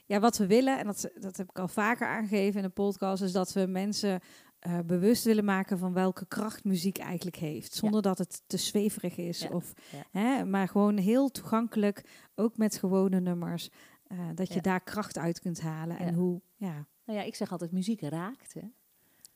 ja, 0.06 0.20
wat 0.20 0.36
we 0.38 0.46
willen, 0.46 0.78
en 0.78 0.86
dat, 0.86 1.10
dat 1.20 1.36
heb 1.36 1.50
ik 1.50 1.58
al 1.58 1.68
vaker 1.68 2.06
aangegeven 2.06 2.56
in 2.60 2.66
de 2.66 2.72
podcast, 2.72 3.22
is 3.22 3.32
dat 3.32 3.52
we 3.52 3.66
mensen 3.66 4.20
eh, 4.58 4.78
bewust 4.86 5.24
willen 5.24 5.44
maken 5.44 5.78
van 5.78 5.92
welke 5.92 6.26
kracht 6.26 6.64
muziek 6.64 6.98
eigenlijk 6.98 7.36
heeft. 7.36 7.74
Zonder 7.74 8.02
dat 8.02 8.18
het 8.18 8.42
te 8.46 8.56
zweverig 8.56 9.16
is, 9.16 9.40
Ja, 9.40 9.48
of, 9.48 9.72
ja. 9.90 10.20
Hè, 10.20 10.44
maar 10.44 10.68
gewoon 10.68 10.96
heel 10.96 11.30
toegankelijk, 11.30 12.04
ook 12.34 12.56
met 12.56 12.76
gewone 12.76 13.20
nummers, 13.20 13.70
eh, 14.06 14.18
dat 14.34 14.52
je 14.52 14.60
daar 14.60 14.80
kracht 14.80 15.18
uit 15.18 15.40
kunt 15.40 15.60
halen. 15.60 15.98
En 15.98 16.14
hoe, 16.14 16.40
ja, 16.56 16.86
Nou 17.04 17.18
ja, 17.18 17.24
ik 17.24 17.34
zeg 17.34 17.52
altijd, 17.52 17.72
muziek 17.72 18.00
raakt. 18.00 18.54
Hè? 18.54 18.60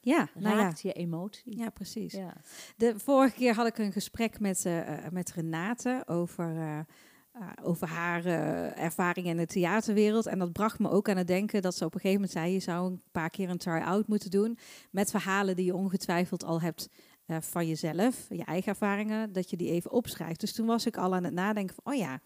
ja, 0.00 0.28
nou 0.35 0.56
ja. 0.56 0.62
Raakt 0.62 0.80
je 0.80 0.92
emotie. 0.92 1.58
Ja, 1.58 1.70
precies. 1.70 2.12
Ja. 2.12 2.37
De 2.76 2.98
vorige 2.98 3.35
keer 3.35 3.54
had 3.54 3.66
ik 3.66 3.78
een 3.78 3.92
gesprek 3.92 4.40
met, 4.40 4.64
eh, 4.64 5.08
met 5.11 5.32
Renate 5.32 6.02
over, 6.06 6.85
eh, 7.33 7.49
over 7.62 7.88
haar 7.88 8.25
eh, 8.25 8.85
ervaring 8.85 9.27
in 9.27 9.37
de 9.37 9.47
theaterwereld. 9.47 10.27
En 10.27 10.38
dat 10.38 10.53
bracht 10.53 10.79
me 10.79 10.90
ook 10.90 11.09
aan 11.09 11.16
het 11.16 11.27
denken 11.27 11.62
dat 11.62 11.75
ze 11.75 11.85
op 11.85 11.95
een 11.95 12.01
gegeven 12.01 12.21
moment 12.21 12.38
zei... 12.38 12.53
je 12.53 12.61
zou 12.61 12.90
een 12.90 13.03
paar 13.12 13.31
keer 13.31 13.51
een 13.51 13.59
try-out 13.59 14.07
moeten 14.07 14.31
doen 14.31 14.59
met 14.90 15.11
verhalen 15.11 15.57
die 15.57 15.64
je 15.64 15.75
ongetwijfeld 15.75 16.45
al 16.45 16.61
hebt 16.61 16.88
eh, 17.27 17.40
van 17.40 17.68
jezelf. 17.68 18.27
Je 18.29 18.45
eigen 18.45 18.68
ervaringen, 18.68 19.33
dat 19.33 19.51
je 19.51 19.57
die 19.57 19.71
even 19.71 19.90
opschrijft. 19.90 20.40
Dus 20.40 20.53
toen 20.53 20.66
was 20.66 20.87
ik 20.87 20.97
al 20.97 21.14
aan 21.14 21.25
het 21.25 21.35
nadenken 21.35 21.75
van, 21.75 21.92
oh 21.92 21.99
ja... 21.99 22.21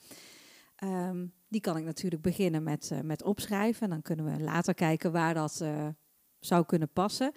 ehm, 0.77 1.27
die 1.49 1.61
kan 1.61 1.77
ik 1.77 1.85
natuurlijk 1.85 2.23
beginnen 2.23 2.62
met, 2.62 2.90
met 3.03 3.23
opschrijven. 3.23 3.83
En 3.83 3.90
dan 3.90 4.03
kunnen 4.03 4.25
we 4.25 4.42
later 4.42 4.75
kijken 4.75 5.12
waar 5.12 5.35
dat 5.35 5.64
zou 6.40 6.64
kunnen 6.64 6.92
passen. 6.92 7.33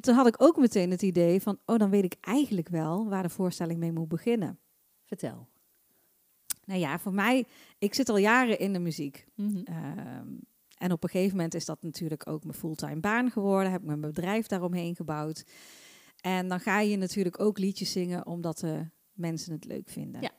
Toen 0.00 0.14
had 0.14 0.26
ik 0.26 0.42
ook 0.42 0.56
meteen 0.56 0.90
het 0.90 1.02
idee 1.02 1.42
van, 1.42 1.58
oh, 1.64 1.78
dan 1.78 1.90
weet 1.90 2.04
ik 2.04 2.16
eigenlijk 2.20 2.68
wel 2.68 3.08
waar 3.08 3.22
de 3.22 3.28
voorstelling 3.28 3.78
mee 3.78 3.92
moet 3.92 4.08
beginnen. 4.08 4.58
Vertel. 5.04 5.48
Nou 6.68 6.80
ja, 6.80 6.98
voor 6.98 7.14
mij, 7.14 7.44
ik 7.78 7.94
zit 7.94 8.08
al 8.08 8.16
jaren 8.16 8.58
in 8.58 8.72
de 8.72 8.78
muziek. 8.78 9.26
Mhm. 9.34 9.58
Ehm, 9.64 10.26
en 10.78 10.92
op 10.92 11.02
een 11.02 11.08
gegeven 11.08 11.36
moment 11.36 11.54
is 11.54 11.64
dat 11.64 11.82
natuurlijk 11.82 12.28
ook 12.28 12.44
mijn 12.44 12.56
fulltime 12.58 13.00
baan 13.00 13.30
geworden. 13.30 13.72
Heb 13.72 13.80
ik 13.80 13.86
mijn 13.86 14.00
bedrijf 14.00 14.46
daaromheen 14.46 14.96
gebouwd. 14.96 15.44
En 16.20 16.48
dan 16.48 16.60
ga 16.60 16.80
je 16.80 16.96
natuurlijk 16.96 17.40
ook 17.40 17.58
liedjes 17.58 17.92
zingen 17.92 18.26
omdat 18.26 18.58
de 18.58 18.86
mensen 19.12 19.52
het 19.52 19.64
leuk 19.64 19.88
vinden. 19.88 20.20
Ja. 20.20 20.30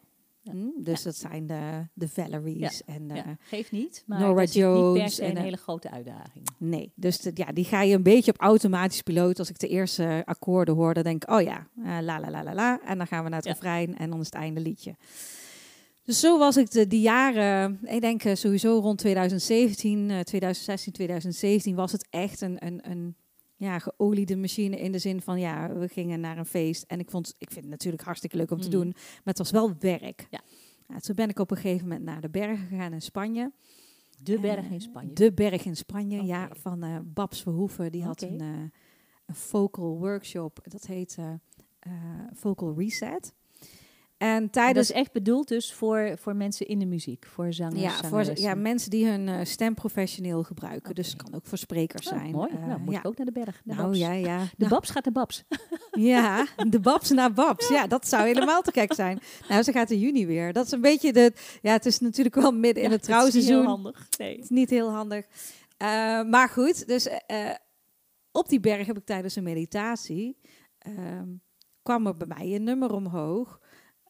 ja. 0.41 0.51
Hm, 0.51 0.83
Dus 0.83 1.01
dat 1.03 1.15
zijn 1.15 1.47
de, 1.47 1.87
de 1.93 2.07
Valeries 2.07 2.83
en 2.83 3.07
de, 3.07 3.13
Ja, 3.13 3.37
geeft 3.39 3.71
niet, 3.71 4.03
maar 4.07 4.19
Nora 4.19 4.41
niet 4.41 4.53
Jones 4.53 5.19
en, 5.19 5.29
een 5.35 5.41
hele 5.43 5.57
grote 5.57 5.91
uitdaging. 5.91 6.47
Nee, 6.57 6.91
dus 6.95 7.19
de- 7.19 7.31
ja, 7.33 7.45
die 7.51 7.65
ga 7.65 7.81
je 7.81 7.95
een 7.95 8.03
beetje 8.03 8.31
op 8.31 8.39
automatisch 8.41 9.01
piloot. 9.01 9.39
Als 9.39 9.49
ik 9.49 9.59
de 9.59 9.67
eerste 9.67 10.21
akkoorden 10.25 10.75
hoor, 10.75 10.93
dan 10.93 11.03
denk 11.03 11.23
ik, 11.23 11.29
oh 11.31 11.41
ja, 11.41 11.67
eh, 11.77 11.83
la 12.01 12.19
la 12.19 12.29
la 12.29 12.43
la 12.43 12.53
la. 12.53 12.81
En 12.85 12.97
dan 12.97 13.07
gaan 13.07 13.23
we 13.23 13.29
naar 13.29 13.39
het 13.39 13.47
refrein 13.47 13.97
en 13.97 14.09
dan 14.09 14.19
is 14.19 14.25
het 14.25 14.35
einde 14.35 14.59
liedje. 14.61 14.95
Dus 16.03 16.19
zo 16.19 16.37
was 16.37 16.57
ik 16.57 16.71
de, 16.71 16.87
die 16.87 17.01
jaren, 17.01 17.79
ik 17.83 18.01
denk 18.01 18.23
eh, 18.23 18.35
sowieso 18.35 18.79
rond 18.79 18.97
2017, 18.97 20.09
eh, 20.09 20.19
2016, 20.19 20.93
2017, 20.93 21.75
was 21.75 21.91
het 21.91 22.07
echt 22.09 22.41
een, 22.41 22.65
een, 22.65 22.89
een 22.91 23.15
ja, 23.55 23.79
geoliede 23.79 24.35
machine 24.35 24.79
in 24.79 24.91
de 24.91 24.99
zin 24.99 25.21
van, 25.21 25.39
ja, 25.39 25.73
we 25.73 25.87
gingen 25.87 26.19
naar 26.19 26.37
een 26.37 26.45
feest. 26.45 26.83
En 26.83 26.99
ik, 26.99 27.09
vond, 27.09 27.35
ik 27.37 27.47
vind 27.51 27.61
het 27.61 27.69
natuurlijk 27.69 28.03
hartstikke 28.03 28.37
leuk 28.37 28.51
om 28.51 28.59
te 28.59 28.65
Mm. 28.65 28.71
doen, 28.73 28.87
maar 28.95 29.21
het 29.23 29.37
was 29.37 29.51
wel 29.51 29.73
werk. 29.79 30.27
Ja. 30.29 30.41
Nou, 30.87 31.01
toen 31.01 31.15
ben 31.15 31.29
ik 31.29 31.39
op 31.39 31.51
een 31.51 31.57
gegeven 31.57 31.87
moment 31.87 32.05
naar 32.05 32.21
de 32.21 32.29
bergen 32.29 32.67
gegaan 32.67 32.93
in 32.93 33.01
Spanje. 33.01 33.51
De 34.23 34.39
berg 34.39 34.65
Eh, 34.65 34.71
in 34.71 34.81
Spanje. 34.81 35.13
De 35.13 35.33
berg 35.33 35.65
in 35.65 35.75
Spanje, 35.75 36.23
ja, 36.23 36.49
van 36.51 36.83
eh, 36.83 36.97
Babs 37.03 37.41
Verhoeven. 37.41 37.91
Die 37.91 38.03
had 38.03 38.21
een, 38.21 38.39
eh, 38.41 38.47
een 39.25 39.35
vocal 39.35 39.97
workshop, 39.97 40.59
dat 40.63 40.85
heet 40.85 41.17
eh, 41.79 41.91
Vocal 42.33 42.73
Reset. 42.77 43.33
En 44.19 44.41
dat 44.43 44.51
tijdens... 44.53 44.89
is 44.89 44.95
echt 44.95 45.11
bedoeld 45.11 45.47
dus 45.47 45.73
voor, 45.73 46.11
voor 46.17 46.35
mensen 46.35 46.67
in 46.67 46.79
de 46.79 46.85
muziek, 46.85 47.25
voor 47.25 47.53
zangers, 47.53 47.81
Ja, 47.81 47.91
voor, 47.91 48.25
ja, 48.39 48.55
mensen 48.55 48.89
die 48.89 49.07
hun 49.07 49.27
eh, 49.27 49.45
stem 49.45 49.73
professioneel 49.73 50.43
gebruiken. 50.43 50.95
Dus 50.95 51.07
het 51.11 51.23
kan 51.23 51.35
ook 51.35 51.45
voor 51.45 51.57
sprekers 51.57 52.07
Oh, 52.07 52.13
zijn. 52.17 52.31
mooi, 52.31 52.49
Eh, 52.51 52.65
nou 52.65 52.79
moet 52.79 52.93
ja. 52.93 52.99
ik 52.99 53.07
ook 53.07 53.17
naar 53.17 53.25
de 53.25 53.31
berg. 53.31 53.61
naar 53.63 53.75
Nou 53.75 53.87
Babs. 53.87 53.99
ja, 53.99 54.11
ja. 54.11 54.39
De 54.39 54.45
Nou, 54.57 54.71
Babs 54.71 54.89
gaat 54.89 55.03
naar 55.03 55.13
Babs. 55.13 55.43
Ja, 55.91 56.45
de 56.69 56.79
Babs 56.79 57.09
naar 57.09 57.33
Babs. 57.33 57.67
Ja, 57.67 57.87
dat 57.87 58.07
zou 58.07 58.23
helemaal 58.27 58.61
te 58.61 58.71
gek 58.71 58.93
zijn. 58.93 59.19
Nou, 59.49 59.63
ze 59.63 59.71
gaat 59.71 59.89
in 59.91 59.99
juni 59.99 60.25
weer. 60.25 60.53
Dat 60.53 60.65
is 60.65 60.71
een 60.71 60.81
beetje 60.81 61.13
de... 61.13 61.33
Ja, 61.61 61.71
het 61.71 61.85
is 61.85 61.99
natuurlijk 61.99 62.35
wel 62.35 62.51
midden 62.51 62.83
in 62.83 62.91
het 62.91 63.05
dat 63.05 63.27
is 63.27 63.33
niet 63.33 63.43
heel 63.45 63.61
trouwseizoen. 63.61 63.65
handig. 63.65 64.07
Nee. 64.17 64.31
Het 64.35 64.43
is 64.43 64.49
niet 64.49 64.69
heel 64.69 64.89
handig. 64.91 65.25
Eh, 65.77 65.87
maar 66.23 66.49
goed, 66.49 66.87
dus 66.87 67.07
op 68.31 68.49
die 68.49 68.59
berg 68.59 68.87
heb 68.87 68.97
ik 68.97 69.05
tijdens 69.05 69.35
een 69.35 69.43
meditatie... 69.43 70.37
ehm, 70.79 71.27
kwam 71.83 72.07
er 72.07 72.17
bij 72.17 72.27
mij 72.27 72.55
een 72.55 72.63
nummer 72.63 72.93
omhoog. 72.93 73.59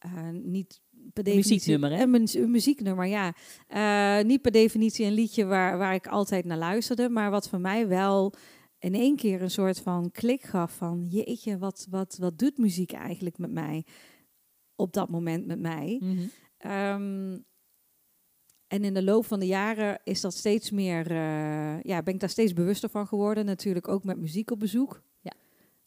Eh, 0.00 0.28
niet 0.30 0.80
per 1.12 1.24
definitie... 1.24 1.52
muzieknummer, 1.52 1.90
hè? 1.90 2.02
Een, 2.02 2.10
mu- 2.10 2.42
een 2.42 2.50
muzieknummer, 2.50 3.06
ja. 3.06 3.34
Eh, 3.66 4.24
niet 4.24 4.40
per 4.40 4.52
definitie 4.52 5.06
een 5.06 5.12
liedje 5.12 5.44
waar, 5.44 5.78
waar 5.78 5.94
ik 5.94 6.06
altijd 6.06 6.44
naar 6.44 6.58
luisterde... 6.58 7.08
maar 7.08 7.30
wat 7.30 7.48
voor 7.48 7.60
mij 7.60 7.88
wel 7.88 8.34
in 8.78 8.94
één 8.94 9.16
keer 9.16 9.42
een 9.42 9.50
soort 9.50 9.80
van 9.80 10.10
klik 10.10 10.42
gaf 10.42 10.76
van... 10.76 11.04
jeetje, 11.04 11.58
wat, 11.58 11.86
wat, 11.90 12.16
wat 12.20 12.38
doet 12.38 12.58
muziek 12.58 12.92
eigenlijk 12.92 13.38
met 13.38 13.50
mij? 13.50 13.86
Op 14.74 14.92
dat 14.92 15.08
moment 15.08 15.46
met 15.46 15.60
mij. 15.60 15.96
Mhm. 16.02 16.26
Ehm, 16.56 17.38
en 18.66 18.84
in 18.84 18.94
de 18.94 19.02
loop 19.02 19.26
van 19.26 19.40
de 19.40 19.46
jaren 19.46 20.00
is 20.04 20.20
dat 20.20 20.34
steeds 20.34 20.70
meer, 20.70 21.10
eh, 21.10 21.82
ja, 21.82 22.02
ben 22.02 22.14
ik 22.14 22.20
daar 22.20 22.28
steeds 22.28 22.52
bewuster 22.52 22.88
van 22.88 23.06
geworden. 23.06 23.44
Natuurlijk 23.44 23.88
ook 23.88 24.04
met 24.04 24.18
muziek 24.18 24.50
op 24.50 24.58
bezoek. 24.58 25.02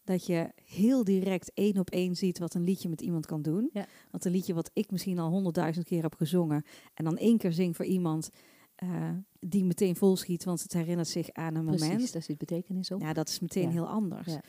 Dat 0.04 0.26
je 0.26 0.52
heel 0.66 1.04
direct 1.04 1.52
één 1.54 1.78
op 1.78 1.90
één 1.90 2.16
ziet 2.16 2.40
wat 2.40 2.54
een 2.54 2.64
liedje 2.64 2.90
met 2.90 3.02
iemand 3.02 3.26
kan 3.26 3.42
doen. 3.42 3.70
Ja. 3.74 3.86
Want 4.12 4.26
een 4.26 4.32
liedje 4.32 4.54
wat 4.54 4.70
ik 4.74 4.92
misschien 4.92 5.20
al 5.20 5.30
honderdduizend 5.30 5.86
keer 5.86 6.02
heb 6.02 6.16
gezongen. 6.16 6.64
En 6.94 7.04
dan 7.04 7.18
één 7.18 7.38
keer 7.38 7.54
zing 7.54 7.76
voor 7.76 7.86
iemand 7.86 8.30
eh, 8.76 9.10
die 9.40 9.64
meteen 9.64 9.96
volschiet, 9.96 10.44
want 10.44 10.62
het 10.62 10.74
herinnert 10.74 11.08
zich 11.08 11.32
aan 11.32 11.56
een 11.56 11.66
Precies, 11.66 11.88
moment. 11.88 12.14
daar 12.14 12.22
zit 12.22 12.38
betekenis 12.38 12.92
op. 12.92 13.02
Ja, 13.02 13.14
dat 13.14 13.30
is 13.30 13.40
meteen 13.40 13.64
Ja. 13.64 13.70
heel 13.70 13.88
anders. 13.88 14.34
Ja. 14.34 14.42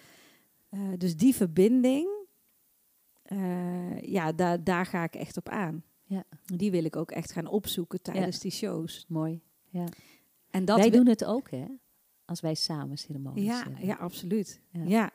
Eh, 0.68 0.80
dus 0.98 1.16
die 1.16 1.34
verbinding, 1.34 2.08
eh, 3.22 4.00
ja, 4.00 4.32
daar 4.32 4.64
daar 4.64 4.86
ga 4.86 5.02
ik 5.04 5.14
echt 5.14 5.36
op 5.36 5.48
aan. 5.48 5.84
Ja. 6.04 6.24
Die 6.44 6.70
wil 6.70 6.84
ik 6.84 6.96
ook 6.96 7.10
echt 7.10 7.32
gaan 7.32 7.46
opzoeken 7.46 8.02
tijdens 8.02 8.38
die 8.40 8.50
shows. 8.50 9.04
Mooi. 9.08 9.40
Ja. 9.70 9.86
En 10.50 10.64
dat 10.64 10.78
wij 10.78 10.90
doen 10.90 11.06
het 11.06 11.24
ook, 11.24 11.50
hè? 11.50 11.64
Als 12.24 12.40
wij 12.40 12.54
samen 12.54 12.98
ceremonies 12.98 13.44
ja, 13.44 13.62
hebben. 13.62 13.86
ja, 13.86 13.94
absoluut. 13.94 14.60
Ja. 14.70 15.10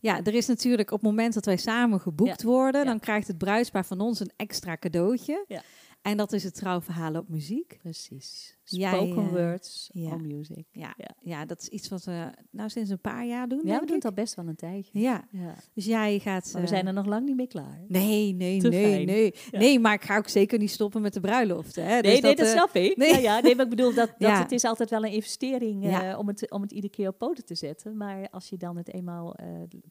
Ja. 0.00 0.22
er 0.24 0.34
is 0.34 0.46
natuurlijk 0.46 0.90
op 0.90 1.00
het 1.00 1.10
moment 1.10 1.34
dat 1.34 1.44
wij 1.44 1.56
samen 1.56 2.00
geboekt 2.00 2.42
worden, 2.42 2.80
Ja. 2.80 2.86
dan 2.86 2.98
krijgt 3.00 3.26
het 3.28 3.38
bruidspaar 3.38 3.84
van 3.86 4.00
ons 4.00 4.20
een 4.20 4.32
extra 4.36 4.76
cadeautje. 4.76 5.44
Ja. 5.48 5.62
En 6.02 6.16
dat 6.16 6.32
is 6.32 6.44
het 6.44 6.54
trouwverhaal 6.54 7.14
op 7.14 7.28
muziek. 7.28 7.78
Precies. 7.82 8.56
Spoken 8.66 9.22
eh, 9.24 9.28
words 9.30 9.90
on 9.94 10.26
music. 10.26 10.64
Ja, 10.72 10.94
ja. 10.96 11.10
Ja. 11.22 11.44
dat 11.46 11.60
is 11.60 11.68
iets 11.68 11.88
wat 11.88 12.04
we 12.04 12.30
nou 12.50 12.68
sinds 12.68 12.90
een 12.90 12.98
paar 13.00 13.26
jaar 13.26 13.48
doen. 13.48 13.60
Ja, 13.64 13.72
we 13.72 13.78
doen 13.78 13.88
ik. 13.88 13.94
het 13.94 14.04
al 14.04 14.12
best 14.12 14.34
wel 14.34 14.46
een 14.46 14.56
tijdje. 14.56 15.00
Ja, 15.00 15.24
Ja. 15.30 15.54
dus 15.74 15.84
jij 15.84 16.18
gaat. 16.18 16.44
Maar 16.52 16.62
we 16.62 16.68
eh, 16.68 16.72
zijn 16.74 16.86
er 16.86 16.92
nog 16.92 17.06
lang 17.06 17.26
niet 17.26 17.36
mee 17.36 17.46
klaar. 17.46 17.84
Nee, 17.88 18.32
nee, 18.32 18.60
Te 18.60 18.68
nee, 18.68 18.92
fijn. 18.92 19.06
nee. 19.06 19.34
Nee, 19.50 19.78
maar 19.80 19.94
ik 19.94 20.02
ga 20.04 20.16
ook 20.16 20.28
zeker 20.28 20.58
niet 20.58 20.70
stoppen 20.70 21.02
met 21.02 21.12
de 21.12 21.20
bruiloften. 21.20 21.84
Hè? 21.84 21.90
Nee, 21.90 22.02
Dus 22.02 22.20
nee, 22.20 22.36
dat 22.36 22.46
eh, 22.46 22.52
snap 22.52 22.74
ik. 22.74 22.96
nee. 22.96 23.12
Ja, 23.12 23.18
ja, 23.18 23.40
nee, 23.40 23.54
maar 23.54 23.64
ik 23.64 23.70
bedoel, 23.70 23.94
dat, 23.94 24.14
dat 24.18 24.38
het 24.38 24.52
is 24.52 24.64
altijd 24.64 24.90
wel 24.90 25.04
een 25.04 25.12
investering 25.12 26.16
om, 26.16 26.28
het, 26.28 26.50
om 26.50 26.62
het 26.62 26.72
iedere 26.72 26.92
keer 26.92 27.08
op 27.08 27.18
poten 27.18 27.44
te 27.44 27.54
zetten. 27.54 27.96
Maar 27.96 28.28
als 28.30 28.48
je 28.48 28.56
dan 28.56 28.76
het 28.76 28.92
eenmaal 28.92 29.36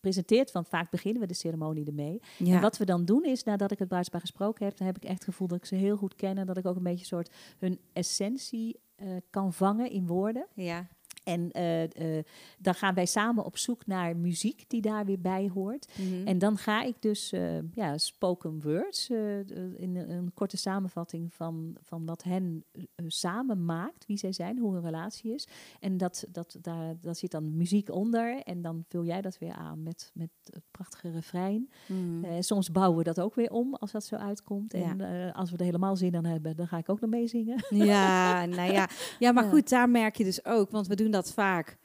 presenteert, 0.01 0.51
want 0.51 0.67
vaak 0.67 0.91
beginnen 0.91 1.21
we 1.21 1.27
de 1.27 1.33
ceremonie 1.33 1.85
ermee. 1.85 2.21
Ja. 2.37 2.55
En 2.55 2.61
wat 2.61 2.77
we 2.77 2.85
dan 2.85 3.05
doen 3.05 3.23
is, 3.25 3.43
nadat 3.43 3.71
ik 3.71 3.79
het 3.79 3.87
bruidspaar 3.87 4.21
gesproken 4.21 4.65
heb, 4.65 4.77
dan 4.77 4.87
heb 4.87 4.95
ik 4.95 5.03
echt 5.03 5.13
het 5.13 5.23
gevoel 5.23 5.47
dat 5.47 5.57
ik 5.57 5.65
ze 5.65 5.75
heel 5.75 5.97
goed 5.97 6.15
ken 6.15 6.37
en 6.37 6.45
dat 6.45 6.57
ik 6.57 6.65
ook 6.65 6.75
een 6.75 6.83
beetje 6.83 6.99
een 6.99 7.05
soort 7.05 7.29
hun 7.59 7.79
essentie 7.93 8.61
eh, 8.95 9.17
kan 9.29 9.53
vangen 9.53 9.89
in 9.89 10.07
woorden. 10.07 10.47
ja. 10.55 10.87
En 11.23 11.51
eh, 11.51 12.17
eh, 12.17 12.23
dan 12.57 12.75
gaan 12.75 12.93
wij 12.93 13.05
samen 13.05 13.45
op 13.45 13.57
zoek 13.57 13.85
naar 13.85 14.17
muziek 14.17 14.63
die 14.67 14.81
daar 14.81 15.05
weer 15.05 15.21
bij 15.21 15.49
hoort. 15.53 15.87
Mhm. 15.95 16.27
En 16.27 16.37
dan 16.37 16.57
ga 16.57 16.83
ik 16.83 16.95
dus 16.99 17.31
eh, 17.31 17.73
ja, 17.73 17.97
spoken 17.97 18.61
words 18.61 19.09
in 19.09 19.95
een, 19.95 20.09
een 20.09 20.31
korte 20.33 20.57
samenvatting 20.57 21.33
van, 21.33 21.75
van 21.81 22.05
wat 22.05 22.23
hen 22.23 22.63
samen 23.07 23.65
maakt, 23.65 24.05
wie 24.05 24.17
zij 24.17 24.31
zijn, 24.31 24.57
hoe 24.57 24.73
hun 24.73 24.83
relatie 24.83 25.33
is. 25.33 25.47
En 25.79 25.97
dat, 25.97 26.25
dat, 26.31 26.57
daar, 26.61 26.95
daar 27.01 27.15
zit 27.15 27.31
dan 27.31 27.57
muziek 27.57 27.89
onder 27.89 28.41
en 28.43 28.61
dan 28.61 28.83
vul 28.87 29.05
jij 29.05 29.21
dat 29.21 29.37
weer 29.37 29.53
aan 29.53 29.83
met, 29.83 30.11
met 30.13 30.29
het 30.43 30.63
prachtige 30.71 31.11
refrein. 31.11 31.69
Mhm. 31.87 32.41
Soms 32.41 32.71
bouwen 32.71 32.97
we 32.97 33.03
dat 33.03 33.19
ook 33.19 33.35
weer 33.35 33.51
om 33.51 33.73
als 33.73 33.91
dat 33.91 34.05
zo 34.05 34.15
uitkomt. 34.15 34.73
En 34.73 35.01
als 35.33 35.51
we 35.51 35.57
er 35.57 35.65
helemaal 35.65 35.95
zin 35.95 36.15
aan 36.15 36.25
hebben, 36.25 36.55
dan 36.55 36.67
ga 36.67 36.77
ik 36.77 36.89
ook 36.89 37.01
nog 37.01 37.09
meezingen. 37.09 37.65
Ja, 37.69 38.45
nou 38.45 38.71
ja. 38.71 38.89
Ja, 39.19 39.31
maar 39.31 39.43
goed, 39.53 39.69
daar 39.69 39.89
merk 39.89 40.15
je 40.15 40.23
dus 40.23 40.45
ook, 40.45 40.71
want 40.71 40.87
we 40.87 40.95
doen 40.95 41.11
dat 41.13 41.33
vaak. 41.33 41.77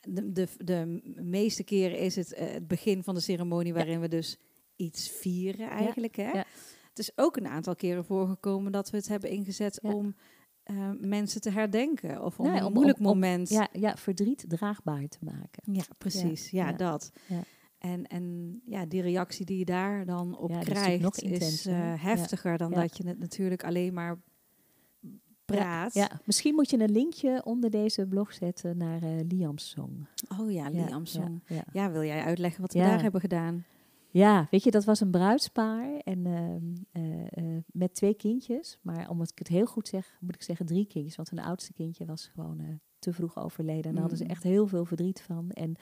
De, 0.00 0.32
de, 0.32 0.48
de 0.64 1.00
meeste 1.22 1.64
keren 1.64 1.98
is 1.98 2.16
het 2.16 2.32
eh, 2.32 2.52
het 2.52 2.68
begin 2.68 3.02
van 3.02 3.14
de 3.14 3.20
ceremonie 3.20 3.74
waarin 3.74 4.00
we 4.00 4.08
dus 4.08 4.38
iets 4.76 5.10
vieren 5.10 5.70
eigenlijk. 5.70 6.16
Hè? 6.16 6.30
ja. 6.30 6.44
Het 6.88 6.98
is 6.98 7.12
ook 7.16 7.36
een 7.36 7.46
aantal 7.46 7.74
keren 7.74 8.04
voorgekomen 8.04 8.72
dat 8.72 8.90
we 8.90 8.96
het 8.96 9.08
hebben 9.08 9.30
ingezet 9.30 9.80
om 9.82 10.14
eh, 10.62 10.90
mensen 11.00 11.40
te 11.40 11.50
herdenken 11.50 12.22
of 12.24 12.38
om 12.40 12.46
Nee, 12.46 12.60
een 12.60 12.72
moeilijk 12.72 12.98
om- 12.98 13.06
om- 13.06 13.12
moment. 13.12 13.48
Ja, 13.48 13.68
ja, 13.72 13.96
verdriet 13.96 14.44
draagbaar 14.48 15.08
te 15.08 15.18
maken. 15.20 15.72
Ja, 15.72 15.84
precies. 15.98 16.50
Ja, 16.50 16.72
dat. 16.72 17.12
Ja. 17.26 17.42
En, 17.78 18.06
en 18.06 18.60
ja, 18.64 18.86
die 18.86 19.02
reactie 19.02 19.44
die 19.46 19.58
je 19.58 19.64
daar 19.64 20.06
dan 20.06 20.38
op 20.38 20.50
is 20.50 20.64
krijgt, 20.64 21.16
is 21.16 21.30
intenser, 21.30 21.72
eh, 21.72 22.02
heftiger 22.02 22.58
dan 22.58 22.70
dat 22.72 22.96
je 22.96 23.06
het 23.08 23.18
natuurlijk 23.18 23.64
alleen 23.64 23.94
maar 23.94 24.18
praat. 25.56 25.94
Ja, 25.94 26.10
misschien 26.24 26.54
moet 26.54 26.70
je 26.70 26.78
een 26.78 26.90
linkje 26.92 27.40
onder 27.44 27.70
deze 27.70 28.06
blog 28.06 28.32
zetten 28.32 28.76
naar 28.76 29.02
eh 29.02 29.10
Liam's 29.28 29.68
song. 29.68 30.06
Oh 30.40 30.50
ja, 30.52 30.68
Ja, 30.68 30.84
Liam 30.84 31.06
Song. 31.06 31.42
Ja, 31.72 31.90
wil 31.90 32.02
jij 32.02 32.22
uitleggen 32.22 32.60
wat 32.60 32.72
we 32.72 32.78
daar 32.78 33.02
hebben 33.02 33.20
gedaan? 33.20 33.64
Ja, 34.10 34.46
weet 34.50 34.62
je, 34.64 34.70
dat 34.70 34.84
was 34.84 35.00
een 35.00 35.10
bruidspaar 35.10 35.96
en 36.04 36.26
ehm, 36.26 36.74
eh, 36.92 37.54
eh, 37.56 37.62
met 37.72 37.94
twee 37.94 38.14
kindjes. 38.14 38.78
Maar 38.82 39.08
om 39.08 39.20
het 39.20 39.30
ik 39.30 39.38
het 39.38 39.48
heel 39.48 39.66
goed 39.66 39.88
zeg, 39.88 40.16
moet 40.20 40.34
ik 40.34 40.42
zeggen 40.42 40.66
drie 40.66 40.86
kindjes. 40.86 41.16
Want 41.16 41.30
hun 41.30 41.38
oudste 41.40 41.72
kindje 41.72 42.04
was 42.04 42.26
gewoon 42.34 42.58
eh, 42.60 42.66
te 42.98 43.12
vroeg 43.12 43.38
overleden. 43.38 43.84
En 43.84 43.90
daar 43.92 44.00
hadden 44.00 44.18
ze 44.18 44.24
Mm. 44.24 44.30
echt 44.30 44.42
heel 44.42 44.66
veel 44.66 44.84
verdriet 44.84 45.20
van. 45.20 45.50
En 45.50 45.74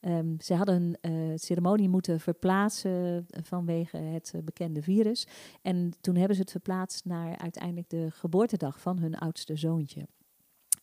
ehm, 0.00 0.34
ze 0.40 0.54
hadden 0.54 0.98
eh, 1.00 1.12
ceremonie 1.34 1.88
moeten 1.88 2.20
verplaatsen 2.20 3.26
vanwege 3.42 3.96
het 3.96 4.32
bekende 4.44 4.82
virus. 4.82 5.26
En 5.62 5.92
toen 6.00 6.16
hebben 6.16 6.34
ze 6.36 6.42
het 6.42 6.50
verplaatst 6.50 7.04
naar 7.04 7.38
uiteindelijk 7.38 7.88
de 7.90 8.10
geboortedag 8.10 8.80
van 8.80 8.98
hun 8.98 9.14
oudste 9.14 9.56
zoontje. 9.56 10.06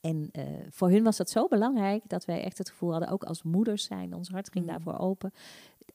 En 0.02 0.30
eh, 0.32 0.44
voor 0.70 0.90
hun 0.90 1.04
was 1.04 1.18
dat 1.18 1.30
zo 1.30 1.48
belangrijk 1.48 2.04
dat 2.08 2.26
wij 2.26 2.44
echt 2.44 2.58
het 2.58 2.70
gevoel 2.70 2.92
hadden, 2.92 3.10
ook 3.10 3.24
als 3.24 3.44
moeders 3.44 3.84
zijn, 3.84 4.14
ons 4.16 4.30
hart 4.30 4.52
ging 4.52 4.66
Mm. 4.66 4.72
daarvoor 4.72 4.98
open. 4.98 5.32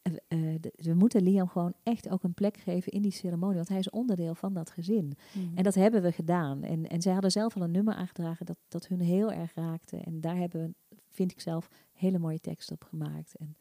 Eh, 0.02 0.12
eh, 0.28 0.60
we 0.74 0.94
moeten 0.94 1.22
Liam 1.22 1.48
gewoon 1.48 1.74
echt 1.82 2.08
ook 2.08 2.22
een 2.22 2.34
plek 2.34 2.56
geven 2.56 2.92
in 2.92 3.02
die 3.02 3.12
ceremonie, 3.12 3.56
want 3.56 3.68
hij 3.68 3.78
is 3.78 3.90
onderdeel 3.90 4.34
van 4.34 4.52
dat 4.52 4.70
gezin. 4.70 5.16
En 5.54 5.62
dat 5.62 5.74
hebben 5.74 6.02
we 6.02 6.12
gedaan. 6.12 6.62
En, 6.62 6.88
en 6.88 7.02
zij 7.02 7.12
hadden 7.12 7.30
zelf 7.30 7.56
al 7.56 7.62
een 7.62 7.70
nummer 7.70 7.94
aangedragen 7.94 8.46
dat, 8.46 8.56
dat 8.68 8.86
hun 8.86 9.00
heel 9.00 9.32
erg 9.32 9.54
raakte. 9.54 9.96
En 9.96 10.20
daar 10.20 10.36
hebben 10.36 10.62
we, 10.62 10.96
vind 11.10 11.32
ik 11.32 11.40
zelf, 11.40 11.68
hele 11.92 12.18
mooie 12.18 12.40
tekst 12.40 12.70
op 12.70 12.84
gemaakt. 12.84 13.34
En, 13.36 13.56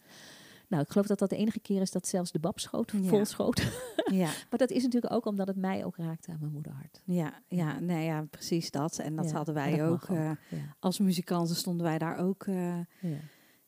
nou, 0.67 0.83
ik 0.83 0.89
geloof 0.89 1.07
dat 1.07 1.19
dat 1.19 1.29
de 1.29 1.35
enige 1.37 1.59
keer 1.59 1.81
is 1.81 1.91
dat 1.91 2.07
zelfs 2.07 2.31
de 2.31 2.39
bab 2.39 2.59
schoot, 2.59 2.91
Ja. 2.91 3.01
vol 3.07 3.25
schoot. 3.25 3.59
ja, 4.11 4.29
maar 4.49 4.59
dat 4.59 4.69
is 4.69 4.83
natuurlijk 4.83 5.13
ook 5.13 5.25
omdat 5.25 5.47
het 5.47 5.55
mij 5.57 5.85
ook 5.85 5.97
raakte 5.97 6.31
aan 6.31 6.37
mijn 6.39 6.51
moederhart. 6.51 7.01
ja, 7.05 7.33
ja, 7.47 7.79
nee, 7.79 8.05
ja, 8.05 8.25
precies 8.29 8.71
dat. 8.71 8.97
En 8.99 9.15
dat 9.15 9.25
Ja, 9.29 9.31
hadden 9.35 9.53
wij 9.53 9.77
dat 9.77 9.89
ook. 9.89 10.03
eh, 10.03 10.31
als 10.79 10.99
muzikanten 10.99 11.55
stonden 11.55 11.85
wij 11.85 11.97
daar 11.97 12.17
ook 12.17 12.43
eh, 12.43 12.79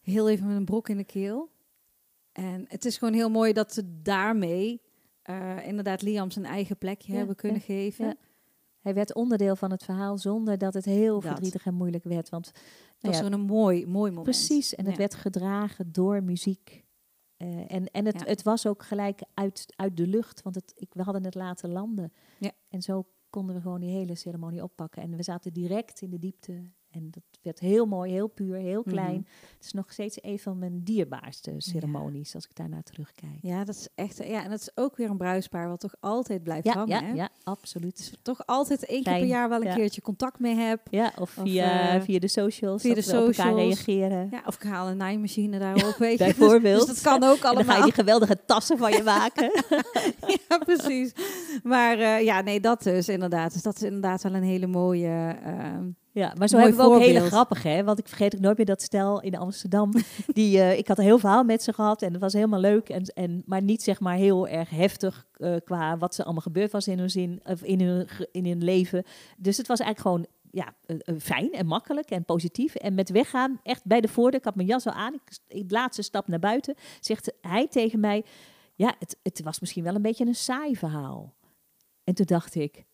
heel 0.01 0.29
even 0.29 0.47
met 0.47 0.55
een 0.55 0.65
brok 0.65 0.89
in 0.89 0.97
de 0.97 1.03
keel. 1.03 1.49
En 2.31 2.65
het 2.67 2.85
is 2.85 2.97
gewoon 2.97 3.13
heel 3.13 3.29
mooi 3.29 3.53
dat 3.53 3.73
we 3.75 4.01
daarmee 4.01 4.81
eh, 5.21 5.67
inderdaad 5.67 6.01
Liam 6.01 6.31
zijn 6.31 6.45
eigen 6.45 6.77
plekje 6.77 7.13
hebben 7.15 7.35
kunnen 7.35 7.61
geven. 7.61 8.17
Hij 8.79 8.93
werd 8.95 9.13
onderdeel 9.13 9.55
van 9.55 9.71
het 9.71 9.83
verhaal 9.83 10.17
zonder 10.17 10.57
dat 10.57 10.73
het 10.73 10.85
heel 10.85 11.13
Dat. 11.19 11.23
verdrietig 11.23 11.65
en 11.65 11.73
moeilijk 11.73 12.03
werd. 12.03 12.29
Want 12.29 12.45
Dat 12.45 12.53
nou 13.01 13.13
was 13.15 13.17
ja, 13.23 13.31
zo'n 13.37 13.45
mooi, 13.45 13.85
mooi 13.87 14.11
moment. 14.11 14.23
precies, 14.23 14.75
en 14.75 14.85
het 14.85 14.97
werd 14.97 15.15
gedragen 15.15 15.91
door 15.91 16.23
muziek. 16.23 16.85
Eh, 17.37 17.71
en 17.71 17.85
en 17.85 18.05
het, 18.05 18.19
Ja. 18.19 18.25
het 18.25 18.43
was 18.43 18.67
ook 18.67 18.83
gelijk 18.83 19.21
uit, 19.33 19.65
uit 19.75 19.97
de 19.97 20.07
lucht, 20.07 20.41
want 20.41 20.55
het, 20.55 20.73
ik, 20.75 20.93
we 20.93 21.01
hadden 21.03 21.23
het 21.23 21.35
laten 21.35 21.69
landen. 21.71 22.13
Ja. 22.39 22.51
En 22.69 22.81
zo 22.81 23.05
konden 23.29 23.55
we 23.55 23.61
gewoon 23.61 23.79
die 23.79 23.89
hele 23.89 24.15
ceremonie 24.15 24.63
oppakken. 24.63 25.01
En 25.01 25.15
we 25.15 25.23
zaten 25.23 25.53
direct 25.53 26.01
in 26.01 26.09
de 26.09 26.19
diepte. 26.19 26.71
En 26.97 27.07
dat 27.11 27.23
werd 27.41 27.59
heel 27.59 27.85
mooi, 27.85 28.11
heel 28.11 28.27
puur, 28.27 28.55
heel 28.55 28.83
klein. 28.83 29.13
Mhm. 29.13 29.29
Het 29.55 29.65
is 29.65 29.73
nog 29.73 29.91
steeds 29.91 30.17
een 30.21 30.39
van 30.39 30.57
mijn 30.59 30.83
dierbaarste 30.83 31.53
ceremonies, 31.57 32.35
als 32.35 32.43
ik 32.45 32.55
daarnaar 32.55 32.83
terugkijk. 32.83 33.37
Ja, 33.41 33.63
dat 33.63 33.75
is 33.75 33.87
echt. 33.95 34.17
Ja, 34.17 34.43
en 34.43 34.49
dat 34.49 34.59
is 34.59 34.69
ook 34.75 34.97
weer 34.97 35.09
een 35.09 35.17
bruispaar 35.17 35.67
wat 35.69 35.79
toch 35.79 35.95
altijd 35.99 36.43
blijft 36.43 36.65
Ja, 36.65 36.73
hangen. 36.73 36.89
ja, 36.99 37.03
hè? 37.07 37.13
ja, 37.13 37.29
absoluut. 37.43 37.97
Dus 37.97 38.13
toch 38.21 38.45
altijd 38.45 38.85
één 38.85 39.03
keer 39.03 39.13
per 39.17 39.25
jaar 39.27 39.49
wel 39.49 39.65
een 39.65 39.75
keertje 39.75 40.01
contact 40.01 40.39
mee 40.39 40.55
heb. 40.55 40.81
Ja, 40.89 41.11
of 41.19 41.21
Of, 41.37 41.43
via, 41.43 41.89
eh, 41.95 42.01
via 42.01 42.19
de 42.19 42.27
socials, 42.27 42.81
via 42.81 42.93
de 42.93 42.99
op 42.99 43.07
elkaar 43.07 43.33
socials. 43.33 43.61
reageren. 43.85 44.27
Ja, 44.31 44.41
of 44.45 44.55
ik 44.55 44.61
haal 44.63 44.87
een 44.89 44.97
naaimachine 44.97 45.59
daarop, 45.59 45.95
weet 45.97 46.17
je. 46.19 46.25
Dus- 46.25 46.35
bijvoorbeeld. 46.35 46.87
Dus, 46.87 47.01
dat 47.01 47.01
kan 47.13 47.23
ook 47.29 47.35
En 47.35 47.41
dan 47.41 47.41
ga 47.41 47.49
allemaal. 47.49 47.77
je 47.77 47.83
die 47.83 47.93
geweldige 47.93 48.37
tassen 48.45 48.77
van 48.77 48.91
je 48.91 49.03
maken. 49.17 49.51
ja, 50.49 50.57
precies. 50.57 51.11
Maar 51.63 51.99
eh, 51.99 52.23
ja, 52.23 52.41
nee, 52.41 52.59
dat 52.59 52.83
dus 52.83 53.09
inderdaad. 53.09 53.53
Dus 53.53 53.61
dat 53.61 53.75
is 53.75 53.81
inderdaad 53.83 54.21
wel 54.23 54.33
een 54.33 54.43
hele 54.43 54.67
mooie... 54.67 55.35
eh, 55.43 55.77
Ja, 56.17 56.33
maar 56.37 56.47
zo 56.47 56.57
Mooi 56.57 56.69
hebben 56.69 56.89
we 56.89 56.95
ook 56.95 57.01
hele 57.01 57.19
grappige, 57.19 57.67
hè? 57.67 57.83
Want 57.83 57.99
ik 57.99 58.07
vergeet 58.07 58.35
ook 58.35 58.41
nooit 58.41 58.57
meer 58.57 58.65
dat 58.65 58.81
stel 58.81 59.21
in 59.21 59.37
Amsterdam. 59.37 59.93
Die, 60.33 60.59
eh, 60.59 60.77
ik 60.77 60.87
had 60.87 60.97
een 60.97 61.03
heel 61.03 61.19
verhaal 61.19 61.43
met 61.43 61.63
ze 61.63 61.73
gehad 61.73 62.01
en 62.01 62.11
het 62.11 62.21
was 62.21 62.33
helemaal 62.33 62.59
leuk. 62.59 62.89
En, 62.89 63.03
en, 63.03 63.43
maar 63.45 63.61
niet 63.61 63.83
zeg 63.83 63.99
maar 63.99 64.15
heel 64.15 64.47
erg 64.47 64.69
heftig 64.69 65.27
eh, 65.33 65.55
qua 65.63 65.97
wat 65.97 66.15
ze 66.15 66.23
allemaal 66.23 66.41
gebeurd 66.41 66.71
was 66.71 66.87
in 66.87 66.99
hun 66.99 67.09
zin, 67.09 67.39
of 67.43 67.61
in 67.63 67.81
hun, 67.81 68.07
in 68.31 68.45
hun 68.45 68.63
leven. 68.63 69.03
Dus 69.37 69.57
het 69.57 69.67
was 69.67 69.79
eigenlijk 69.79 70.09
gewoon 70.09 70.27
ja, 70.51 70.73
eh, 70.85 71.15
fijn 71.19 71.51
en 71.51 71.65
makkelijk 71.65 72.09
en 72.09 72.25
positief. 72.25 72.75
En 72.75 72.93
met 72.93 73.09
weggaan, 73.09 73.59
echt 73.63 73.85
bij 73.85 74.01
de 74.01 74.07
voordeur, 74.07 74.39
ik 74.39 74.45
had 74.45 74.55
mijn 74.55 74.67
jas 74.67 74.85
al 74.85 74.93
aan, 74.93 75.13
ik, 75.13 75.37
ik 75.47 75.69
de 75.69 75.75
laatste 75.75 76.01
stap 76.01 76.27
naar 76.27 76.39
buiten, 76.39 76.75
zegt 76.99 77.33
hij 77.41 77.67
tegen 77.67 77.99
mij, 77.99 78.25
ja, 78.75 78.95
het, 78.99 79.17
het 79.23 79.41
was 79.43 79.59
misschien 79.59 79.83
wel 79.83 79.95
een 79.95 80.01
beetje 80.01 80.25
een 80.25 80.35
saai 80.35 80.75
verhaal. 80.75 81.33
En 82.03 82.13
toen 82.13 82.25
dacht 82.25 82.55
ik, 82.55 82.85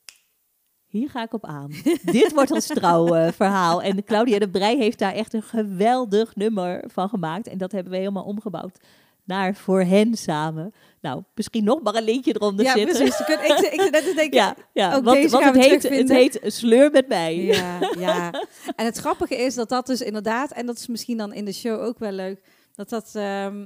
hier 0.93 1.09
ga 1.09 1.23
ik 1.23 1.33
op 1.33 1.45
aan. 1.45 1.71
Dit 2.01 2.31
wordt 2.33 2.51
ons 2.51 2.67
trouwverhaal. 2.67 3.81
en 3.81 4.03
Claudia 4.03 4.39
de 4.39 4.49
Brij 4.49 4.77
heeft 4.77 4.99
daar 4.99 5.13
echt 5.13 5.33
een 5.33 5.43
geweldig 5.43 6.35
nummer 6.35 6.83
van 6.87 7.09
gemaakt. 7.09 7.47
En 7.47 7.57
dat 7.57 7.71
hebben 7.71 7.91
we 7.91 7.97
helemaal 7.97 8.23
omgebouwd 8.23 8.79
naar 9.23 9.55
voor 9.55 9.81
hen 9.81 10.15
samen. 10.15 10.73
Nou, 11.01 11.23
misschien 11.35 11.63
nog 11.63 11.81
maar 11.81 11.95
een 11.95 12.03
linkje 12.03 12.35
eronder 12.35 12.65
ja, 12.65 12.73
zitten. 12.73 12.97
precies. 12.97 13.19
Ik, 13.19 13.81
ik, 13.81 13.91
net 13.91 14.03
te 14.03 14.13
denken, 14.15 14.37
Ja, 14.37 14.55
ja 14.73 14.95
Ook 14.95 15.05
deze 15.05 15.37
gaan 15.37 15.57
het, 15.57 15.65
heet, 15.65 15.89
het 15.89 16.09
heet 16.09 16.39
Sleur 16.43 16.91
met 16.91 17.07
mij. 17.07 17.35
Ja, 17.35 17.79
ja. 17.99 18.31
En 18.75 18.85
het 18.85 18.97
grappige 18.97 19.35
is 19.35 19.55
dat 19.55 19.69
dat 19.69 19.85
dus 19.85 20.01
inderdaad, 20.01 20.51
en 20.51 20.65
dat 20.65 20.77
is 20.77 20.87
misschien 20.87 21.17
dan 21.17 21.33
in 21.33 21.45
de 21.45 21.53
show 21.53 21.81
ook 21.81 21.99
wel 21.99 22.11
leuk, 22.11 22.41
dat 22.75 22.89
dat, 22.89 23.11
ehm, 23.13 23.65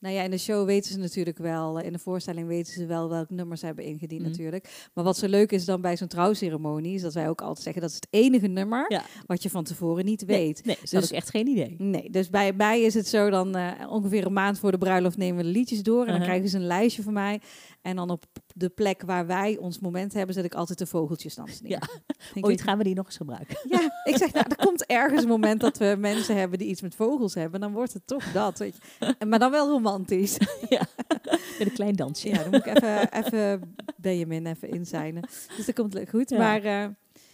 nou 0.00 0.14
ja, 0.14 0.22
in 0.22 0.30
de 0.30 0.38
show 0.38 0.66
weten 0.66 0.92
ze 0.92 0.98
natuurlijk 0.98 1.38
wel, 1.38 1.78
eh, 1.78 1.86
in 1.86 1.92
de 1.92 1.98
voorstelling 1.98 2.46
weten 2.48 2.72
ze 2.72 2.86
wel 2.86 3.08
welke 3.08 3.34
nummers 3.34 3.60
ze 3.60 3.66
hebben 3.66 3.84
ingediend 3.84 4.20
Mhm. 4.20 4.30
natuurlijk. 4.30 4.88
Maar 4.94 5.04
wat 5.04 5.16
zo 5.16 5.26
leuk 5.28 5.52
is 5.52 5.64
dan 5.64 5.80
bij 5.80 5.96
zo'n 5.96 6.08
trouwceremonie, 6.08 6.94
is 6.94 7.02
dat 7.02 7.14
wij 7.14 7.28
ook 7.28 7.40
altijd 7.40 7.62
zeggen, 7.64 7.82
dat 7.82 7.90
is 7.90 7.96
het 7.96 8.06
enige 8.10 8.46
nummer 8.46 8.84
Ja. 8.88 9.02
wat 9.26 9.42
je 9.42 9.50
van 9.50 9.64
tevoren 9.64 10.04
niet 10.04 10.24
weet. 10.24 10.64
Nee, 10.64 10.76
dat 10.80 10.90
Dus- 10.90 11.10
ik 11.10 11.16
echt 11.16 11.30
geen 11.30 11.46
idee. 11.46 11.74
Nee, 11.78 12.10
dus 12.10 12.30
bij 12.30 12.52
mij 12.52 12.80
is 12.82 12.94
het 12.94 13.06
zo 13.08 13.30
dan 13.30 13.54
eh, 13.56 13.70
ongeveer 13.90 14.26
een 14.26 14.32
maand 14.32 14.58
voor 14.58 14.70
de 14.70 14.78
bruiloft 14.78 15.16
nemen 15.16 15.36
we 15.36 15.42
de 15.42 15.58
liedjes 15.58 15.82
door 15.82 16.00
en 16.00 16.06
dan 16.06 16.14
Uh-huh. 16.14 16.28
krijgen 16.28 16.48
ze 16.48 16.56
een 16.56 16.66
lijstje 16.66 17.02
van 17.02 17.12
mij. 17.12 17.40
En 17.82 17.96
dan 17.96 18.10
op 18.10 18.24
de 18.54 18.68
plek 18.68 19.02
waar 19.02 19.26
wij 19.26 19.56
ons 19.56 19.78
moment 19.78 20.12
hebben, 20.12 20.34
zet 20.34 20.44
ik 20.44 20.54
altijd 20.54 20.78
de 20.78 20.86
vogeltjes 20.86 21.34
dansen 21.34 21.64
neer. 21.66 21.78
Ja. 22.34 22.40
Ooit 22.40 22.62
gaan 22.62 22.78
we 22.78 22.84
die 22.84 22.94
nog 22.94 23.06
eens 23.06 23.16
gebruiken. 23.16 23.58
ja, 23.68 24.00
ik 24.04 24.16
zeg, 24.16 24.32
nou, 24.32 24.46
er 24.48 24.64
komt 24.66 24.86
ergens 24.86 25.22
een 25.22 25.28
moment 25.28 25.60
dat 25.60 25.78
we 25.78 25.96
mensen 25.98 26.36
hebben 26.36 26.58
die 26.58 26.68
iets 26.68 26.80
met 26.80 26.94
vogels 26.94 27.34
hebben. 27.34 27.60
Dan 27.60 27.72
wordt 27.72 27.92
het 27.92 28.06
toch 28.06 28.32
dat. 28.32 28.58
Weet 28.58 28.76
je. 28.98 29.26
Maar 29.26 29.38
dan 29.38 29.50
wel 29.50 29.68
romantisch. 29.68 30.38
Met 31.58 31.68
een 31.68 31.72
klein 31.72 31.96
dansje. 31.96 32.28
Ja, 32.28 32.42
dan 32.42 32.50
moet 32.50 32.66
ik 32.66 32.76
even, 32.76 33.12
even 33.12 33.74
Benjamin 33.96 34.46
even 34.46 34.70
inzijnen. 34.70 35.22
Dus 35.56 35.66
dat 35.66 35.74
komt 35.74 36.00
goed. 36.08 36.30
Ja. 36.30 36.38
Maar 36.38 36.62
eh, 36.62 36.86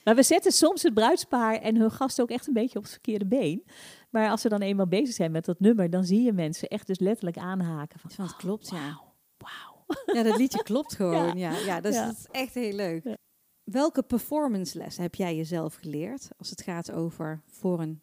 Maar 0.05 0.15
we 0.15 0.23
zetten 0.23 0.53
soms 0.53 0.83
het 0.83 0.95
bruidspaar 0.95 1.55
en 1.55 1.77
hun 1.77 1.91
gast 1.91 2.21
ook 2.21 2.31
echt 2.31 2.47
een 2.47 2.53
beetje 2.53 2.79
op 2.79 2.83
het 2.83 2.93
verkeerde 2.93 3.27
been. 3.27 3.65
Maar 4.11 4.31
als 4.31 4.41
ze 4.41 4.49
dan 4.49 4.61
eenmaal 4.61 4.87
bezig 4.89 5.15
zijn 5.15 5.31
met 5.31 5.45
dat 5.45 5.61
nummer, 5.61 5.91
dan 5.91 6.05
zie 6.05 6.23
je 6.23 6.33
mensen 6.33 6.69
echt 6.69 6.87
dus 6.87 6.99
letterlijk 6.99 7.37
aanhaken 7.37 8.01
van... 8.01 8.25
het 8.25 8.37
klopt, 8.37 8.69
ja. 8.71 9.01
Ja, 10.17 10.23
dat 10.23 10.37
liedje 10.37 10.63
klopt 10.63 10.95
gewoon. 10.95 11.39
Ja, 11.39 11.53
ja, 11.53 11.59
Ja. 11.65 11.81
dat 11.81 11.95
is 11.95 12.27
echt 12.31 12.55
heel 12.55 12.73
leuk. 12.73 13.17
Welke 13.65 14.03
performance 14.03 14.79
les 14.79 14.97
heb 14.97 15.15
jij 15.15 15.37
jezelf 15.37 15.75
geleerd 15.75 16.29
als 16.39 16.51
het 16.51 16.63
gaat 16.63 16.93
over 16.93 17.43
voor 17.47 17.81
een 17.81 18.01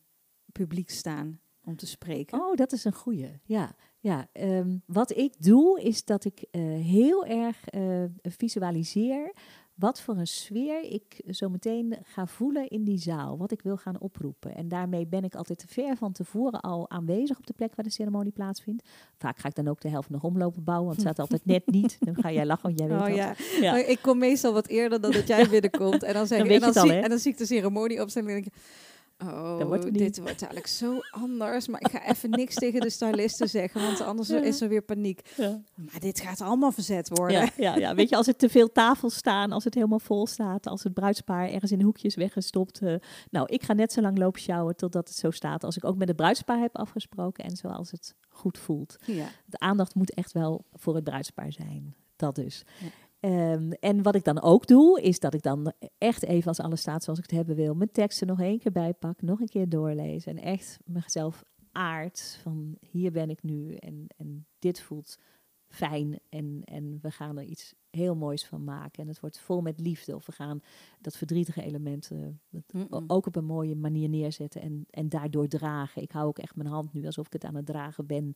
publiek 0.51 0.89
staan 0.89 1.39
om 1.63 1.75
te 1.75 1.88
spreken? 1.88 2.39
Oh, 2.39 2.55
dat 2.55 2.71
is 2.71 2.84
een 2.86 2.93
goeie. 2.93 3.39
Ja, 3.43 3.75
ja. 3.99 4.27
ehm, 4.31 4.77
wat 4.86 5.17
ik 5.17 5.34
doe 5.43 5.81
is 5.81 6.05
dat 6.05 6.25
ik 6.25 6.45
eh, 6.51 6.61
heel 6.61 7.25
erg 7.25 7.67
eh, 7.67 8.03
visualiseer 8.21 9.34
wat 9.76 10.01
voor 10.01 10.17
een 10.17 10.28
sfeer 10.28 10.84
ik 10.84 11.21
zo 11.30 11.49
meteen 11.49 11.97
ga 12.03 12.28
voelen 12.28 12.67
in 12.67 12.84
die 12.84 12.97
zaal. 12.97 13.38
Wat 13.38 13.51
ik 13.51 13.61
wil 13.61 13.78
gaan 13.78 13.99
oproepen. 13.99 14.55
En 14.55 14.67
daarmee 14.67 15.07
ben 15.07 15.24
ik 15.24 15.36
altijd 15.36 15.59
te 15.59 15.67
ver 15.67 15.97
van 15.97 16.11
tevoren 16.11 16.61
al 16.61 16.89
aanwezig 16.89 17.38
op 17.38 17.47
de 17.47 17.53
plek 17.53 17.76
waar 17.76 17.86
de 17.86 17.91
ceremonie 17.91 18.32
plaatsvindt. 18.32 18.89
Vaak 19.17 19.38
ga 19.38 19.47
ik 19.47 19.55
dan 19.55 19.67
ook 19.67 19.82
de 19.82 19.89
helft 19.89 20.09
nog 20.09 20.24
omlopen 20.24 20.63
bouwen, 20.63 20.88
want 20.88 20.97
het 21.01 21.07
staat 21.07 21.19
altijd 21.19 21.45
net 21.45 21.71
niet. 21.71 21.97
Dan 22.05 22.15
ga 22.15 22.32
jij 22.32 22.45
lachen, 22.45 22.63
want 22.63 22.80
jij 22.80 22.88
weet 22.88 23.01
Oh 23.01 23.61
ja. 23.61 23.76
Ik 23.76 23.99
kom 24.01 24.17
meestal 24.17 24.53
wat 24.53 24.67
eerder 24.67 25.01
dan 25.01 25.11
dat 25.11 25.28
jij 25.28 25.49
binnenkomt. 25.49 26.03
En 26.03 26.13
dan, 26.13 26.28
zeg 26.28 26.38
Dan 26.38 26.47
ik, 26.47 26.53
weet 26.53 26.61
en, 26.61 26.67
je 26.67 26.74
dan 26.74 26.84
het 26.84 26.91
al, 26.91 26.95
zie, 26.95 27.03
en 27.03 27.09
dan 27.09 27.19
zie 27.19 27.32
ik 27.32 27.38
de 27.38 27.45
ceremonie 27.45 28.01
opstellen 28.01 28.30
en 28.30 28.34
denk 28.34 28.45
ik... 28.45 28.53
Oh, 29.30 29.57
Dat 29.59 29.67
wordt 29.67 29.93
dit 29.93 30.17
wordt 30.17 30.30
eigenlijk 30.41 30.67
zo 30.67 30.99
anders. 31.11 31.67
Maar 31.67 31.82
ik 31.82 31.91
ga 31.91 32.05
even 32.07 32.30
niks 32.30 32.55
tegen 32.55 32.82
de 32.82 32.89
stylisten 32.89 33.49
zeggen, 33.49 33.82
want 33.82 34.01
anders 34.01 34.28
Ja. 34.28 34.41
is 34.41 34.61
er 34.61 34.69
weer 34.69 34.82
paniek. 34.82 35.32
Ja. 35.38 35.61
Maar 35.76 35.99
dit 35.99 36.19
gaat 36.19 36.41
allemaal 36.41 36.71
verzet 36.71 37.09
worden. 37.09 37.38
Ja, 37.41 37.49
ja, 37.57 37.76
ja, 37.76 37.95
weet 37.95 38.09
je, 38.09 38.15
als 38.15 38.28
er 38.28 38.36
te 38.36 38.49
veel 38.49 38.71
tafels 38.71 39.15
staan, 39.15 39.51
als 39.51 39.63
het 39.63 39.74
helemaal 39.74 39.99
vol 39.99 40.28
staat, 40.28 40.67
als 40.67 40.84
het 40.84 40.93
bruidspaar 40.93 41.49
ergens 41.49 41.71
in 41.71 41.82
hoekjes 41.82 42.15
weggestopt. 42.15 42.80
eh, 42.82 42.95
nou, 43.30 43.47
ik 43.49 43.63
ga 43.63 43.74
net 43.74 43.93
zo 43.93 44.01
lang 44.01 44.17
lopen 44.17 44.41
sjouwen 44.41 44.76
totdat 44.76 45.07
het 45.07 45.17
zo 45.17 45.32
staat 45.32 45.63
als 45.63 45.78
ik 45.78 45.86
ook 45.86 45.97
met 45.97 46.07
het 46.07 46.17
bruidspaar 46.17 46.59
heb 46.59 46.78
afgesproken 46.78 47.43
en 47.43 47.55
zoals 47.55 47.91
het 47.91 48.15
goed 48.30 48.57
voelt. 48.57 48.95
Ja. 49.05 49.26
De 49.45 49.59
aandacht 49.59 49.95
moet 49.95 50.13
echt 50.13 50.32
wel 50.32 50.65
voor 50.74 50.95
het 50.95 51.03
bruidspaar 51.03 51.51
zijn. 51.51 51.95
Dat 52.15 52.36
dus. 52.36 52.63
Ehm, 53.24 53.71
en 53.71 54.01
wat 54.01 54.15
ik 54.15 54.24
dan 54.24 54.41
ook 54.41 54.67
doe, 54.67 55.01
is 55.01 55.19
dat 55.19 55.34
ik 55.34 55.41
dan 55.41 55.74
echt 55.97 56.24
even 56.24 56.47
als 56.47 56.59
alles 56.59 56.80
staat 56.80 57.03
zoals 57.03 57.19
ik 57.19 57.26
het 57.26 57.36
hebben 57.36 57.55
wil, 57.55 57.74
mijn 57.74 57.91
teksten 57.91 58.28
nog 58.28 58.41
één 58.41 58.59
keer 58.59 58.71
bijpak, 58.71 59.21
nog 59.21 59.39
een 59.39 59.47
keer 59.47 59.69
doorlezen 59.69 60.38
en 60.38 60.43
echt 60.43 60.80
mezelf 60.86 61.43
aard 61.71 62.39
van 62.41 62.78
hier 62.80 63.11
ben 63.11 63.30
ik 63.30 63.43
nu 63.43 63.76
en, 63.76 64.05
en 64.17 64.47
dit 64.59 64.82
voelt 64.82 65.19
fijn 65.67 66.19
en, 66.30 66.61
en 66.63 66.99
we 67.01 67.11
gaan 67.11 67.38
er 67.38 67.43
iets 67.43 67.74
heel 67.89 68.15
moois 68.15 68.45
van 68.45 68.63
maken. 68.63 69.01
En 69.03 69.07
het 69.07 69.19
wordt 69.19 69.39
vol 69.39 69.61
met 69.61 69.80
liefde 69.80 70.15
of 70.15 70.26
we 70.26 70.32
gaan 70.32 70.61
dat 71.01 71.17
verdrietige 71.17 71.63
element 71.63 72.11
eh, 72.11 72.89
ook 73.07 73.26
op 73.26 73.36
een 73.36 73.45
mooie 73.45 73.76
manier 73.76 74.09
neerzetten 74.09 74.61
en, 74.61 74.86
en 74.89 75.09
daardoor 75.09 75.47
dragen. 75.47 76.01
Ik 76.01 76.11
hou 76.11 76.28
ook 76.28 76.39
echt 76.39 76.55
mijn 76.55 76.69
hand 76.69 76.93
nu 76.93 77.05
alsof 77.05 77.26
ik 77.26 77.34
het 77.34 77.43
aan 77.43 77.55
het 77.55 77.65
dragen 77.65 78.05
ben. 78.05 78.36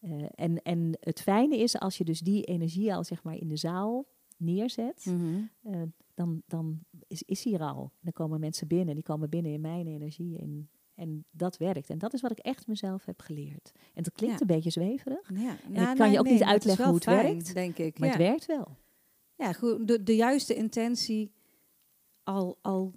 Eh, 0.00 0.24
en, 0.34 0.62
en 0.62 0.96
het 1.00 1.20
fijne 1.20 1.56
is 1.56 1.78
als 1.78 1.98
je 1.98 2.04
dus 2.04 2.20
die 2.20 2.44
energie 2.44 2.94
al 2.94 3.04
zeg 3.04 3.22
maar 3.22 3.36
in 3.36 3.48
de 3.48 3.56
zaal 3.56 4.06
neerzet, 4.42 5.04
Mhm. 5.06 5.40
eh, 5.62 5.82
dan, 6.14 6.42
dan 6.46 6.78
is, 7.06 7.22
is 7.22 7.42
die 7.42 7.54
er 7.54 7.60
al. 7.64 7.92
Dan 8.00 8.12
komen 8.12 8.40
mensen 8.40 8.66
binnen, 8.68 8.94
die 8.94 9.04
komen 9.04 9.28
binnen 9.30 9.52
in 9.52 9.60
mijn 9.60 9.86
energie. 9.86 10.36
In, 10.38 10.68
en 10.94 11.24
dat 11.30 11.56
werkt. 11.56 11.90
En 11.90 11.98
dat 11.98 12.12
is 12.12 12.20
wat 12.20 12.30
ik 12.30 12.38
echt 12.38 12.66
mezelf 12.66 13.04
heb 13.04 13.20
geleerd. 13.20 13.72
En 13.94 14.02
dat 14.02 14.12
klinkt 14.12 14.34
Ja. 14.34 14.40
een 14.40 14.54
beetje 14.54 14.70
zweverig, 14.70 15.30
Ja. 15.34 15.90
ik 15.90 15.96
kan 15.96 16.10
je 16.12 16.18
ook 16.18 16.28
niet 16.30 16.42
uitleggen 16.42 16.84
hoe 16.84 16.94
het 16.94 17.04
fijn, 17.04 17.22
werkt, 17.34 17.54
denk 17.54 17.78
ik. 17.78 17.98
maar 17.98 18.08
ja. 18.08 18.14
het 18.14 18.22
werkt 18.22 18.46
wel. 18.46 18.76
Ja, 19.36 19.52
goed, 19.52 19.88
de, 19.88 20.02
de 20.02 20.16
juiste 20.16 20.54
intentie 20.54 21.30
al, 22.22 22.58
al 22.60 22.92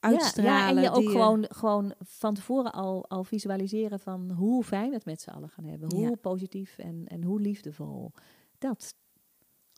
uitstralen. 0.00 0.52
ja, 0.52 0.68
en 0.76 0.82
je 0.82 0.90
ook 0.90 1.10
gewoon, 1.10 1.44
gewoon 1.48 1.94
van 2.00 2.34
tevoren 2.34 2.72
al, 2.72 3.08
al 3.08 3.24
visualiseren 3.24 4.00
van 4.00 4.30
hoe 4.30 4.64
fijn 4.64 4.92
het 4.92 5.04
met 5.04 5.20
z'n 5.20 5.30
allen 5.30 5.48
gaan 5.48 5.64
hebben. 5.64 5.94
Hoe 5.94 6.16
positief 6.16 6.78
en, 6.78 7.06
en 7.06 7.22
hoe 7.22 7.40
liefdevol. 7.40 8.12
Dat. 8.58 8.94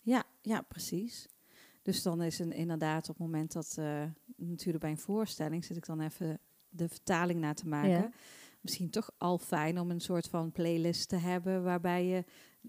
Ja, 0.08 0.24
ja, 0.40 0.62
precies. 0.62 1.28
Dus 1.82 2.02
dan 2.02 2.22
is 2.22 2.38
een, 2.38 2.52
inderdaad 2.52 3.08
op 3.08 3.16
het 3.16 3.26
moment 3.26 3.52
dat, 3.52 3.76
eh, 3.78 4.04
natuurlijk 4.36 4.84
bij 4.84 4.90
een 4.90 4.98
voorstelling, 4.98 5.64
zit 5.64 5.76
ik 5.76 5.86
dan 5.86 6.00
even 6.00 6.40
de 6.68 6.88
vertaling 6.88 7.40
na 7.40 7.52
te 7.52 7.68
maken. 7.68 7.90
Ja. 7.90 8.10
Misschien 8.60 8.90
toch 8.90 9.10
al 9.18 9.38
fijn 9.38 9.78
om 9.78 9.90
een 9.90 10.00
soort 10.00 10.28
van 10.28 10.52
playlist 10.52 11.08
te 11.08 11.16
hebben 11.16 11.62
waarbij 11.62 12.06
je 12.06 12.24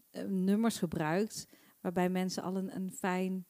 eh, 0.10 0.24
nummers 0.24 0.78
gebruikt, 0.78 1.48
waarbij 1.82 2.10
mensen 2.10 2.44
al 2.44 2.56
een, 2.56 2.76
een 2.76 2.92
fijn 2.92 3.46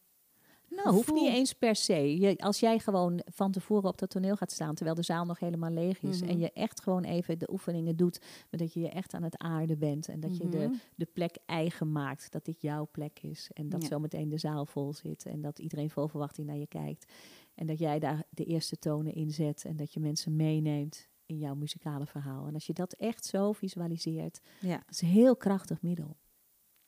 Nou, 0.70 0.90
hoeft 0.90 1.14
niet 1.14 1.30
eens 1.34 1.54
per 1.54 1.76
se. 1.76 2.18
Je, 2.20 2.38
als 2.38 2.60
jij 2.60 2.80
gewoon 2.80 3.22
van 3.26 3.52
tevoren 3.52 3.90
op 3.90 3.98
dat 3.98 4.10
toneel 4.10 4.36
gaat 4.36 4.52
staan, 4.52 4.76
terwijl 4.76 4.96
de 4.96 5.04
zaal 5.04 5.26
nog 5.26 5.40
helemaal 5.40 5.72
leeg 5.72 6.02
is, 6.02 6.22
Mhm. 6.22 6.30
en 6.30 6.40
je 6.40 6.52
echt 6.52 6.82
gewoon 6.82 7.04
even 7.04 7.40
de 7.40 7.52
oefeningen 7.52 7.96
doet, 7.96 8.20
maar 8.20 8.60
dat 8.60 8.74
je 8.74 8.80
je 8.80 8.90
echt 8.90 9.14
aan 9.14 9.24
het 9.24 9.38
aarden 9.38 9.80
bent 9.80 10.08
en 10.08 10.20
dat 10.20 10.38
je 10.38 10.44
Mhm. 10.44 10.52
de, 10.52 10.78
de 10.96 11.06
plek 11.06 11.38
eigen 11.46 11.92
maakt, 11.92 12.32
dat 12.32 12.46
dit 12.46 12.62
jouw 12.62 12.88
plek 12.92 13.20
is 13.22 13.50
en 13.54 13.70
dat 13.70 13.82
Ja. 13.82 13.88
zometeen 13.88 14.30
de 14.30 14.38
zaal 14.38 14.66
vol 14.66 14.94
zit 14.94 15.26
en 15.26 15.42
dat 15.42 15.60
iedereen 15.60 15.90
vol 15.90 16.08
verwachting 16.08 16.48
naar 16.48 16.58
je 16.58 16.68
kijkt 16.68 17.12
en 17.56 17.66
dat 17.68 17.80
jij 17.80 18.00
daar 18.00 18.24
de 18.30 18.44
eerste 18.46 18.78
tonen 18.78 19.14
in 19.14 19.32
zet 19.32 19.66
en 19.66 19.76
dat 19.76 19.94
je 19.94 20.00
mensen 20.00 20.36
meeneemt 20.36 21.08
in 21.26 21.38
jouw 21.38 21.56
muzikale 21.56 22.06
verhaal. 22.06 22.48
En 22.48 22.54
als 22.54 22.66
je 22.68 22.74
dat 22.74 22.94
echt 22.94 23.26
zo 23.26 23.52
visualiseert, 23.52 24.40
Ja, 24.60 24.78
dat 24.78 24.90
is 24.90 25.02
een 25.02 25.08
heel 25.08 25.36
krachtig 25.36 25.82
middel. 25.82 26.18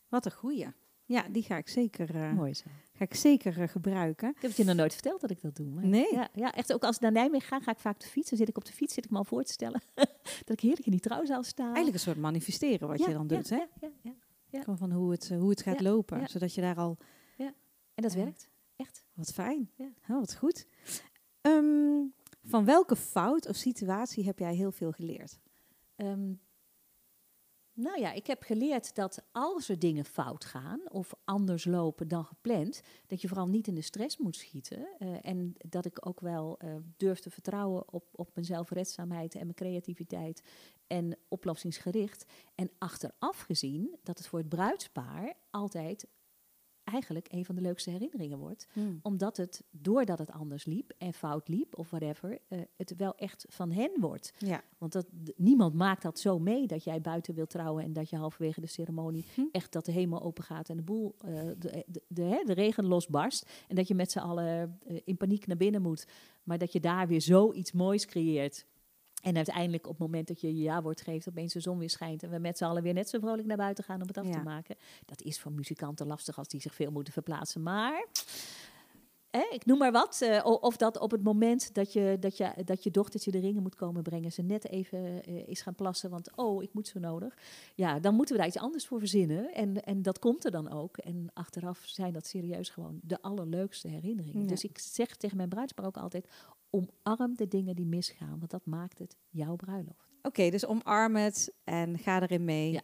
wat 0.07 0.25
een 0.25 0.32
goeie. 0.32 0.67
Ja, 1.12 1.26
die 1.30 1.43
ga 1.43 1.57
ik 1.57 1.68
zeker, 1.68 2.16
eh, 2.16 2.32
Mooi 2.34 2.53
zo. 2.53 2.64
ga 2.93 3.03
ik 3.03 3.14
zeker 3.14 3.62
eh, 3.62 3.68
gebruiken. 3.68 4.30
Ik 4.30 4.36
heb 4.41 4.49
het 4.49 4.55
je 4.57 4.64
nog 4.64 4.76
nooit 4.76 4.93
verteld 4.93 5.22
dat 5.22 5.30
ik 5.30 5.41
dat 5.41 5.55
doe. 5.55 5.68
Maar 5.68 5.86
Nee? 5.86 6.14
Ja, 6.14 6.30
ja, 6.34 6.51
echt 6.53 6.74
ook 6.74 6.84
als 6.84 6.95
ik 6.95 7.01
naar 7.01 7.12
Nijmegen 7.12 7.47
ga, 7.47 7.59
ga 7.59 7.72
ik 7.72 7.78
vaak 7.80 7.93
op 7.93 7.99
de 7.99 8.07
fiets. 8.07 8.30
Dan 8.30 8.38
zit 8.39 8.47
ik 8.49 8.57
op 8.57 8.66
de 8.66 8.72
fiets, 8.74 8.93
zit 8.93 9.05
ik 9.05 9.12
me 9.12 9.18
al 9.18 9.24
voor 9.26 9.43
te 9.43 9.51
stellen 9.51 9.82
dat 10.45 10.49
ik 10.49 10.59
heerlijk 10.59 10.86
in 10.86 10.91
die 10.91 10.99
trouwzaal 11.01 11.43
sta. 11.43 11.64
Eigenlijk 11.64 11.93
een 11.93 11.99
soort 11.99 12.18
manifesteren 12.18 12.88
wat 12.88 12.99
Ja, 12.99 13.07
je 13.07 13.14
dan 13.14 13.28
doet, 13.28 13.47
ja, 13.47 13.55
hè? 13.55 13.62
Ja, 13.88 13.91
ja, 14.01 14.12
ja. 14.49 14.64
ja. 14.68 14.76
Van 14.76 14.91
hoe 14.91 15.12
het, 15.12 15.30
eh, 15.32 15.38
hoe 15.38 15.49
het 15.49 15.62
gaat 15.62 15.80
Ja, 15.80 15.89
lopen, 15.89 16.20
ja. 16.20 16.28
zodat 16.28 16.53
je 16.55 16.62
daar 16.62 16.76
al... 16.78 16.97
En 17.93 18.03
dat 18.03 18.14
Ja. 18.14 18.24
werkt. 18.24 18.49
Echt. 18.76 19.05
Wat 19.14 19.32
fijn. 19.34 19.70
Ja. 19.76 19.86
Oh, 20.09 20.20
wat 20.20 20.36
goed. 20.36 20.68
Ehm, 21.41 22.03
van 22.43 22.66
welke 22.66 22.95
fout 22.95 23.47
of 23.47 23.55
situatie 23.55 24.26
heb 24.26 24.39
jij 24.39 24.55
heel 24.55 24.72
veel 24.72 24.91
geleerd? 24.91 25.39
Ehm, 25.95 26.34
nou 27.74 27.99
ja, 27.99 28.11
ik 28.11 28.28
heb 28.28 28.43
geleerd 28.43 28.95
dat 28.95 29.24
als 29.32 29.69
er 29.69 29.80
dingen 29.80 30.05
fout 30.05 30.45
gaan 30.45 30.80
of 30.89 31.13
anders 31.24 31.65
lopen 31.65 32.07
dan 32.07 32.26
gepland, 32.26 32.82
dat 33.07 33.22
je 33.22 33.28
vooral 33.28 33.47
niet 33.47 33.67
in 33.67 33.76
de 33.76 33.82
stress 33.82 34.17
moet 34.17 34.36
schieten. 34.36 34.88
Eh, 34.99 35.07
en 35.22 35.53
dat 35.57 35.86
ik 35.86 36.07
ook 36.07 36.19
wel 36.19 36.57
eh, 36.57 36.76
durf 36.97 37.19
te 37.19 37.30
vertrouwen 37.30 37.93
op, 37.93 38.05
op 38.11 38.30
mijn 38.34 38.45
zelfredzaamheid 38.45 39.34
en 39.34 39.41
mijn 39.41 39.53
creativiteit 39.53 40.43
en 40.88 41.17
oplossingsgericht. 41.28 42.26
En 42.55 42.72
achteraf 42.78 43.39
gezien 43.39 43.97
dat 44.03 44.17
het 44.17 44.28
voor 44.28 44.39
het 44.39 44.49
bruidspaar 44.49 45.34
altijd 45.49 46.07
eigenlijk 46.91 47.27
een 47.31 47.45
van 47.45 47.55
de 47.55 47.61
leukste 47.61 47.89
herinneringen 47.89 48.37
wordt. 48.37 48.67
Omdat 49.01 49.37
het, 49.37 49.63
doordat 49.71 50.19
het 50.19 50.31
anders 50.31 50.65
liep 50.65 50.93
en 50.97 51.13
fout 51.13 51.47
liep 51.47 51.77
of 51.77 51.89
whatever, 51.89 52.39
eh, 52.47 52.59
het 52.77 52.95
wel 52.95 53.15
echt 53.15 53.45
van 53.49 53.71
hen 53.71 53.91
wordt. 53.99 54.33
Ja. 54.37 54.63
Want 54.77 54.91
dat, 54.91 55.05
niemand 55.35 55.73
maakt 55.73 56.01
dat 56.01 56.19
zo 56.19 56.39
mee 56.39 56.67
dat 56.67 56.83
jij 56.83 57.01
buiten 57.01 57.33
wilt 57.33 57.49
trouwen 57.49 57.83
en 57.83 57.93
dat 57.93 58.09
je 58.09 58.15
halverwege 58.15 58.61
de 58.61 58.67
ceremonie 58.67 59.25
Hm. 59.35 59.41
echt 59.51 59.71
dat 59.71 59.85
de 59.85 59.91
hemel 59.91 60.21
open 60.21 60.43
gaat 60.43 60.69
en 60.69 60.77
de 60.77 60.83
boel, 60.83 61.15
eh, 61.17 61.33
de, 61.57 61.83
de, 61.87 62.01
de, 62.07 62.43
de 62.45 62.53
regen 62.53 62.85
losbarst. 62.85 63.49
En 63.67 63.75
dat 63.75 63.87
je 63.87 63.95
met 63.95 64.11
z'n 64.11 64.19
allen 64.19 64.79
eh, 64.87 64.97
in 65.03 65.17
paniek 65.17 65.47
naar 65.47 65.57
binnen 65.57 65.81
moet. 65.81 66.07
Maar 66.43 66.57
dat 66.57 66.71
je 66.71 66.79
daar 66.79 67.07
weer 67.07 67.21
zoiets 67.21 67.71
moois 67.71 68.05
creëert. 68.05 68.65
En 69.22 69.36
uiteindelijk 69.36 69.84
op 69.86 69.91
het 69.91 69.99
moment 70.01 70.28
dat 70.28 70.41
je 70.41 70.47
je 70.55 70.61
ja-woord 70.61 71.01
geeft, 71.01 71.30
opeens 71.30 71.53
de 71.53 71.59
zon 71.59 71.78
weer 71.78 71.89
schijnt 71.89 72.24
en 72.24 72.30
we 72.30 72.39
met 72.39 72.57
z'n 72.57 72.63
allen 72.63 72.84
weer 72.84 72.93
net 72.93 73.09
zo 73.09 73.19
vrolijk 73.19 73.47
naar 73.47 73.57
buiten 73.57 73.84
gaan 73.84 74.01
om 74.01 74.07
het 74.07 74.17
af 74.17 74.26
Ja. 74.26 74.32
te 74.32 74.39
maken. 74.43 74.76
Dat 75.05 75.22
is 75.22 75.39
voor 75.39 75.51
muzikanten 75.51 76.07
lastig 76.07 76.38
als 76.38 76.47
die 76.47 76.61
zich 76.61 76.76
veel 76.76 76.91
moeten 76.91 77.13
verplaatsen. 77.13 77.63
Maar 77.63 78.07
ik 79.51 79.65
noem 79.65 79.78
maar 79.78 79.91
wat. 79.91 80.22
eh, 80.22 80.45
of 80.45 80.78
dat 80.78 80.97
op 80.99 81.11
het 81.11 81.24
moment 81.24 81.74
dat 81.74 81.93
je, 81.93 82.17
dat, 82.19 82.38
je, 82.38 82.51
dat 82.65 82.84
je 82.84 82.91
dochtertje 82.91 83.32
de 83.32 83.39
ringen 83.39 83.61
moet 83.61 83.76
komen 83.76 84.03
brengen, 84.03 84.32
ze 84.32 84.41
net 84.41 84.67
even 84.67 85.24
eh, 85.24 85.47
is 85.47 85.61
gaan 85.61 85.76
plassen, 85.76 86.09
want 86.09 86.36
oh, 86.36 86.63
ik 86.63 86.74
moet 86.74 86.88
zo 86.88 86.99
nodig. 86.99 87.38
Ja, 87.76 87.99
dan 87.99 88.15
moeten 88.15 88.36
we 88.36 88.41
daar 88.41 88.49
iets 88.51 88.59
anders 88.61 88.88
voor 88.88 88.99
verzinnen. 88.99 89.53
En, 89.53 89.84
en 89.84 90.01
dat 90.01 90.19
komt 90.19 90.45
er 90.45 90.51
dan 90.51 90.72
ook. 90.72 90.97
En 90.97 91.30
achteraf 91.34 91.82
zijn 91.86 92.13
dat 92.13 92.28
serieus 92.28 92.69
gewoon 92.69 92.99
de 93.03 93.22
allerleukste 93.22 93.88
herinneringen. 93.88 94.41
Ja. 94.41 94.47
Dus 94.47 94.63
ik 94.63 94.78
zeg 94.80 95.15
tegen 95.15 95.38
mijn 95.38 95.49
bruidspaar 95.49 95.86
ook 95.86 95.97
altijd, 95.97 96.28
omarm 96.72 97.36
de 97.36 97.47
dingen 97.47 97.76
die 97.76 97.86
misgaan, 97.86 98.39
want 98.39 98.51
dat 98.51 98.65
maakt 98.65 98.97
het 98.97 99.17
jouw 99.30 99.55
bruiloft. 99.55 100.09
Oké, 100.22 100.49
dus 100.49 100.65
omarm 100.65 101.15
het 101.15 101.53
en 101.63 101.97
ga 101.97 102.22
erin 102.22 102.45
mee. 102.45 102.72
Ja. 102.72 102.82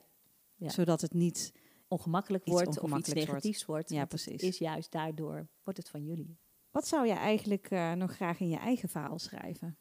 Ja. 0.56 0.70
Zodat 0.70 1.02
het 1.02 1.14
niet... 1.14 1.54
Ongemakkelijk 1.90 2.46
Iets 2.46 2.54
wordt 2.54 2.80
of 2.80 2.98
iets 2.98 3.14
negatiefs 3.14 3.66
wordt. 3.66 3.90
Ja, 3.90 4.06
precies. 4.06 4.42
is 4.42 4.58
juist 4.58 4.92
daardoor, 4.92 5.48
wordt 5.64 5.80
het 5.80 5.90
van 5.90 6.04
jullie. 6.04 6.38
Wat 6.72 6.88
zou 6.88 7.08
jij 7.08 7.16
eigenlijk 7.16 7.70
eh, 7.70 7.92
nog 7.92 8.16
graag 8.16 8.40
in 8.40 8.50
je 8.50 8.58
eigen 8.58 8.90
verhaal 8.90 9.20
schrijven? 9.20 9.78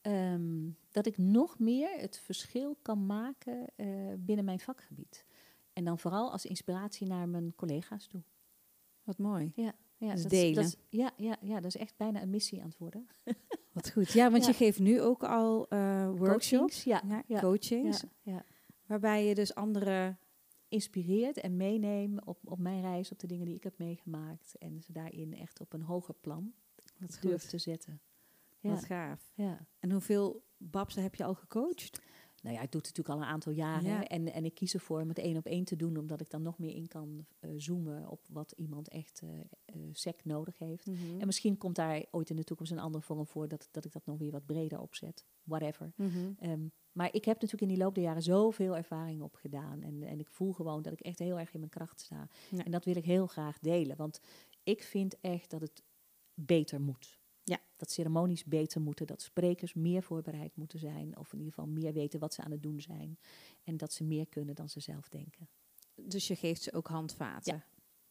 Ehm, 0.00 0.70
dat 0.90 1.06
ik 1.06 1.18
nog 1.18 1.58
meer 1.58 2.00
het 2.00 2.18
verschil 2.18 2.78
kan 2.82 3.06
maken 3.06 3.66
eh, 3.76 3.86
binnen 4.18 4.44
mijn 4.44 4.60
vakgebied. 4.60 5.26
En 5.72 5.84
dan 5.84 5.98
vooral 5.98 6.32
als 6.32 6.44
inspiratie 6.44 7.06
naar 7.06 7.28
mijn 7.28 7.54
collega's 7.54 8.06
toe. 8.06 8.22
Wat 9.02 9.18
mooi. 9.18 9.52
Ja, 9.54 9.74
ja, 10.06 10.12
Dus 10.12 10.22
dat, 10.22 10.30
delen. 10.30 10.54
Dat 10.54 10.64
is, 10.64 10.76
ja, 10.88 11.10
ja, 11.16 11.36
ja, 11.40 11.54
dat 11.54 11.64
is 11.74 11.76
echt 11.76 11.96
bijna 11.96 12.22
een 12.22 12.30
missie 12.30 12.60
aan 12.60 12.68
het 12.68 12.78
worden. 12.78 13.06
Wat 13.72 13.90
goed. 13.90 14.12
Ja, 14.12 14.30
want 14.30 14.42
Ja. 14.44 14.48
je 14.50 14.56
geeft 14.56 14.78
nu 14.78 15.00
ook 15.00 15.22
al 15.24 15.68
eh, 15.68 16.06
workshops, 16.10 16.48
Coachings, 16.48 16.84
ja, 16.84 17.24
ja, 17.26 17.40
coachings, 17.40 18.04
waarbij 18.86 19.26
je 19.26 19.34
dus 19.34 19.54
andere... 19.54 20.16
Inspireert 20.68 21.36
en 21.40 21.56
meeneem 21.56 22.18
op, 22.24 22.38
op 22.44 22.58
mijn 22.58 22.80
reis, 22.80 23.12
op 23.12 23.18
de 23.18 23.26
dingen 23.26 23.46
die 23.46 23.54
ik 23.54 23.62
heb 23.64 23.78
meegemaakt. 23.78 24.54
En 24.58 24.82
ze 24.82 24.92
daarin 24.92 25.34
echt 25.36 25.60
op 25.60 25.72
een 25.72 25.82
hoger 25.82 26.14
plan 26.14 26.52
Wat 26.98 27.18
durf 27.20 27.40
goed. 27.40 27.50
te 27.50 27.58
zetten. 27.58 28.00
Ja, 28.60 28.70
Wat 28.70 28.84
gaaf. 28.84 29.32
ja. 29.34 29.66
En 29.78 29.90
hoeveel 29.90 30.42
babsen 30.56 31.02
heb 31.02 31.14
je 31.14 31.24
al 31.24 31.34
gecoacht? 31.34 32.00
Nou 32.42 32.54
ja, 32.54 32.62
ik 32.62 32.70
doe 32.72 32.80
het 32.80 32.96
natuurlijk 32.96 33.08
al 33.08 33.22
een 33.22 33.32
aantal 33.34 33.52
jaren. 33.52 33.90
Ja. 33.90 34.04
En, 34.04 34.32
en 34.32 34.44
ik 34.44 34.54
kies 34.54 34.74
ervoor 34.74 35.00
om 35.00 35.08
het 35.08 35.18
één 35.18 35.36
op 35.36 35.46
één 35.46 35.64
te 35.64 35.76
doen, 35.76 35.96
omdat 35.96 36.20
ik 36.20 36.30
dan 36.30 36.42
nog 36.42 36.58
meer 36.58 36.74
in 36.74 36.88
kan 36.88 37.26
eh, 37.38 37.50
zoomen 37.56 38.08
op 38.08 38.26
wat 38.30 38.52
iemand 38.56 38.88
echt 38.88 39.22
eh, 39.64 39.74
sec 39.92 40.24
nodig 40.24 40.58
heeft. 40.58 40.86
Mhm. 40.86 41.20
En 41.20 41.26
misschien 41.26 41.58
komt 41.58 41.76
daar 41.76 42.04
ooit 42.10 42.30
in 42.30 42.36
de 42.36 42.44
toekomst 42.44 42.72
een 42.72 42.78
andere 42.78 43.04
vorm 43.04 43.26
voor 43.26 43.48
dat, 43.48 43.68
dat 43.70 43.84
ik 43.84 43.92
dat 43.92 44.06
nog 44.06 44.18
weer 44.18 44.30
wat 44.30 44.46
breder 44.46 44.80
opzet. 44.80 45.26
Whatever. 45.42 45.92
Mhm. 45.96 46.32
Ehm, 46.38 46.66
maar 46.92 47.14
ik 47.14 47.24
heb 47.24 47.34
natuurlijk 47.34 47.62
in 47.62 47.68
die 47.68 47.84
loop 47.84 47.94
der 47.94 48.04
jaren 48.04 48.22
zoveel 48.22 48.76
ervaring 48.76 49.22
opgedaan. 49.22 49.82
En, 49.82 50.02
en 50.02 50.18
ik 50.18 50.28
voel 50.28 50.52
gewoon 50.52 50.82
dat 50.82 50.92
ik 50.92 51.00
echt 51.00 51.18
heel 51.18 51.38
erg 51.38 51.52
in 51.52 51.58
mijn 51.58 51.70
kracht 51.70 52.00
sta. 52.00 52.28
Ja. 52.50 52.64
En 52.64 52.70
dat 52.70 52.84
wil 52.84 52.96
ik 52.96 53.04
heel 53.04 53.26
graag 53.26 53.58
delen. 53.58 53.96
Want 53.96 54.20
ik 54.62 54.82
vind 54.82 55.20
echt 55.20 55.50
dat 55.50 55.60
het 55.60 55.82
beter 56.34 56.80
moet. 56.80 57.20
Ja. 57.44 57.58
Dat 57.76 57.90
ceremonies 57.90 58.44
beter 58.44 58.80
moeten. 58.80 59.06
Dat 59.06 59.22
sprekers 59.22 59.74
meer 59.74 60.02
voorbereid 60.02 60.56
moeten 60.56 60.78
zijn. 60.78 61.16
Of 61.18 61.32
in 61.32 61.38
ieder 61.38 61.54
geval 61.54 61.70
meer 61.70 61.92
weten 61.92 62.20
wat 62.20 62.34
ze 62.34 62.42
aan 62.42 62.50
het 62.50 62.62
doen 62.62 62.80
zijn. 62.80 63.18
En 63.64 63.76
dat 63.76 63.92
ze 63.92 64.04
meer 64.04 64.26
kunnen 64.26 64.54
dan 64.54 64.68
ze 64.68 64.80
zelf 64.80 65.08
denken. 65.08 65.48
Dus 65.94 66.26
je 66.28 66.36
geeft 66.36 66.62
ze 66.62 66.72
ook 66.72 66.86
handvaten 66.88 67.54
Ja. 67.54 67.64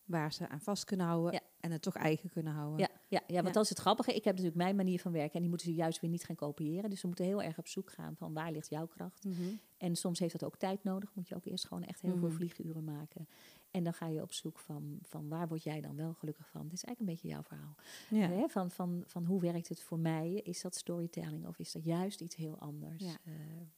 waar 0.06 0.34
ze 0.34 0.48
aan 0.50 0.62
vast 0.62 0.84
kunnen 0.84 1.06
houden 1.06 1.34
Ja. 1.34 1.40
en 1.60 1.72
het 1.72 1.82
toch 1.82 1.96
eigen 1.96 2.30
kunnen 2.30 2.54
houden. 2.54 2.80
Ja, 2.80 2.90
ja, 3.08 3.22
ja, 3.28 3.34
want 3.36 3.48
Ja. 3.48 3.52
dat 3.54 3.64
is 3.64 3.70
het 3.70 3.80
grappige. 3.80 4.10
Ik 4.14 4.24
heb 4.24 4.34
natuurlijk 4.36 4.64
mijn 4.64 4.76
manier 4.76 5.00
van 5.00 5.12
werken. 5.12 5.34
En 5.34 5.40
die 5.40 5.50
moeten 5.50 5.68
ze 5.68 5.74
juist 5.74 6.00
weer 6.02 6.10
niet 6.10 6.24
gaan 6.24 6.36
kopiëren. 6.36 6.90
Dus 6.90 7.00
ze 7.00 7.08
moeten 7.08 7.26
heel 7.26 7.42
erg 7.42 7.58
op 7.58 7.68
zoek 7.68 7.92
gaan 7.92 8.16
van 8.16 8.34
waar 8.34 8.52
ligt 8.52 8.70
jouw 8.70 8.88
kracht. 8.88 9.24
Mhm. 9.24 9.42
En 9.78 9.96
soms 9.96 10.20
heeft 10.20 10.32
dat 10.40 10.44
ook 10.44 10.58
tijd 10.58 10.84
nodig. 10.84 11.16
Moet 11.16 11.28
je 11.28 11.36
ook 11.36 11.46
eerst 11.46 11.68
gewoon 11.68 11.84
echt 11.84 12.02
heel 12.02 12.18
veel 12.18 12.28
Mhm. 12.28 12.36
vlieguren 12.38 12.84
maken. 12.84 13.28
En 13.72 13.84
dan 13.84 13.94
ga 13.94 14.08
je 14.08 14.22
op 14.22 14.34
zoek 14.34 14.60
van, 14.60 15.00
van 15.02 15.28
waar 15.28 15.48
word 15.48 15.64
jij 15.64 15.82
dan 15.82 15.96
wel 15.96 16.14
gelukkig 16.14 16.50
van. 16.50 16.64
Dit 16.64 16.74
is 16.74 16.84
eigenlijk 16.84 17.00
een 17.00 17.16
beetje 17.16 17.28
jouw 17.28 17.44
verhaal. 17.44 17.76
Ja. 18.10 18.38
Hè, 18.38 18.50
van, 18.50 18.72
van, 18.72 19.04
van 19.06 19.26
hoe 19.26 19.42
werkt 19.42 19.68
het 19.68 19.82
voor 19.82 20.00
mij? 20.00 20.34
Is 20.34 20.62
dat 20.62 20.76
storytelling 20.76 21.48
of 21.48 21.60
is 21.60 21.72
dat 21.72 21.84
juist 21.84 22.22
iets 22.22 22.36
heel 22.36 22.60
anders? 22.60 23.04
Ja. 23.04 23.18
Eh, 23.24 23.34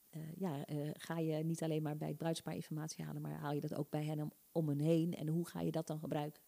eh, 0.09 0.21
ja, 0.35 0.65
eh, 0.65 0.89
ga 0.93 1.17
je 1.17 1.43
niet 1.43 1.63
alleen 1.63 1.81
maar 1.81 1.97
bij 1.97 2.07
het 2.07 2.17
bruidspaar 2.17 2.55
informatie 2.55 3.05
halen, 3.05 3.21
maar 3.21 3.39
haal 3.39 3.53
je 3.53 3.61
dat 3.61 3.73
ook 3.75 3.89
bij 3.89 4.05
hen 4.05 4.21
om, 4.21 4.31
om 4.51 4.67
hen 4.67 4.79
heen? 4.79 5.15
En 5.15 5.27
hoe 5.27 5.47
ga 5.47 5.61
je 5.61 5.71
dat 5.71 5.87
dan 5.87 5.99
gebruiken? 5.99 6.41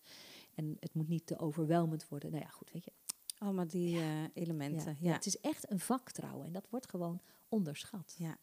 En 0.54 0.78
het 0.80 0.94
moet 0.94 1.08
niet 1.08 1.26
te 1.26 1.40
overweldigend 1.40 2.08
worden. 2.08 2.32
Nou 2.32 2.44
ja, 2.44 2.50
goed, 2.50 2.72
weet 2.72 2.84
je. 2.84 2.92
Allemaal 3.38 3.68
die 3.68 4.00
elementen. 4.34 4.98
Ja, 5.00 5.14
het 5.14 5.26
is 5.26 5.40
echt 5.40 5.72
een 5.72 5.80
vak 5.80 6.12
trouwen 6.12 6.46
en 6.46 6.52
dat 6.52 6.68
wordt 6.70 6.90
gewoon 6.90 7.22
onderschat. 7.48 8.16
Ja. 8.18 8.38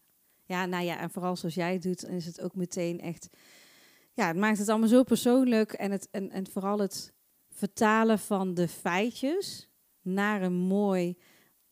ja, 0.44 0.66
nou 0.66 0.84
ja, 0.84 0.98
en 0.98 1.10
vooral 1.10 1.36
zoals 1.36 1.54
jij 1.54 1.72
het 1.72 1.82
doet, 1.82 2.08
is 2.08 2.26
het 2.26 2.40
ook 2.40 2.54
meteen 2.54 3.00
echt... 3.00 3.30
Ja, 4.12 4.26
het 4.26 4.36
maakt 4.36 4.58
het 4.58 4.68
allemaal 4.68 4.88
zo 4.88 5.02
persoonlijk. 5.02 5.72
En, 5.72 5.90
het, 5.90 6.08
en, 6.10 6.30
en 6.30 6.50
vooral 6.50 6.78
het 6.78 7.12
vertalen 7.50 8.18
van 8.18 8.54
de 8.54 8.68
feitjes 8.68 9.70
naar 10.02 10.42
een 10.42 10.52
mooi... 10.56 11.16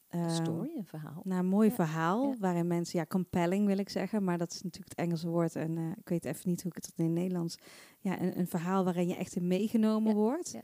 Een 0.08 0.24
eh, 0.24 0.34
story, 0.34 0.70
een 0.76 0.86
verhaal. 0.86 1.20
Naar 1.24 1.38
een 1.38 1.46
mooi 1.46 1.68
Ja, 1.68 1.74
verhaal, 1.74 2.28
ja. 2.30 2.36
waarin 2.38 2.66
mensen, 2.66 2.98
ja, 2.98 3.06
compelling 3.06 3.66
wil 3.66 3.78
ik 3.78 3.88
zeggen, 3.88 4.24
maar 4.24 4.38
dat 4.38 4.52
is 4.52 4.62
natuurlijk 4.62 4.88
het 4.90 4.98
Engelse 4.98 5.28
woord 5.28 5.56
en 5.56 5.76
eh, 5.78 5.90
ik 5.96 6.08
weet 6.08 6.24
even 6.24 6.48
niet 6.48 6.62
hoe 6.62 6.70
ik 6.74 6.84
het 6.84 6.92
in 6.96 7.04
het 7.04 7.14
Nederlands. 7.14 7.56
Ja, 7.98 8.20
een, 8.20 8.38
een 8.38 8.46
verhaal 8.46 8.84
waarin 8.84 9.08
je 9.08 9.16
echt 9.16 9.36
in 9.36 9.46
meegenomen 9.46 10.08
Ja, 10.12 10.18
wordt. 10.18 10.56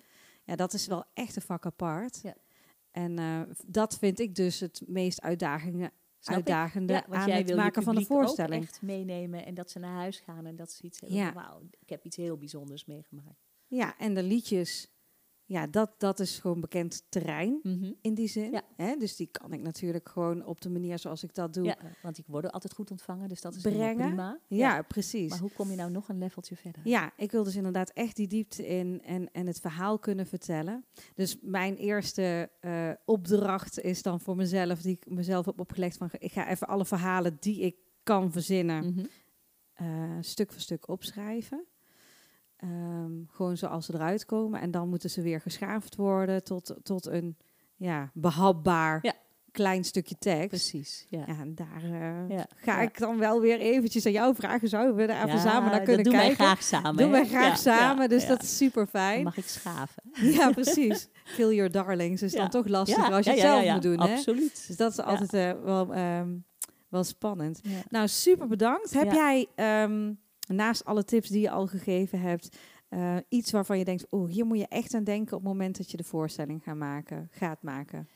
ja. 0.44 0.56
Dat 0.56 0.72
is 0.72 0.86
wel 0.86 1.04
echt 1.14 1.36
een 1.36 1.42
vak 1.42 1.66
apart. 1.66 2.20
Ja. 2.22 2.34
En 2.90 3.18
eh, 3.18 3.40
dat 3.66 3.98
vind 3.98 4.20
ik 4.20 4.34
dus 4.34 4.60
het 4.60 4.82
meest 4.86 5.20
ik? 5.22 5.90
Uitdagende 6.28 6.92
Ja, 6.92 7.04
aan 7.10 7.30
het 7.30 7.54
maken 7.56 7.82
van 7.82 7.94
de 7.94 8.00
ook 8.00 8.06
voorstelling. 8.06 8.62
echt 8.62 8.82
meenemen 8.82 9.46
en 9.46 9.54
dat 9.54 9.70
ze 9.70 9.78
naar 9.78 9.94
huis 9.94 10.20
gaan 10.20 10.46
en 10.46 10.56
dat 10.56 10.70
ze 10.72 10.82
iets 10.82 11.00
hebben 11.00 11.18
Ja. 11.18 11.32
wauw, 11.32 11.62
ik 11.78 11.88
heb 11.88 12.04
iets 12.04 12.16
heel 12.16 12.36
bijzonders 12.38 12.84
meegemaakt. 12.84 13.44
Ja, 13.66 13.98
en 13.98 14.14
de 14.14 14.22
liedjes 14.22 14.95
ja, 15.48 15.66
dat, 15.66 15.90
dat 15.98 16.20
is 16.20 16.38
gewoon 16.38 16.60
bekend 16.60 17.04
terrein 17.08 17.58
Mhm. 17.62 17.92
in 18.00 18.14
die 18.14 18.28
zin. 18.28 18.50
Ja. 18.50 18.62
Hè? 18.76 18.96
Dus 18.96 19.16
die 19.16 19.26
kan 19.26 19.52
ik 19.52 19.60
natuurlijk 19.60 20.08
gewoon 20.08 20.44
op 20.44 20.60
de 20.60 20.68
manier 20.70 20.98
zoals 20.98 21.22
ik 21.24 21.34
dat 21.34 21.54
doe. 21.54 21.64
Ja, 21.64 21.76
want 22.02 22.14
die 22.16 22.24
worden 22.28 22.50
altijd 22.50 22.72
goed 22.74 22.90
ontvangen, 22.90 23.28
dus 23.28 23.40
dat 23.40 23.54
is 23.54 23.62
Brengen. 23.62 24.06
prima. 24.06 24.38
Ja, 24.48 24.82
precies. 24.82 25.30
Maar 25.30 25.38
hoe 25.38 25.50
kom 25.52 25.70
je 25.70 25.76
nou 25.76 25.90
nog 25.90 26.08
een 26.08 26.18
leveltje 26.18 26.56
verder? 26.56 26.80
Ja, 26.88 27.12
ik 27.16 27.30
wil 27.32 27.44
dus 27.44 27.56
inderdaad 27.56 27.90
echt 27.90 28.16
die 28.16 28.26
diepte 28.28 28.66
in 28.66 29.02
en, 29.02 29.30
en 29.32 29.46
het 29.46 29.60
verhaal 29.60 29.98
kunnen 29.98 30.26
vertellen. 30.26 30.84
Dus 31.14 31.36
mijn 31.40 31.76
eerste 31.76 32.50
eh, 32.60 32.90
opdracht 33.04 33.80
is 33.80 34.02
dan 34.02 34.20
voor 34.20 34.36
mezelf, 34.36 34.80
die 34.82 34.92
ik 35.00 35.10
mezelf 35.10 35.46
heb 35.46 35.60
opgelegd 35.60 35.96
van 35.96 36.10
ik 36.18 36.32
ga 36.32 36.48
even 36.48 36.66
alle 36.66 36.84
verhalen 36.84 37.36
die 37.40 37.60
ik 37.60 37.76
kan 38.02 38.32
verzinnen, 38.32 39.06
eh, 39.72 40.16
stuk 40.20 40.52
voor 40.52 40.60
stuk 40.60 40.88
opschrijven. 40.88 41.64
Ehm, 42.56 43.12
gewoon 43.30 43.56
zoals 43.56 43.86
ze 43.86 43.94
eruit 43.94 44.24
komen. 44.24 44.60
En 44.60 44.70
dan 44.70 44.88
moeten 44.88 45.10
ze 45.10 45.22
weer 45.22 45.40
geschaafd 45.40 45.96
worden 45.96 46.44
tot, 46.44 46.74
tot 46.82 47.06
een 47.06 47.36
ja, 47.76 48.10
behapbaar 48.14 48.98
Ja. 49.02 49.12
klein 49.52 49.84
stukje 49.84 50.16
tekst. 50.18 50.48
Precies, 50.48 51.06
ja. 51.08 51.18
Ja, 51.26 51.38
en 51.40 51.54
daar 51.54 51.82
eh, 51.82 52.28
Ja, 52.36 52.46
ga 52.56 52.80
ik 52.80 52.98
dan 52.98 53.18
wel 53.18 53.40
weer 53.40 53.58
eventjes 53.58 54.06
aan 54.06 54.12
jou 54.12 54.34
vragen. 54.34 54.68
Zouden 54.68 54.94
we 54.96 55.06
daar 55.06 55.26
even 55.26 55.38
samen 55.40 55.70
naar 55.70 55.80
kunnen 55.82 56.04
dat 56.04 56.12
doen 56.12 56.22
kijken? 56.22 56.36
wij 56.38 56.46
graag 56.46 56.62
samen. 56.62 56.96
Doen 56.96 57.06
hè? 57.06 57.10
wij 57.12 57.26
graag 57.26 57.58
samen, 57.58 58.08
dus 58.08 58.26
dat 58.26 58.42
is 58.42 58.56
super 58.56 58.86
fijn. 58.86 59.22
mag 59.24 59.36
ik 59.36 59.48
schaven. 59.48 60.02
Ja, 60.36 60.50
precies. 60.60 61.08
Kill 61.36 61.54
your 61.54 61.70
darlings 61.70 62.22
is 62.22 62.32
dan 62.32 62.48
toch 62.48 62.66
lastiger 62.68 63.12
als 63.12 63.24
je 63.24 63.30
het 63.30 63.40
zelf 63.40 63.72
moet 63.72 63.82
doen. 63.82 64.00
Hè? 64.00 64.14
Absoluut. 64.14 64.64
Dus 64.66 64.76
dat 64.76 64.90
is 64.92 65.00
altijd 65.00 65.32
eh, 65.32 65.62
wel, 65.64 65.94
ehm, 65.94 66.28
wel 66.88 67.04
spannend. 67.04 67.60
Nou, 67.88 68.08
super 68.08 68.46
bedankt. 68.46 68.92
Heb 68.92 69.12
jij 69.12 69.46
ehm, 69.54 70.12
naast 70.46 70.84
alle 70.84 71.04
tips 71.04 71.28
die 71.28 71.40
je 71.40 71.50
al 71.50 71.66
gegeven 71.66 72.20
hebt, 72.20 72.56
eh, 72.88 73.16
iets 73.28 73.50
waarvan 73.50 73.78
je 73.78 73.84
denkt, 73.84 74.06
oh, 74.10 74.28
hier 74.28 74.46
moet 74.46 74.58
je 74.58 74.66
echt 74.68 74.94
aan 74.94 75.04
denken 75.04 75.36
op 75.36 75.42
het 75.42 75.52
moment 75.52 75.76
dat 75.76 75.90
je 75.90 75.96
de 75.96 76.04
voorstelling 76.04 76.62
gaat 76.62 76.76
maken, 76.76 77.28
gaat 77.30 77.62
maken? 77.62 78.08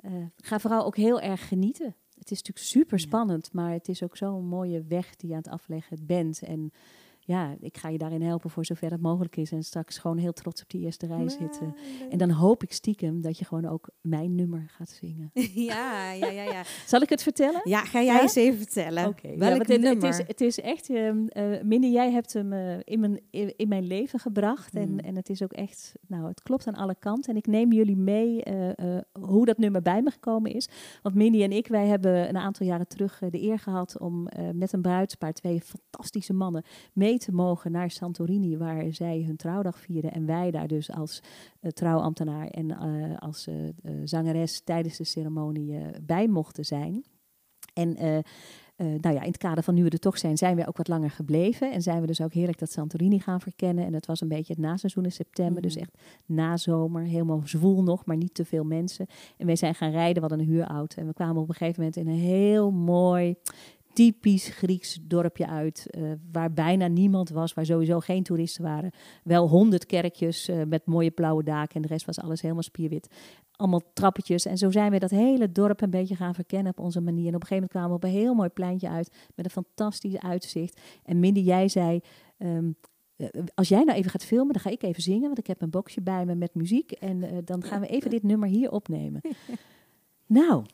Eh, 0.00 0.12
ga 0.36 0.58
vooral 0.58 0.84
ook 0.84 0.96
heel 0.96 1.20
erg 1.20 1.48
genieten. 1.48 1.96
Het 2.18 2.30
is 2.30 2.36
natuurlijk 2.38 2.66
super 2.66 2.98
Ja. 2.98 3.04
spannend, 3.04 3.52
maar 3.52 3.72
het 3.72 3.88
is 3.88 4.02
ook 4.02 4.16
zo'n 4.16 4.44
mooie 4.46 4.82
weg 4.82 5.16
die 5.16 5.28
je 5.28 5.34
aan 5.34 5.42
het 5.42 5.52
afleggen 5.52 6.06
bent. 6.06 6.42
En 6.42 6.72
ja, 7.28 7.56
ik 7.60 7.76
ga 7.76 7.88
je 7.88 7.98
daarin 7.98 8.22
helpen 8.22 8.50
voor 8.50 8.64
zover 8.64 8.90
het 8.90 9.00
mogelijk 9.00 9.36
is. 9.36 9.52
En 9.52 9.62
straks 9.62 9.98
gewoon 9.98 10.16
heel 10.16 10.32
trots 10.32 10.62
op 10.62 10.70
die 10.70 10.80
eerste 10.80 11.06
rij 11.06 11.28
zitten. 11.28 11.74
En 12.10 12.18
dan 12.18 12.30
hoop 12.30 12.62
ik 12.62 12.72
stiekem 12.72 13.20
dat 13.20 13.38
je 13.38 13.44
gewoon 13.44 13.66
ook 13.66 13.88
mijn 14.00 14.34
nummer 14.34 14.70
gaat 14.76 14.90
zingen. 14.90 15.30
ja, 15.70 16.12
ja, 16.12 16.28
ja, 16.30 16.42
ja. 16.42 16.62
Zal 16.86 17.00
ik 17.00 17.08
het 17.08 17.22
vertellen? 17.22 17.60
Ja, 17.64 17.84
ga 17.84 18.02
jij 18.02 18.14
Ja? 18.14 18.22
eens 18.22 18.34
even 18.34 18.58
vertellen. 18.58 19.06
Oké, 19.06 19.36
Welk 19.36 19.58
het, 19.58 19.80
nummer? 19.80 20.08
Het 20.08 20.18
is, 20.18 20.26
het 20.26 20.40
is 20.40 20.60
echt, 20.60 20.90
ehm 20.90 21.26
eh, 21.26 21.62
Minnie, 21.62 21.92
jij 21.92 22.10
hebt 22.10 22.32
hem 22.32 22.52
eh, 22.52 22.76
in, 22.84 23.00
mijn, 23.00 23.20
in, 23.56 23.68
mijn 23.68 23.86
leven 23.86 24.18
gebracht. 24.18 24.74
Mm. 24.74 24.80
En, 24.80 25.00
en 25.00 25.16
het 25.16 25.28
is 25.28 25.42
ook 25.42 25.52
echt, 25.52 25.92
nou, 26.06 26.28
het 26.28 26.42
klopt 26.42 26.66
aan 26.66 26.74
alle 26.74 26.96
kanten. 26.98 27.32
En 27.32 27.38
ik 27.38 27.46
neem 27.46 27.72
jullie 27.72 27.96
mee 27.96 28.42
eh, 28.42 28.98
hoe 29.20 29.46
dat 29.46 29.58
nummer 29.58 29.82
bij 29.82 30.02
me 30.02 30.10
gekomen 30.10 30.54
is. 30.54 30.68
Want 31.02 31.14
Minnie 31.14 31.42
en 31.42 31.52
ik, 31.52 31.66
wij 31.66 31.86
hebben 31.86 32.28
een 32.28 32.36
aantal 32.36 32.66
jaren 32.66 32.88
terug 32.88 33.18
de 33.30 33.42
eer 33.42 33.58
gehad 33.58 33.98
om 33.98 34.28
met 34.54 34.72
een 34.72 34.82
bruidspaar, 34.82 35.32
twee 35.32 35.60
fantastische 35.60 36.32
mannen, 36.32 36.64
mee 36.92 37.17
te 37.18 37.32
mogen 37.32 37.72
naar 37.72 37.90
Santorini, 37.90 38.56
waar 38.56 38.92
zij 38.92 39.22
hun 39.26 39.36
trouwdag 39.36 39.78
vierden. 39.78 40.12
En 40.12 40.26
wij 40.26 40.50
daar 40.50 40.68
dus 40.68 40.92
als 40.92 41.22
eh, 41.60 41.70
trouwambtenaar 41.70 42.46
en 42.46 42.70
eh, 42.70 43.18
als 43.18 43.46
eh, 43.46 43.54
zangeres 44.04 44.60
tijdens 44.60 44.96
de 44.96 45.04
ceremonie 45.04 45.76
bij 46.02 46.28
mochten 46.28 46.64
zijn. 46.64 47.04
En 47.74 48.24
nou 48.76 49.14
ja, 49.14 49.20
in 49.20 49.28
het 49.28 49.36
kader 49.36 49.64
van 49.64 49.74
nu 49.74 49.84
we 49.84 49.90
er 49.90 49.98
toch 49.98 50.18
zijn, 50.18 50.36
zijn 50.36 50.56
we 50.56 50.66
ook 50.66 50.76
wat 50.76 50.88
langer 50.88 51.10
gebleven. 51.10 51.72
En 51.72 51.82
zijn 51.82 52.00
we 52.00 52.06
dus 52.06 52.20
ook 52.20 52.32
heerlijk 52.32 52.58
dat 52.58 52.72
Santorini 52.72 53.18
gaan 53.18 53.40
verkennen. 53.40 53.84
En 53.84 53.92
dat 53.92 54.06
was 54.06 54.20
een 54.20 54.28
beetje 54.28 54.52
het 54.52 54.62
naseizoen 54.62 55.04
in 55.04 55.12
september. 55.12 55.62
Dus 55.62 55.74
Mhm. 55.74 55.82
echt 55.82 55.98
nazomer, 56.26 57.02
helemaal 57.02 57.42
zwoel 57.44 57.82
nog, 57.82 58.04
maar 58.04 58.16
niet 58.16 58.34
te 58.34 58.44
veel 58.44 58.64
mensen. 58.64 59.06
En 59.36 59.46
wij 59.46 59.56
zijn 59.56 59.74
gaan 59.74 59.90
rijden, 59.90 60.20
hadden 60.20 60.38
een 60.40 60.46
huurauto. 60.46 61.00
En 61.00 61.06
we 61.06 61.12
kwamen 61.12 61.42
op 61.42 61.48
een 61.48 61.54
gegeven 61.54 61.80
moment 61.82 61.96
in 61.96 62.08
een 62.08 62.18
heel 62.18 62.70
mooi, 62.70 63.34
typisch 63.98 64.48
Grieks 64.48 64.98
dorpje 65.02 65.46
uit. 65.46 65.86
eh, 65.90 66.02
waar 66.32 66.52
bijna 66.52 66.86
niemand 66.86 67.28
was, 67.28 67.54
waar 67.54 67.66
sowieso 67.66 68.00
geen 68.00 68.22
toeristen 68.22 68.62
waren. 68.62 68.90
Wel 69.24 69.48
honderd 69.48 69.86
kerkjes 69.86 70.48
eh, 70.48 70.62
met 70.66 70.86
mooie 70.86 71.10
blauwe 71.10 71.42
daken. 71.42 71.74
En 71.74 71.82
de 71.82 71.88
rest 71.88 72.06
was 72.06 72.20
alles 72.20 72.40
helemaal 72.40 72.62
spierwit 72.62 73.08
allemaal 73.56 73.82
trappetjes. 73.92 74.46
En 74.46 74.58
zo 74.58 74.70
zijn 74.70 74.90
we 74.90 74.98
dat 74.98 75.10
hele 75.10 75.52
dorp 75.52 75.80
een 75.80 75.90
beetje 75.90 76.16
gaan 76.16 76.34
verkennen 76.34 76.72
op 76.72 76.80
onze 76.80 77.00
manier. 77.00 77.28
En 77.28 77.34
op 77.34 77.40
een 77.40 77.46
gegeven 77.46 77.54
moment 77.54 77.70
kwamen 77.70 77.90
we 77.90 77.96
op 77.96 78.04
een 78.04 78.20
heel 78.20 78.34
mooi 78.34 78.48
pleintje 78.48 78.88
uit 78.88 79.12
met 79.34 79.44
een 79.44 79.50
fantastisch 79.50 80.18
uitzicht. 80.18 80.80
En 81.04 81.20
Mindy, 81.20 81.40
jij 81.40 81.68
zei, 81.68 82.00
ehm, 82.38 82.70
eh, 83.16 83.28
als 83.54 83.68
jij 83.68 83.84
nou 83.84 83.98
even 83.98 84.10
gaat 84.10 84.24
filmen, 84.24 84.52
dan 84.52 84.62
ga 84.62 84.70
ik 84.70 84.82
even 84.82 85.02
zingen, 85.02 85.26
want 85.26 85.38
ik 85.38 85.46
heb 85.46 85.62
een 85.62 85.70
boxje 85.70 86.00
bij 86.00 86.24
me 86.24 86.34
met 86.34 86.54
muziek. 86.54 86.92
En 86.92 87.44
dan 87.44 87.62
gaan 87.62 87.80
we 87.80 87.86
even 87.86 88.10
dit 88.10 88.22
nummer 88.22 88.48
hier 88.48 88.70
opnemen. 88.70 89.20
nou, 90.26 90.64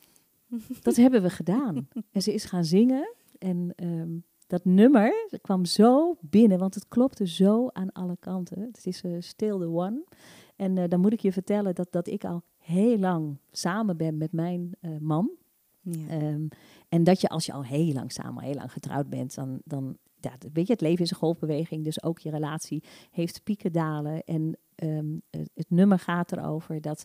dat 0.83 0.97
hebben 0.97 1.23
we 1.23 1.31
gedaan. 1.31 1.89
En 2.13 2.23
ze 2.23 2.35
is 2.35 2.45
gaan 2.45 2.65
zingen. 2.65 3.15
En 3.39 3.73
ehm, 3.77 4.17
dat 4.47 4.65
nummer 4.65 5.27
dat 5.31 5.41
kwam 5.41 5.65
zo 5.65 6.17
binnen, 6.21 6.59
want 6.59 6.75
het 6.75 6.89
klopte 6.89 7.27
zo 7.27 7.69
aan 7.73 7.93
alle 7.93 8.17
kanten. 8.17 8.61
Het 8.61 8.87
is 8.87 9.03
eh, 9.03 9.13
Still 9.19 9.59
the 9.59 9.69
One. 9.69 10.05
En 10.57 10.79
eh, 10.79 10.89
dan 10.89 11.01
moet 11.01 11.13
ik 11.13 11.21
je 11.21 11.33
vertellen 11.33 11.75
dat, 11.75 11.93
dat 11.93 12.07
ik 12.07 12.25
al 12.25 12.43
heel 12.59 12.99
lang 12.99 13.39
samen 13.51 13.97
ben 13.97 14.17
met 14.17 14.33
mijn 14.33 14.73
eh, 14.81 14.91
man. 15.01 15.31
Ja. 15.81 16.09
Ehm, 16.09 16.47
en 16.89 17.05
dat 17.05 17.21
je 17.21 17.29
als 17.29 17.47
je 17.47 17.53
al 17.53 17.65
heel 17.65 17.93
lang 17.93 18.13
samen, 18.13 18.45
heel 18.45 18.55
lang 18.55 18.73
getrouwd 18.73 19.09
bent, 19.09 19.35
dan, 19.35 19.61
dan 19.65 19.97
ja, 20.21 20.33
weet 20.53 20.67
je, 20.67 20.73
het 20.73 20.83
leven 20.83 21.05
is 21.05 21.11
een 21.11 21.17
golfbeweging. 21.17 21.85
Dus 21.85 22.03
ook 22.03 22.19
je 22.19 22.31
relatie 22.31 22.83
heeft 23.11 23.43
pieken, 23.43 23.73
dalen. 23.73 24.25
En 24.25 24.59
ehm, 24.75 25.19
het, 25.31 25.51
het 25.55 25.71
nummer 25.71 25.99
gaat 25.99 26.33
erover 26.33 26.81
dat, 26.81 27.05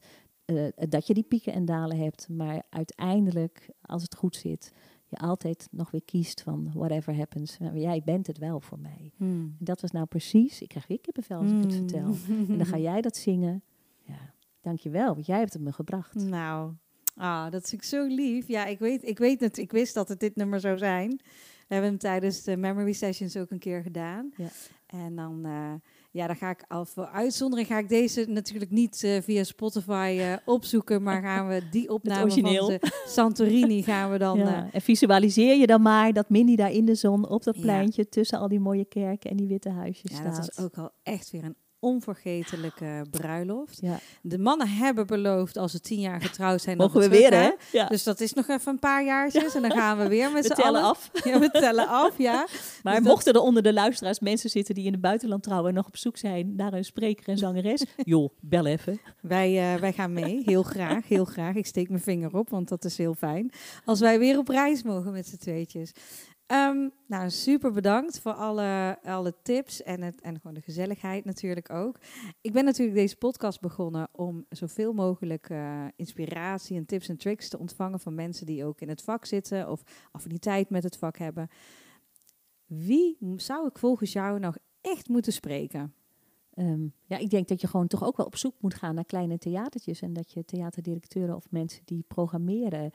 eh, 0.56 0.90
dat 0.90 1.08
je 1.08 1.14
die 1.14 1.24
pieken 1.24 1.54
en 1.54 1.66
dalen 1.66 1.98
hebt. 1.98 2.30
Maar 2.30 2.64
uiteindelijk, 2.70 3.70
als 3.82 4.02
het 4.02 4.16
goed 4.16 4.36
zit, 4.36 4.72
je 5.08 5.18
altijd 5.18 5.68
nog 5.72 5.92
weer 5.92 6.04
kiest 6.06 6.42
van 6.42 6.72
whatever 6.74 7.16
happens. 7.16 7.58
Maar 7.58 7.78
jij 7.78 8.02
bent 8.06 8.28
het 8.28 8.38
wel 8.38 8.60
voor 8.60 8.80
mij. 8.80 9.12
Hmm. 9.18 9.56
En 9.60 9.66
dat 9.66 9.82
was 9.82 9.92
nou 9.92 10.06
precies, 10.06 10.62
ik 10.62 10.68
krijg 10.68 10.88
weer 10.88 11.00
kippenvel 11.02 11.38
als 11.40 11.52
ik 11.52 11.58
het 11.64 11.74
Hmm. 11.74 11.90
vertel. 11.90 12.16
En 12.48 12.58
dan 12.58 12.66
ga 12.66 12.78
jij 12.92 13.02
dat 13.02 13.16
zingen. 13.18 13.64
Ja, 14.04 14.34
dankjewel, 14.62 15.14
want 15.14 15.26
jij 15.26 15.40
hebt 15.40 15.54
het 15.54 15.62
me 15.62 15.72
gebracht. 15.72 16.16
Nou, 16.16 16.74
ah, 17.16 17.52
dat 17.52 17.70
vind 17.70 17.82
ik 17.82 17.88
zo 17.88 18.06
lief. 18.08 18.48
Ja, 18.48 18.66
ik 18.66 18.80
weet, 18.80 19.04
ik 19.08 19.18
weet 19.18 19.40
het. 19.40 19.58
Ik 19.58 19.72
wist 19.72 19.94
dat 19.94 20.10
het 20.10 20.20
dit 20.20 20.36
nummer 20.36 20.60
zou 20.60 20.78
zijn. 20.78 21.10
We 21.68 21.76
hebben 21.76 21.90
hem 21.90 22.00
tijdens 22.00 22.44
de 22.44 22.58
memory 22.58 22.94
sessions 22.94 23.38
ook 23.38 23.52
een 23.52 23.60
keer 23.60 23.82
gedaan. 23.82 24.32
Ja. 24.38 24.48
En 24.86 25.16
dan, 25.16 25.46
eh, 25.46 25.74
ja, 26.12 26.28
dan 26.28 26.36
ga 26.36 26.50
ik 26.50 26.64
al 26.68 26.86
voor 26.86 27.08
uitzondering 27.08 27.68
ga 27.68 27.78
ik 27.78 27.90
deze 27.90 28.26
natuurlijk 28.28 28.72
niet 28.72 29.04
eh, 29.04 29.22
via 29.22 29.44
Spotify 29.44 30.18
eh, 30.20 30.34
opzoeken, 30.46 31.04
maar 31.04 31.22
gaan 31.22 31.48
we 31.48 31.70
die 31.72 31.90
opname 31.98 32.32
van 32.32 32.42
de 32.44 32.80
Santorini 33.06 33.84
gaan 33.84 34.12
we 34.12 34.18
dan. 34.18 34.38
ja. 34.38 34.64
eh, 34.66 34.70
en 34.76 34.82
visualiseer 34.82 35.56
je 35.56 35.68
dan 35.68 35.82
maar 35.82 36.14
dat 36.14 36.30
Minnie 36.30 36.56
daar 36.58 36.72
in 36.72 36.86
de 36.86 36.96
zon 36.96 37.28
op 37.30 37.44
dat 37.44 37.56
Ja. 37.56 37.62
pleintje 37.62 38.10
tussen 38.10 38.40
al 38.40 38.48
die 38.48 38.60
mooie 38.60 38.86
kerken 38.86 39.30
en 39.30 39.38
die 39.38 39.48
witte 39.48 39.70
huisjes 39.70 40.12
ja, 40.12 40.18
staat. 40.18 40.36
dat 40.36 40.56
was 40.56 40.66
ook 40.66 40.78
al 40.78 40.92
echt 41.04 41.32
weer 41.32 41.44
een 41.44 41.56
onvergetelijke 41.80 43.06
bruiloft. 43.12 43.78
Ja. 43.82 44.00
De 44.22 44.38
mannen 44.38 44.68
hebben 44.70 45.08
beloofd 45.08 45.58
als 45.58 45.72
ze 45.72 45.80
tien 45.80 46.00
jaar 46.00 46.22
getrouwd 46.22 46.62
zijn, 46.62 46.78
Mogen 46.78 47.00
we 47.00 47.10
weer, 47.10 47.34
hè? 47.34 47.52
Ja. 47.72 47.86
Dus 47.86 48.04
dat 48.04 48.20
is 48.20 48.34
nog 48.34 48.48
even 48.48 48.72
een 48.72 48.80
paar 48.80 49.06
jaartjes 49.06 49.56
en 49.56 49.62
dan 49.62 49.72
gaan 49.72 49.98
we 49.98 50.08
weer 50.08 50.32
met 50.32 50.48
we 50.48 50.56
z'n 50.56 50.62
allen. 50.62 50.82
af. 50.82 51.10
Ja, 51.24 51.40
we 51.40 51.50
tellen 51.50 51.88
af, 51.88 52.18
ja. 52.18 52.48
Maar 52.84 52.96
Dus 52.96 53.08
mochten 53.08 53.34
er 53.34 53.40
onder 53.42 53.64
de 53.64 53.74
luisteraars 53.74 54.20
mensen 54.20 54.50
zitten 54.50 54.76
die 54.76 54.86
in 54.86 54.92
het 54.92 55.02
buitenland 55.02 55.44
trouwen 55.44 55.70
en 55.70 55.76
nog 55.76 55.88
op 55.88 55.98
zoek 55.98 56.18
zijn 56.18 56.56
naar 56.56 56.74
een 56.74 56.86
spreker 56.86 57.28
en 57.28 57.38
zangeres, 57.38 57.86
joh, 57.98 58.30
bel 58.40 58.66
even. 58.66 59.00
Wij, 59.22 59.74
eh, 59.74 59.80
wij 59.82 59.94
gaan 59.94 60.14
mee, 60.14 60.42
heel 60.46 60.64
graag, 60.64 61.08
heel 61.08 61.26
graag. 61.26 61.56
Ik 61.56 61.66
steek 61.66 61.90
mijn 61.90 62.02
vinger 62.02 62.36
op, 62.36 62.50
want 62.50 62.70
dat 62.70 62.86
is 62.86 62.98
heel 62.98 63.14
fijn. 63.14 63.52
Als 63.86 64.00
wij 64.00 64.20
weer 64.20 64.38
op 64.38 64.48
reis 64.48 64.84
mogen 64.84 65.12
met 65.12 65.28
z'n 65.28 65.38
tweetjes. 65.38 65.92
Ehm, 66.50 66.90
nou, 67.08 67.30
super 67.30 67.72
bedankt 67.72 68.20
voor 68.20 68.34
alle, 68.34 68.98
alle 69.04 69.36
tips 69.42 69.84
en, 69.84 70.02
het, 70.02 70.22
en 70.22 70.36
gewoon 70.36 70.54
de 70.54 70.62
gezelligheid 70.62 71.26
natuurlijk 71.26 71.70
ook. 71.70 72.00
Ik 72.42 72.54
ben 72.54 72.66
natuurlijk 72.66 72.98
deze 72.98 73.16
podcast 73.16 73.62
begonnen 73.62 74.08
om 74.12 74.46
zoveel 74.50 74.94
mogelijk 74.94 75.50
eh, 75.50 75.86
inspiratie 75.96 76.78
en 76.78 76.86
tips 76.86 77.10
en 77.10 77.18
tricks 77.18 77.50
te 77.50 77.60
ontvangen 77.60 78.00
van 78.00 78.16
mensen 78.16 78.46
die 78.46 78.66
ook 78.66 78.82
in 78.82 78.90
het 78.90 79.02
vak 79.02 79.26
zitten 79.26 79.70
of 79.70 79.84
affiniteit 80.12 80.70
met 80.70 80.84
het 80.84 80.98
vak 80.98 81.18
hebben. 81.18 81.48
Wie 82.66 83.18
zou 83.36 83.68
ik 83.68 83.78
volgens 83.78 84.14
jou 84.14 84.40
nog 84.40 84.58
echt 84.82 85.08
moeten 85.08 85.34
spreken? 85.34 85.94
Ehm, 86.54 86.88
ja, 87.06 87.18
ik 87.18 87.30
denk 87.30 87.48
dat 87.48 87.62
je 87.62 87.68
gewoon 87.68 87.88
toch 87.88 88.04
ook 88.04 88.18
wel 88.18 88.26
op 88.26 88.38
zoek 88.38 88.56
moet 88.60 88.74
gaan 88.74 88.96
naar 88.96 89.06
kleine 89.06 89.38
theatertjes 89.38 90.02
en 90.02 90.14
dat 90.14 90.32
je 90.32 90.46
theaterdirecteuren 90.46 91.36
of 91.36 91.52
mensen 91.52 91.82
die 91.86 92.04
programmeren, 92.08 92.92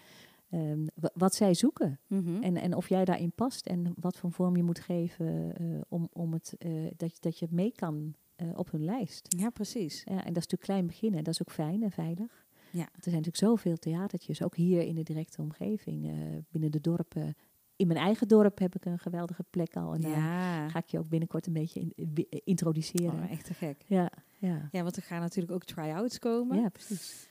wa- 0.95 1.11
wat 1.15 1.35
zij 1.35 1.55
zoeken. 1.55 1.99
Mhm. 2.07 2.43
En, 2.43 2.57
en 2.57 2.75
of 2.75 2.89
jij 2.89 3.05
daarin 3.05 3.33
past 3.33 3.67
en 3.67 3.93
wat 4.01 4.17
voor 4.17 4.33
vorm 4.33 4.57
je 4.57 4.63
moet 4.63 4.81
geven 4.81 5.57
eh, 5.57 5.81
om, 5.89 6.09
om 6.13 6.33
het, 6.33 6.55
eh, 6.59 6.71
dat, 6.97 7.11
je- 7.13 7.21
dat 7.21 7.39
je 7.39 7.47
mee 7.51 7.73
kan 7.73 8.15
eh, 8.37 8.49
op 8.55 8.71
hun 8.71 8.85
lijst. 8.85 9.27
Ja, 9.39 9.51
precies. 9.51 10.03
Ja, 10.05 10.11
en 10.11 10.17
dat 10.17 10.27
is 10.27 10.49
natuurlijk 10.49 10.63
klein 10.63 10.87
beginnen. 10.87 11.25
Dat 11.25 11.35
is 11.35 11.41
ook 11.43 11.51
fijn 11.53 11.83
en 11.83 11.91
veilig. 11.91 12.47
Ja. 12.71 12.79
Want 12.81 13.05
er 13.05 13.11
zijn 13.11 13.17
natuurlijk 13.23 13.45
zoveel 13.45 13.77
theatertjes, 13.77 14.43
ook 14.43 14.57
hier 14.57 14.83
in 14.83 14.95
de 14.95 15.03
directe 15.03 15.41
omgeving, 15.43 16.11
binnen 16.51 16.71
de 16.71 16.81
dorpen. 16.81 17.35
In 17.77 17.87
mijn 17.87 17.99
eigen 17.99 18.29
dorp 18.29 18.59
heb 18.59 18.75
ik 18.75 18.85
een 18.85 18.99
geweldige 18.99 19.45
plek 19.51 19.77
al. 19.77 19.95
En 19.95 20.01
daar 20.01 20.11
Ja, 20.11 20.69
ga 20.69 20.79
ik 20.79 20.87
je 20.89 20.99
ook 20.99 21.09
binnenkort 21.09 21.47
een 21.47 21.53
beetje 21.53 21.81
in- 21.81 21.93
in- 21.95 22.27
introduceren. 22.45 23.23
oh, 23.23 23.31
echt 23.31 23.45
te 23.45 23.55
gek. 23.55 23.83
Ja, 23.87 24.11
ja. 24.39 24.69
Ja, 24.73 24.83
want 24.83 24.97
er 24.97 25.03
gaan 25.03 25.21
natuurlijk 25.21 25.55
ook 25.55 25.65
try-outs 25.65 26.19
komen. 26.19 26.61
Ja, 26.61 26.69
precies. 26.69 27.29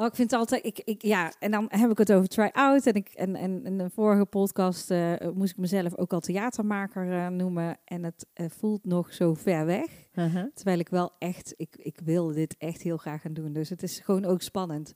Oh, 0.00 0.06
ik 0.06 0.14
vind 0.14 0.30
het 0.30 0.40
altijd, 0.40 0.64
ik, 0.66 0.78
ik, 0.84 1.02
ja, 1.02 1.32
en 1.38 1.50
dan 1.50 1.66
heb 1.68 1.90
ik 1.90 1.98
het 1.98 2.12
over 2.12 2.28
try-out. 2.28 2.86
En, 2.86 2.94
ik, 2.94 3.08
en, 3.08 3.36
en 3.36 3.64
in 3.64 3.78
de 3.78 3.90
vorige 3.90 4.24
podcast 4.24 4.90
eh, 4.90 5.12
moest 5.34 5.50
ik 5.50 5.56
mezelf 5.56 5.96
ook 5.96 6.12
al 6.12 6.20
theatermaker 6.20 7.12
eh, 7.12 7.28
noemen. 7.28 7.78
En 7.84 8.02
het 8.04 8.26
eh, 8.32 8.46
voelt 8.48 8.84
nog 8.84 9.12
zo 9.14 9.34
ver 9.34 9.66
weg. 9.66 10.08
Uh-huh. 10.14 10.44
Terwijl 10.54 10.78
ik 10.78 10.88
wel 10.88 11.12
echt, 11.18 11.54
ik, 11.56 11.76
ik 11.76 12.00
wil 12.04 12.26
dit 12.32 12.56
echt 12.58 12.82
heel 12.82 12.96
graag 12.96 13.20
gaan 13.20 13.32
doen. 13.32 13.52
Dus 13.52 13.68
het 13.68 13.82
is 13.82 13.98
gewoon 13.98 14.24
ook 14.24 14.42
spannend. 14.42 14.92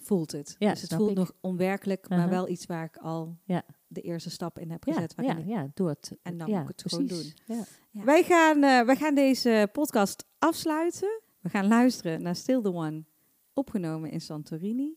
voelt 0.00 0.32
het. 0.32 0.56
Ja, 0.58 0.70
dus 0.70 0.82
het 0.82 0.94
voelt 0.94 1.10
ik. 1.10 1.16
nog 1.16 1.32
onwerkelijk, 1.40 2.08
maar 2.08 2.18
Uh-huh. 2.18 2.32
wel 2.34 2.48
iets 2.48 2.66
waar 2.66 2.84
ik 2.84 2.96
al 2.96 3.36
Ja. 3.44 3.62
de 3.86 4.00
eerste 4.00 4.30
stap 4.30 4.58
in 4.58 4.70
heb 4.70 4.84
Ja, 4.84 4.92
gezet. 4.92 5.14
ja, 5.16 5.36
ik- 5.36 5.46
ja, 5.46 5.70
door 5.74 5.88
het. 5.88 6.12
En 6.22 6.36
dan 6.38 6.48
ja, 6.48 6.60
moet 6.60 6.70
ik 6.70 6.76
het 6.78 6.92
gewoon 6.92 7.06
precies. 7.06 7.34
Ja. 7.46 7.64
Ja. 7.90 8.04
Wij, 8.04 8.22
gaan, 8.22 8.60
wij 8.60 8.96
gaan 8.96 9.14
deze 9.14 9.68
podcast 9.72 10.24
afsluiten. 10.38 11.20
We 11.40 11.48
gaan 11.48 11.66
luisteren 11.68 12.22
naar 12.22 12.36
Still 12.36 12.62
the 12.62 12.72
One, 12.72 13.04
opgenomen 13.56 14.10
in 14.10 14.20
Santorini. 14.20 14.96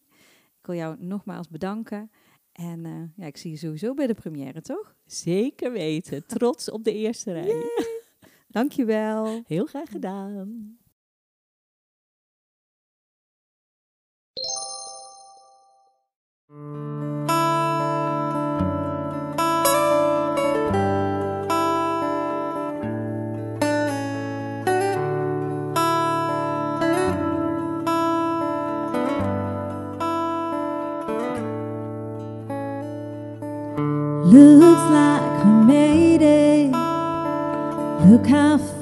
Ik 0.59 0.65
wil 0.65 0.75
jou 0.75 0.95
nogmaals 0.99 1.47
bedanken. 1.47 2.11
En 2.51 2.85
eh, 2.85 3.01
ja, 3.15 3.25
ik 3.25 3.37
zie 3.37 3.51
je 3.51 3.57
sowieso 3.57 3.93
bij 3.93 4.07
de 4.07 4.13
première, 4.13 4.61
toch? 4.61 4.95
Zeker 5.05 5.71
weten. 5.71 6.25
Trots 6.25 6.71
op 6.71 6.83
de 6.83 6.93
eerste 6.93 7.31
rij. 7.31 7.55
Dankjewel. 8.47 9.41
Heel 9.45 9.65
graag 9.65 9.89
gedaan. 9.89 10.77
Look 38.21 38.78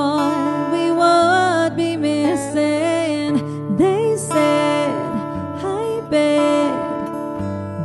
what 0.00 0.72
we 0.72 0.86
would 1.00 1.72
be 1.76 1.96
missing. 1.96 3.32
They 3.76 4.16
said, 4.16 4.90
I 5.62 6.00
bet 6.10 6.74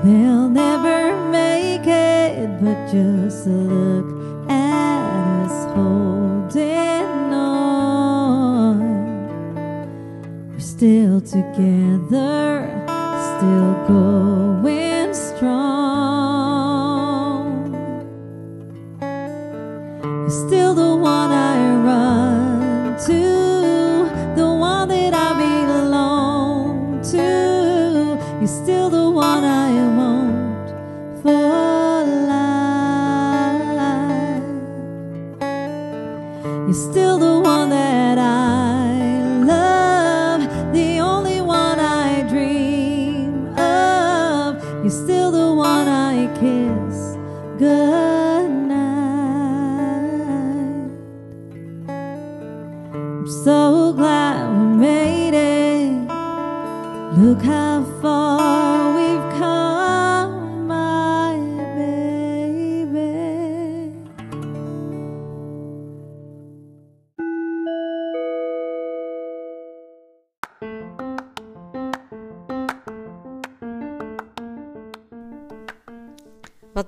they'll 0.03 0.49
never 0.49 0.99
make 1.31 1.87
it, 1.87 2.47
but 2.61 2.77
just 2.91 3.47
look 3.47 4.07
at 4.49 5.43
us 5.43 5.57
holding 5.75 7.33
on. 7.33 8.77
We're 10.51 10.59
still 10.59 11.19
together, 11.21 12.47
still 13.31 13.74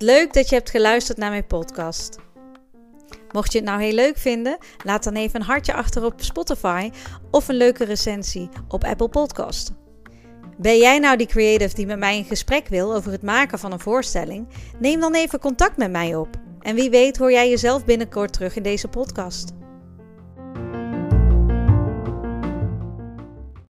leuk 0.08 0.34
dat 0.34 0.50
je 0.50 0.56
hebt 0.56 0.70
geluisterd 0.70 1.18
naar 1.18 1.30
mijn 1.30 1.48
podcast. 1.48 2.18
Mocht 3.32 3.52
je 3.52 3.58
het 3.58 3.68
nou 3.68 3.82
heel 3.82 3.94
leuk 3.94 4.18
vinden, 4.18 4.58
laat 4.84 5.04
dan 5.04 5.14
even 5.14 5.40
een 5.40 5.46
hartje 5.46 5.74
achter 5.74 6.06
op 6.06 6.14
Spotify 6.22 6.92
of 7.32 7.48
een 7.48 7.56
leuke 7.56 7.86
recensie 7.86 8.50
op 8.68 8.84
Apple 8.84 9.10
Podcast. 9.10 9.72
Ben 10.58 10.78
jij 10.78 11.00
nou 11.00 11.18
die 11.18 11.28
creative 11.28 11.76
die 11.76 11.86
met 11.86 12.00
mij 12.00 12.18
in 12.18 12.26
gesprek 12.26 12.68
wil 12.68 12.96
over 12.96 13.12
het 13.12 13.22
maken 13.22 13.60
van 13.60 13.72
een 13.72 13.80
voorstelling? 13.80 14.48
Neem 14.80 15.00
dan 15.00 15.16
even 15.16 15.40
contact 15.40 15.78
met 15.78 15.92
mij 15.92 16.16
op. 16.16 16.30
En 16.60 16.76
wie 16.76 16.90
weet 16.90 17.18
hoor 17.18 17.32
jij 17.32 17.50
jezelf 17.50 17.86
binnenkort 17.86 18.34
terug 18.34 18.56
in 18.56 18.64
deze 18.64 18.88
podcast. 18.88 19.54